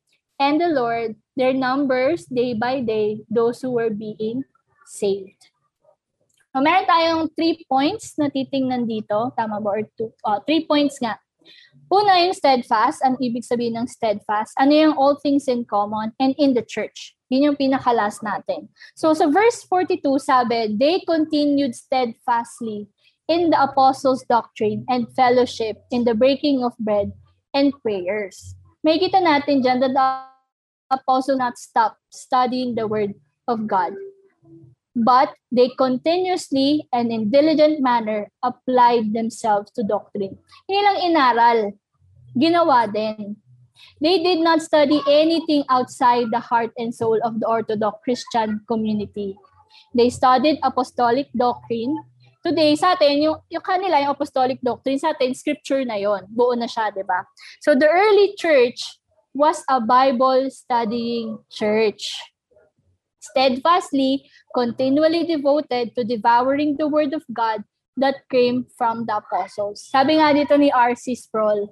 [0.41, 4.41] And the Lord, their numbers day by day, those who were being
[4.89, 5.53] saved.
[6.49, 9.29] So, meron tayong three points na titingnan dito.
[9.37, 9.69] Tama ba?
[9.69, 10.09] Or two?
[10.25, 11.21] Oh, three points nga.
[11.93, 13.05] Una yung steadfast.
[13.05, 14.57] Ang ibig sabihin ng steadfast?
[14.57, 17.13] Ano yung all things in common and in the church?
[17.29, 18.67] Yun yung pinakalas natin.
[18.97, 22.89] So sa verse 42 sabi, they continued steadfastly
[23.29, 27.15] in the apostles' doctrine and fellowship in the breaking of bread
[27.55, 28.59] and prayers.
[28.81, 30.07] May kita natin dyan that the
[30.89, 33.13] apostle not stop studying the word
[33.47, 33.93] of God.
[34.91, 40.35] But they continuously and in diligent manner applied themselves to doctrine.
[40.67, 41.59] Hindi lang inaral,
[42.35, 43.39] ginawa din.
[44.01, 49.37] They did not study anything outside the heart and soul of the Orthodox Christian community.
[49.95, 51.95] They studied apostolic doctrine.
[52.41, 56.57] Today, sa atin, yung, yung kanila, yung apostolic doctrine, sa atin, scripture na yon Buo
[56.57, 57.21] na siya, di ba?
[57.61, 58.81] So, the early church
[59.33, 62.09] was a Bible studying church.
[63.21, 64.25] Steadfastly,
[64.57, 67.61] continually devoted to devouring the Word of God
[67.97, 69.85] that came from the apostles.
[69.93, 71.13] Sabi nga dito ni R.C.
[71.13, 71.69] Sproul,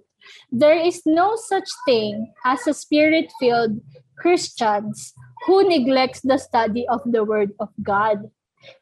[0.54, 3.82] there is no such thing as a spirit-filled
[4.22, 5.18] Christians
[5.48, 8.30] who neglects the study of the Word of God.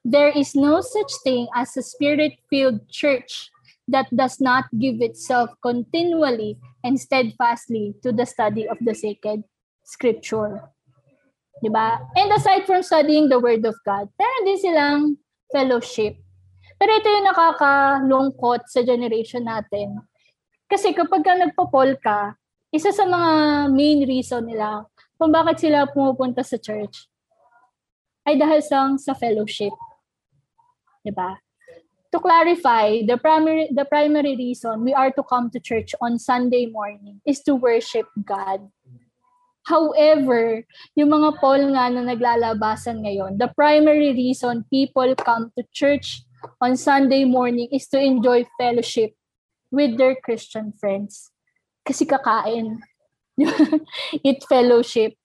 [0.04, 3.52] There is no such thing as a spirit-filled church
[3.88, 9.44] that does not give itself continually and steadfastly to the study of the sacred
[9.84, 10.62] scripture.
[11.64, 12.00] Diba?
[12.16, 15.02] And aside from studying the Word of God, meron din silang
[15.50, 16.20] fellowship.
[16.78, 19.98] Pero ito yung nakakalungkot sa generation natin.
[20.70, 22.38] Kasi kapag ka nagpa-poll ka,
[22.70, 23.32] isa sa mga
[23.74, 24.86] main reason nila
[25.18, 27.10] kung bakit sila pumupunta sa church
[28.28, 29.72] ay dahil sa, sa fellowship.
[31.08, 31.40] Diba?
[32.12, 36.68] To clarify, the primary the primary reason we are to come to church on Sunday
[36.68, 38.68] morning is to worship God.
[39.68, 40.64] However,
[40.96, 46.24] yung mga poll nga na naglalabasan ngayon, the primary reason people come to church
[46.64, 49.12] on Sunday morning is to enjoy fellowship
[49.68, 51.36] with their Christian friends.
[51.84, 52.80] Kasi kakain.
[54.28, 55.20] Eat fellowship.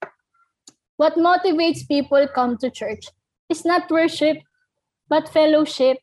[1.03, 3.11] What motivates people come to church
[3.51, 4.39] is not worship,
[5.11, 5.99] but fellowship.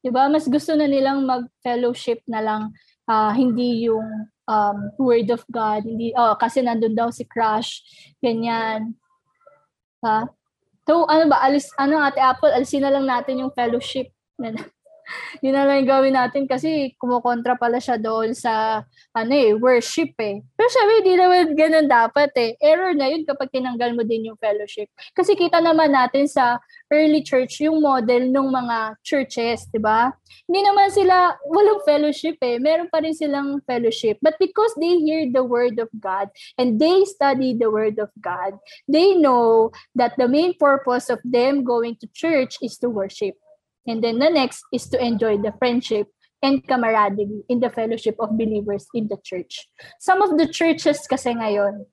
[0.00, 0.32] Diba?
[0.32, 2.62] Mas gusto na nilang mag-fellowship na lang,
[3.04, 5.84] uh, hindi yung um, word of God.
[5.84, 7.84] Hindi, oh, kasi nandun daw si crush,
[8.24, 8.96] ganyan.
[10.00, 10.24] Ha?
[10.88, 14.08] So, ano ba, alis, ano ate Apple, alisin na lang natin yung fellowship.
[15.44, 20.40] yun na lang gawin natin kasi kumukontra pala siya doon sa ano eh, worship eh.
[20.54, 22.50] Pero syempre, hindi naman ganun dapat eh.
[22.60, 24.88] Error na yun kapag tinanggal mo din yung fellowship.
[25.16, 26.60] Kasi kita naman natin sa
[26.92, 30.12] early church yung model ng mga churches, di ba?
[30.48, 32.60] Hindi naman sila, walang fellowship eh.
[32.60, 34.20] Meron pa rin silang fellowship.
[34.20, 38.56] But because they hear the word of God and they study the word of God,
[38.88, 43.36] they know that the main purpose of them going to church is to worship.
[43.86, 46.08] And then the next is to enjoy the friendship
[46.42, 49.66] and camaraderie in the fellowship of believers in the church.
[49.98, 51.86] Some of the churches kasi ngayon,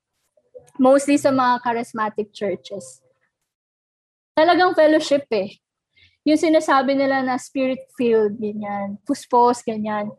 [0.78, 3.02] mostly sa mga charismatic churches,
[4.38, 5.58] talagang fellowship eh.
[6.26, 10.10] Yung sinasabi nila na spirit-filled, ganyan, puspos, ganyan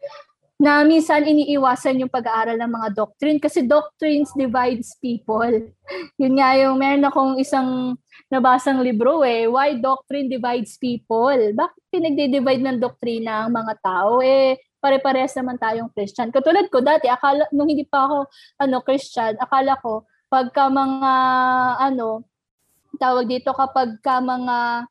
[0.56, 5.52] na minsan iniiwasan yung pag-aaral ng mga doctrine kasi doctrines divides people.
[6.20, 7.94] Yun nga yung meron akong isang
[8.32, 11.52] nabasang libro eh, Why Doctrine Divides People.
[11.52, 14.24] Bakit pinagde-divide ng doktrina ang mga tao?
[14.24, 16.32] Eh, pare-parehas naman tayong Christian.
[16.32, 18.18] Katulad ko dati, akala, nung hindi pa ako
[18.64, 21.12] ano, Christian, akala ko pagka mga
[21.84, 22.24] ano,
[22.96, 24.88] tawag dito kapag ka mga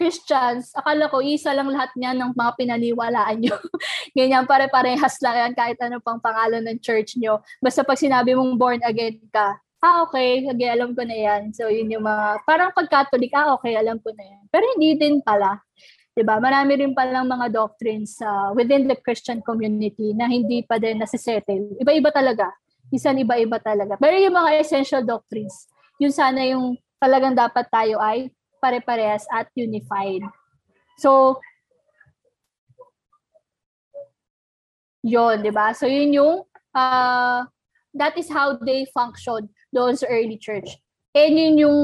[0.00, 3.52] Christians, akala ko isa lang lahat niyan ng mga pinaniwalaan nyo.
[4.16, 7.44] Ganyan, pare-parehas lang yan kahit ano pang pangalan ng church nyo.
[7.60, 11.52] Basta pag sinabi mong born again ka, ah, okay, okay, alam ko na yan.
[11.52, 14.42] So, yun yung mga, parang pag-Catholic, ah, okay, alam ko na yan.
[14.48, 15.60] Pero hindi din pala.
[16.16, 16.42] 'di ba?
[16.42, 21.78] Marami rin palang mga doctrines uh, within the Christian community na hindi pa din nasisettle.
[21.78, 22.50] Iba-iba talaga.
[22.90, 23.94] Isan iba-iba talaga.
[23.96, 25.70] Pero yung mga essential doctrines,
[26.02, 28.28] yun sana yung talagang dapat tayo ay
[28.60, 30.22] pare-parehas at unified.
[31.00, 31.40] So,
[35.02, 35.72] yon, di ba?
[35.72, 36.34] So, yun yung,
[36.76, 37.44] uh,
[37.94, 40.68] that is how they functioned doon sa early church.
[41.16, 41.78] And yun yung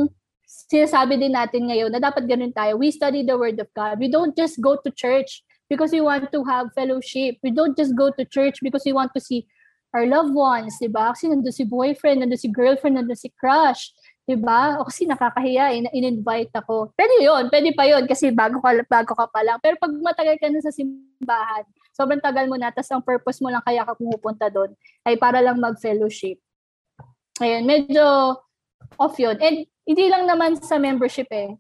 [0.47, 2.79] sinasabi din natin ngayon na dapat ganun tayo.
[2.79, 3.99] We study the Word of God.
[3.99, 7.43] We don't just go to church because we want to have fellowship.
[7.43, 9.47] We don't just go to church because we want to see
[9.95, 11.15] our loved ones, di ba?
[11.15, 13.91] Kasi nandun si boyfriend, nandun si girlfriend, nandun si crush.
[14.27, 14.83] Diba?
[14.83, 16.91] O kasi nakakahiya, in- in-invite ako.
[16.99, 19.63] Pwede yun, pwede pa yun kasi bago ka, bago ka pa lang.
[19.63, 21.63] Pero pag matagal ka na sa simbahan,
[21.95, 24.75] sobrang tagal mo na, tapos ang purpose mo lang kaya ka pumupunta doon
[25.07, 26.43] ay para lang mag-fellowship.
[27.39, 28.35] Ayun, medyo
[28.99, 29.39] off yun.
[29.39, 31.55] And hindi lang naman sa membership eh.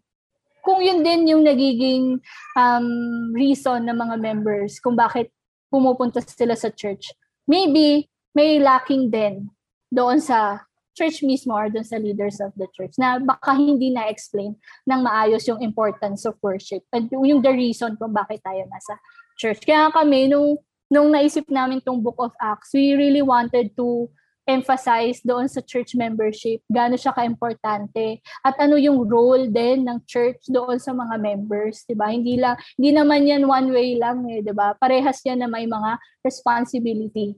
[0.66, 2.18] Kung yun din yung nagiging
[2.59, 2.88] um,
[3.30, 5.30] reason ng mga members kung bakit
[5.70, 7.14] pumupunta sila sa church,
[7.47, 9.47] maybe may lacking din
[9.86, 10.65] doon sa
[10.97, 14.56] church mismo or dun sa leaders of the church na baka hindi na-explain
[14.89, 18.97] ng maayos yung importance of worship and yung the reason kung bakit tayo nasa
[19.36, 19.62] church.
[19.68, 20.56] Kaya kami, nung,
[20.89, 24.09] nung naisip namin tong Book of Acts, we really wanted to
[24.47, 30.47] emphasize doon sa church membership, gaano siya ka-importante at ano yung role din ng church
[30.47, 32.14] doon sa mga members, 'di ba?
[32.14, 34.78] Hindi lang hindi naman yan one way lang eh, 'di ba?
[34.78, 37.35] Parehas yan na may mga responsibility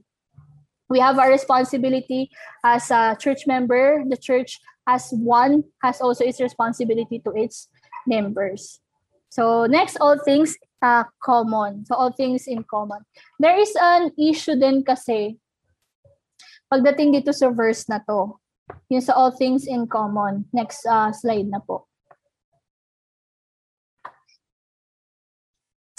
[0.88, 2.30] we have our responsibility
[2.64, 4.04] as a church member.
[4.08, 7.68] The church as one has also its responsibility to its
[8.06, 8.80] members.
[9.28, 11.84] So next, all things uh, common.
[11.84, 13.04] So all things in common.
[13.38, 15.36] There is an issue din kasi
[16.72, 18.40] pagdating dito sa verse na to.
[18.88, 20.48] Yung sa all things in common.
[20.52, 21.87] Next uh, slide na po.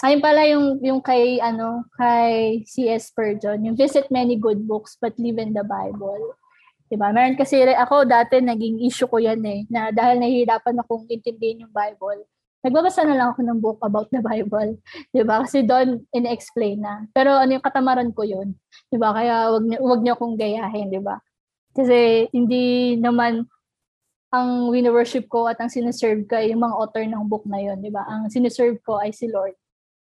[0.00, 3.12] Ayun pala yung yung kay ano kay C.S.
[3.12, 6.40] Spurgeon, yung visit many good books but live in the Bible.
[6.88, 7.12] 'Di ba?
[7.12, 11.74] Meron kasi ako dati naging issue ko 'yan eh na dahil nahihirapan akong intindihin yung
[11.76, 12.24] Bible.
[12.64, 14.80] Nagbabasa na lang ako ng book about the Bible.
[15.12, 15.44] 'Di ba?
[15.44, 17.04] Kasi doon in-explain na.
[17.12, 18.56] Pero ano yung katamaran ko 'yun.
[18.88, 19.12] 'Di ba?
[19.12, 21.20] Kaya wag niyo wag niyo akong gayahin, 'di ba?
[21.76, 23.44] Kasi hindi naman
[24.32, 27.84] ang wini-worship ko at ang sineserve ko ay yung mga author ng book na 'yon,
[27.84, 28.08] 'di ba?
[28.08, 29.59] Ang sineserve ko ay si Lord.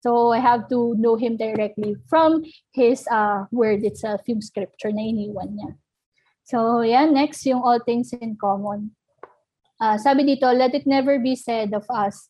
[0.03, 2.43] So I have to know him directly from
[2.75, 5.79] his uh, word itself, yung scripture na iniwan niya.
[6.43, 8.99] So yan, next yung all things in common.
[9.79, 12.27] Uh, sabi dito, let it never be said of us.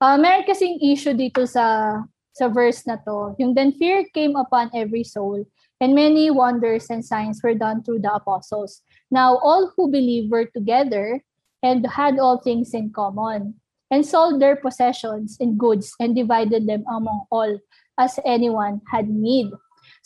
[0.00, 2.00] Uh, meron kasing issue dito sa
[2.32, 3.36] sa verse na to.
[3.36, 5.44] Yung then fear came upon every soul
[5.76, 8.80] and many wonders and signs were done through the apostles.
[9.12, 11.20] Now all who believed were together
[11.60, 13.59] and had all things in common
[13.90, 17.58] and sold their possessions and goods and divided them among all
[17.98, 19.50] as anyone had need.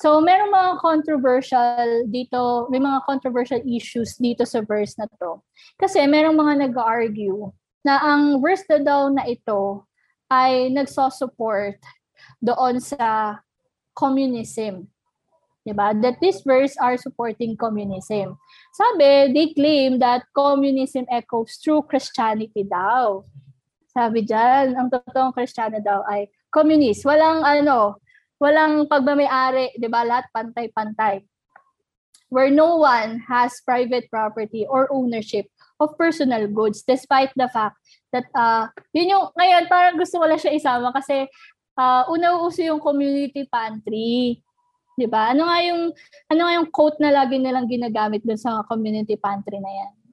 [0.01, 5.39] So, meron mga controversial dito, may mga controversial issues dito sa verse na to.
[5.78, 7.55] Kasi merong mga nag-argue
[7.86, 9.86] na ang verse na daw na ito
[10.27, 11.78] ay nagsosupport
[12.43, 13.39] doon sa
[13.94, 14.90] communism.
[15.65, 15.97] Diba?
[15.97, 18.36] That this verse are supporting communism.
[18.74, 23.24] Sabi, they claim that communism echoes through Christianity daw.
[23.95, 27.07] Sabi diyan, ang totoong Kristiyano daw ay communist.
[27.07, 28.03] Walang ano,
[28.43, 30.03] walang pagmamayari, 'di ba?
[30.03, 31.23] Lahat pantay-pantay.
[32.35, 35.47] Where no one has private property or ownership
[35.79, 37.79] of personal goods despite the fact
[38.11, 41.31] that uh yun yung ngayon parang gusto ko lang siya isama kasi
[41.79, 44.43] uh, una uso yung community pantry.
[44.99, 45.31] 'Di ba?
[45.31, 45.95] Ano nga yung
[46.31, 50.03] ano nga yung quote na lagi nilang ginagamit doon sa community pantry na 'yan?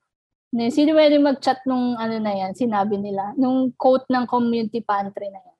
[0.51, 5.39] Sino pwede mag-chat nung ano na yan, sinabi nila, nung quote ng community pantry na
[5.39, 5.59] yan.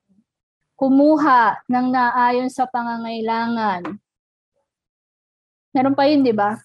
[0.75, 3.87] Kumuha ng naayon sa pangangailangan.
[5.71, 6.59] Meron pa yun, di ba?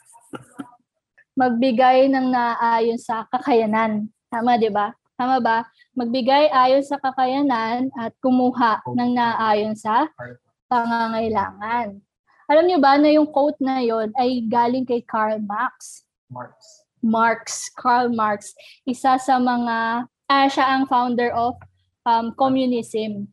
[1.39, 4.11] Magbigay ng naayon sa kakayanan.
[4.27, 4.90] Tama, di ba?
[5.16, 5.65] Tama ba?
[5.97, 10.05] Magbigay ayon sa kakayanan at kumuha ng naayon sa
[10.69, 11.97] pangangailangan.
[12.47, 16.05] Alam niyo ba na yung quote na yon ay galing kay Karl Marx?
[16.28, 16.85] Marx.
[17.05, 18.56] Marx, Karl Marx,
[18.89, 21.56] isa sa mga, ah, siya ang founder of
[22.06, 23.28] um, communism.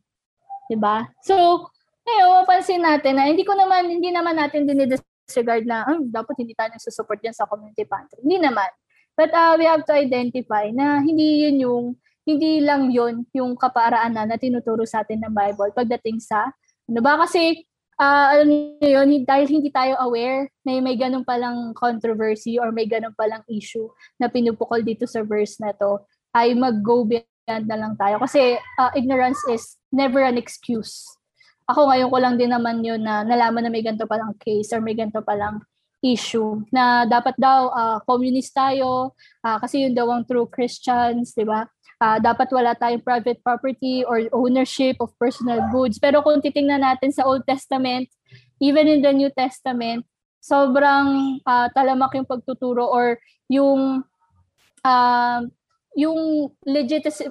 [0.68, 1.08] 'Di ba?
[1.24, 1.66] So,
[2.04, 6.52] ngayon, mapansin natin na hindi ko naman, hindi naman natin dinidisregard na, ah, dapat hindi
[6.52, 8.20] tayo susupport yan sa community pantry.
[8.20, 8.68] Hindi naman.
[9.14, 11.84] But uh, we have to identify na hindi yun yung,
[12.26, 16.50] hindi lang yun yung kaparaan na, na tinuturo sa atin ng Bible pagdating sa,
[16.90, 17.62] ano ba kasi
[17.98, 22.86] uh, alam niyo yun, dahil hindi tayo aware na may ganun palang controversy or may
[22.86, 23.86] ganun palang issue
[24.18, 26.00] na pinupukol dito sa verse na to,
[26.34, 28.18] ay mag-go beyond na lang tayo.
[28.18, 31.06] Kasi uh, ignorance is never an excuse.
[31.64, 34.84] Ako ngayon ko lang din naman yun na nalaman na may ganito palang case or
[34.84, 35.64] may ganito palang
[36.04, 41.48] issue na dapat daw uh, communist tayo uh, kasi yun daw ang true Christians, 'di
[41.48, 41.64] ba?
[42.04, 45.96] Uh, dapat wala tayong private property or ownership of personal goods.
[45.96, 48.12] Pero kung titingnan natin sa Old Testament,
[48.60, 50.04] even in the New Testament,
[50.44, 53.16] sobrang uh, talamak yung pagtuturo or
[53.48, 54.04] yung
[54.84, 55.40] uh,
[55.94, 56.50] yung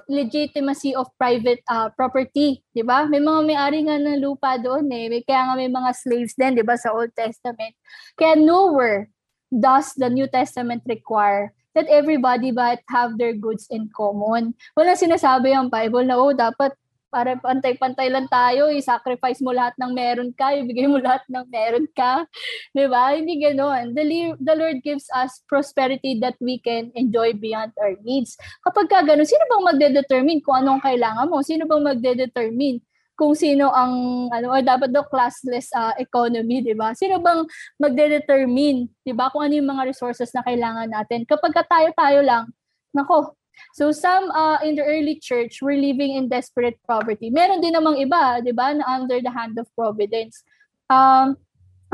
[0.08, 3.04] legitimacy, of private uh, property, 'di ba?
[3.04, 5.12] May mga may-ari nga ng lupa doon eh.
[5.12, 7.76] May, kaya nga may mga slaves din, 'di ba, sa Old Testament.
[8.16, 9.12] Kaya nowhere
[9.52, 14.54] does the New Testament require that everybody but have their goods in common.
[14.78, 16.72] Walang sinasabi ang Bible na, oh, dapat
[17.14, 21.86] para pantay-pantay lang tayo, i-sacrifice mo lahat ng meron ka, ibigay mo lahat ng meron
[21.94, 22.26] ka.
[22.74, 23.14] Di ba?
[23.14, 23.94] Hindi ganoon.
[23.94, 28.34] The, the Lord gives us prosperity that we can enjoy beyond our needs.
[28.66, 31.38] Kapag ka ganun, sino bang magde-determine kung anong kailangan mo?
[31.46, 32.82] Sino bang magde-determine
[33.14, 36.92] kung sino ang ano or dapat daw classless uh, economy, 'di ba?
[36.98, 37.46] Sino bang
[37.78, 41.22] magde-determine, 'di ba, kung ano yung mga resources na kailangan natin?
[41.26, 42.50] Kapag tayo-tayo lang,
[42.90, 43.38] nako.
[43.78, 47.30] So some uh, in the early church were living in desperate poverty.
[47.30, 50.42] Meron din namang iba, 'di ba, na under the hand of providence.
[50.90, 51.38] Um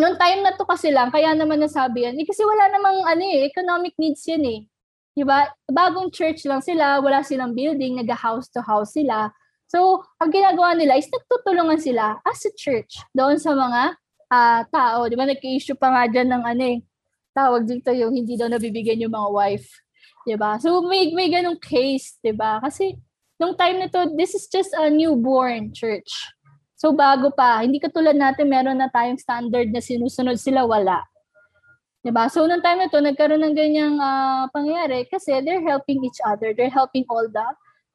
[0.00, 3.20] Noong time na to kasi lang, kaya naman nasabi yan, eh, kasi wala namang ano
[3.20, 4.60] eh, economic needs yan eh.
[5.12, 5.44] 'Di ba?
[5.68, 9.28] Bagong church lang sila, wala silang building, nag-house to house sila.
[9.70, 13.82] So, ang ginagawa nila is nagtutulungan sila as a church doon sa mga
[14.26, 15.06] uh, tao.
[15.06, 16.78] Di ba, nag-issue pa nga dyan ng ano eh,
[17.30, 19.70] tawag dito yung hindi daw nabibigyan yung mga wife.
[20.26, 20.58] Di ba?
[20.58, 22.58] So, may, may ganong case, di ba?
[22.58, 22.98] Kasi,
[23.38, 26.10] nung time na to, this is just a newborn church.
[26.80, 31.04] So bago pa, hindi katulad natin meron na tayong standard na sinusunod sila, wala.
[32.00, 32.24] 'Di ba?
[32.32, 36.56] So nung time na to, nagkaroon ng ganyang uh, pangyayari kasi they're helping each other.
[36.56, 37.44] They're helping all the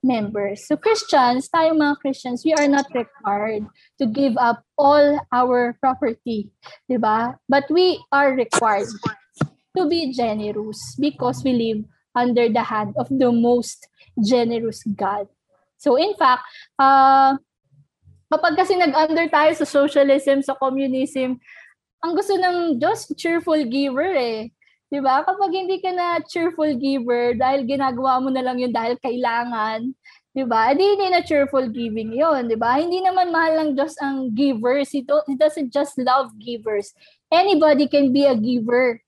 [0.06, 0.70] members.
[0.70, 3.66] So Christians, tayo mga Christians, we are not required
[3.98, 6.54] to give up all our property,
[6.86, 7.42] 'di ba?
[7.50, 8.94] But we are required
[9.74, 11.82] to be generous because we live
[12.14, 13.90] under the hand of the most
[14.24, 15.28] generous God.
[15.76, 16.48] So in fact,
[16.80, 17.36] uh,
[18.32, 21.42] kapag kasi nag-under tayo sa socialism, sa communism,
[22.00, 24.55] ang gusto ng Diyos, cheerful giver eh.
[24.90, 25.26] 'Di ba?
[25.26, 29.92] Kapag hindi ka na cheerful giver dahil ginagawa mo na lang 'yun dahil kailangan,
[30.38, 30.72] 'di ba?
[30.72, 32.78] Hindi hindi na cheerful giving 'yon, 'di ba?
[32.78, 34.94] Hindi naman mahal ng Diyos ang givers.
[34.94, 36.94] He, do, he doesn't just love givers.
[37.34, 39.02] Anybody can be a giver.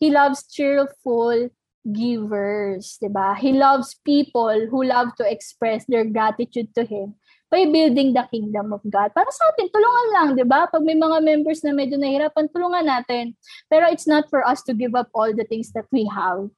[0.00, 1.52] He loves cheerful
[1.84, 3.36] givers, 'di ba?
[3.36, 7.20] He loves people who love to express their gratitude to him
[7.54, 9.14] by building the kingdom of God.
[9.14, 10.66] Para sa atin, tulungan lang, di ba?
[10.66, 13.38] Pag may mga members na medyo nahirapan, tulungan natin.
[13.70, 16.50] Pero it's not for us to give up all the things that we have.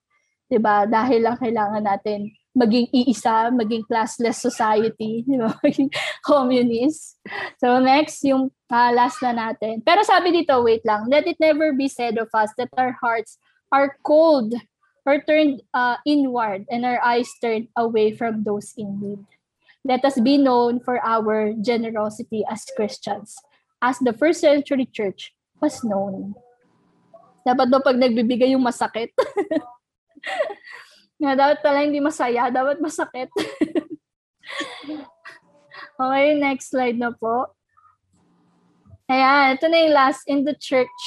[0.49, 0.89] Di ba?
[0.89, 5.53] Dahil lang kailangan natin maging iisa, maging classless society, di ba?
[5.61, 5.93] Maging
[6.25, 7.21] communist.
[7.61, 9.85] So next, yung uh, last na natin.
[9.85, 13.37] Pero sabi dito, wait lang, let it never be said of us that our hearts
[13.69, 14.57] are cold
[15.05, 19.23] or turned uh, inward and our eyes turned away from those in need.
[19.87, 23.39] Let us be known for our generosity as Christians,
[23.79, 25.31] as the first century church
[25.63, 26.35] was known.
[27.47, 29.15] Dapat daw pag nagbibigay yung masakit.
[31.23, 33.31] na dapat pala hindi masaya, dapat masakit.
[36.03, 37.55] okay, next slide na po.
[39.07, 40.99] Ayan, ito na yung last in the church.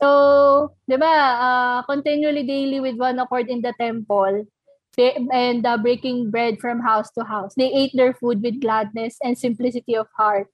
[0.00, 4.48] So, di ba, uh, continually daily with one accord in the temple,
[4.98, 7.54] and uh, breaking bread from house to house.
[7.54, 10.48] They ate their food with gladness and simplicity of heart,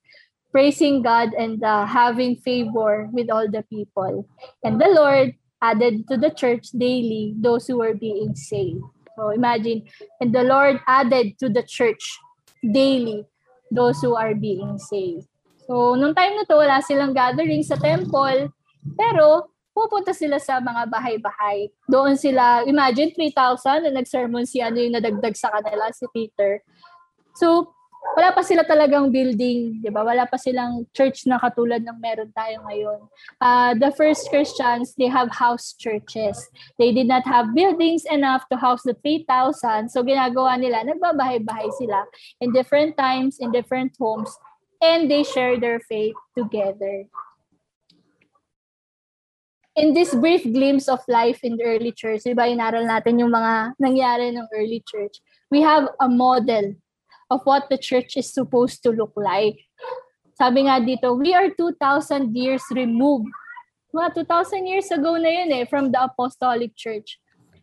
[0.53, 4.27] praising God and uh, having favor with all the people.
[4.65, 8.83] And the Lord added to the church daily those who were being saved.
[9.17, 9.85] So imagine,
[10.21, 12.19] and the Lord added to the church
[12.65, 13.27] daily
[13.71, 15.27] those who are being saved.
[15.71, 18.51] So, nung time na to, wala silang gathering sa temple,
[18.99, 21.71] pero pupunta sila sa mga bahay-bahay.
[21.87, 26.61] Doon sila, imagine 3,000 na nag-sermon si ano yung nadagdag sa kanila, si Peter.
[27.39, 27.73] So,
[28.17, 30.03] wala pa sila talagang building, 'di ba?
[30.03, 33.01] Wala pa silang church na katulad ng meron tayo ngayon.
[33.39, 36.35] Uh, the first Christians, they have house churches.
[36.81, 39.93] They did not have buildings enough to house the 3,000.
[39.93, 42.09] So ginagawa nila, nagbabahay-bahay sila
[42.43, 44.33] in different times, in different homes,
[44.83, 47.07] and they share their faith together
[49.77, 53.75] in this brief glimpse of life in the early church, di inaral natin yung mga
[53.79, 55.23] nangyari ng early church.
[55.51, 56.75] We have a model
[57.31, 59.63] of what the church is supposed to look like.
[60.35, 63.31] Sabi nga dito, we are 2,000 years removed.
[63.95, 67.19] Mga 2,000 years ago na yun eh, from the apostolic church.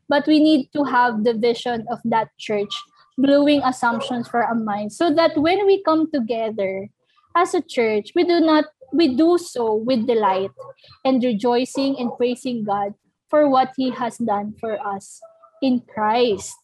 [0.07, 2.71] But we need to have the vision of that church,
[3.19, 6.87] gluing assumptions for our minds, so that when we come together
[7.35, 10.51] as a church, we do not we do so with delight
[11.03, 12.93] and rejoicing and praising God
[13.29, 15.19] for what He has done for us
[15.61, 16.57] in Christ.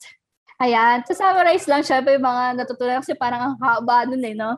[0.62, 1.04] Ayan.
[1.10, 4.56] To summarize lang, syempre yung mga natutunan kasi parang ang haba nun eh, no?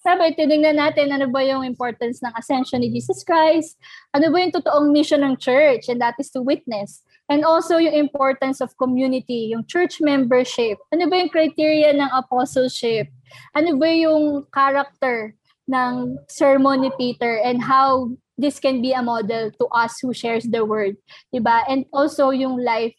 [0.00, 3.76] Sabi, tinignan natin ano ba yung importance ng ascension ni Jesus Christ,
[4.16, 7.04] ano ba yung totoong mission ng church, and that is to witness.
[7.28, 10.80] And also yung importance of community, yung church membership.
[10.90, 13.12] Ano ba yung criteria ng apostleship?
[13.54, 15.36] Ano ba yung character
[15.70, 20.44] ng sermon ni Peter and how this can be a model to us who shares
[20.50, 20.98] the word,
[21.30, 21.62] 'di ba?
[21.70, 22.96] And also yung life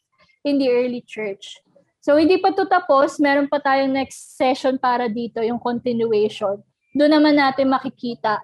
[0.48, 1.60] in the early church.
[2.02, 6.64] So hindi pa to tapos, meron pa tayong next session para dito, yung continuation.
[6.98, 8.42] Doon naman natin makikita.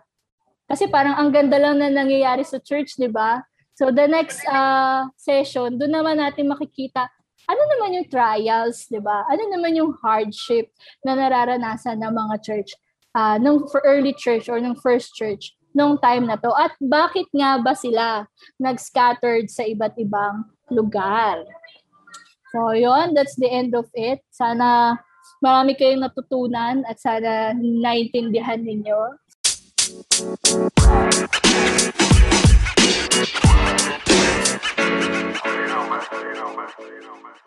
[0.68, 3.42] Kasi parang ang ganda lang na nangyayari sa church, 'di ba?
[3.80, 7.08] So the next uh, session, doon naman natin makikita
[7.48, 9.24] ano naman yung trials, 'di ba?
[9.32, 10.68] Ano naman yung hardship
[11.00, 12.76] na nararanasan ng mga church
[13.18, 17.26] uh, nung for early church or nung first church nung time na to at bakit
[17.34, 18.30] nga ba sila
[18.62, 21.42] nag-scattered sa iba't ibang lugar.
[22.54, 24.22] So, yon that's the end of it.
[24.34, 24.98] Sana
[25.42, 29.18] marami kayong natutunan at sana naintindihan ninyo.
[30.18, 31.14] Man.
[36.78, 37.47] You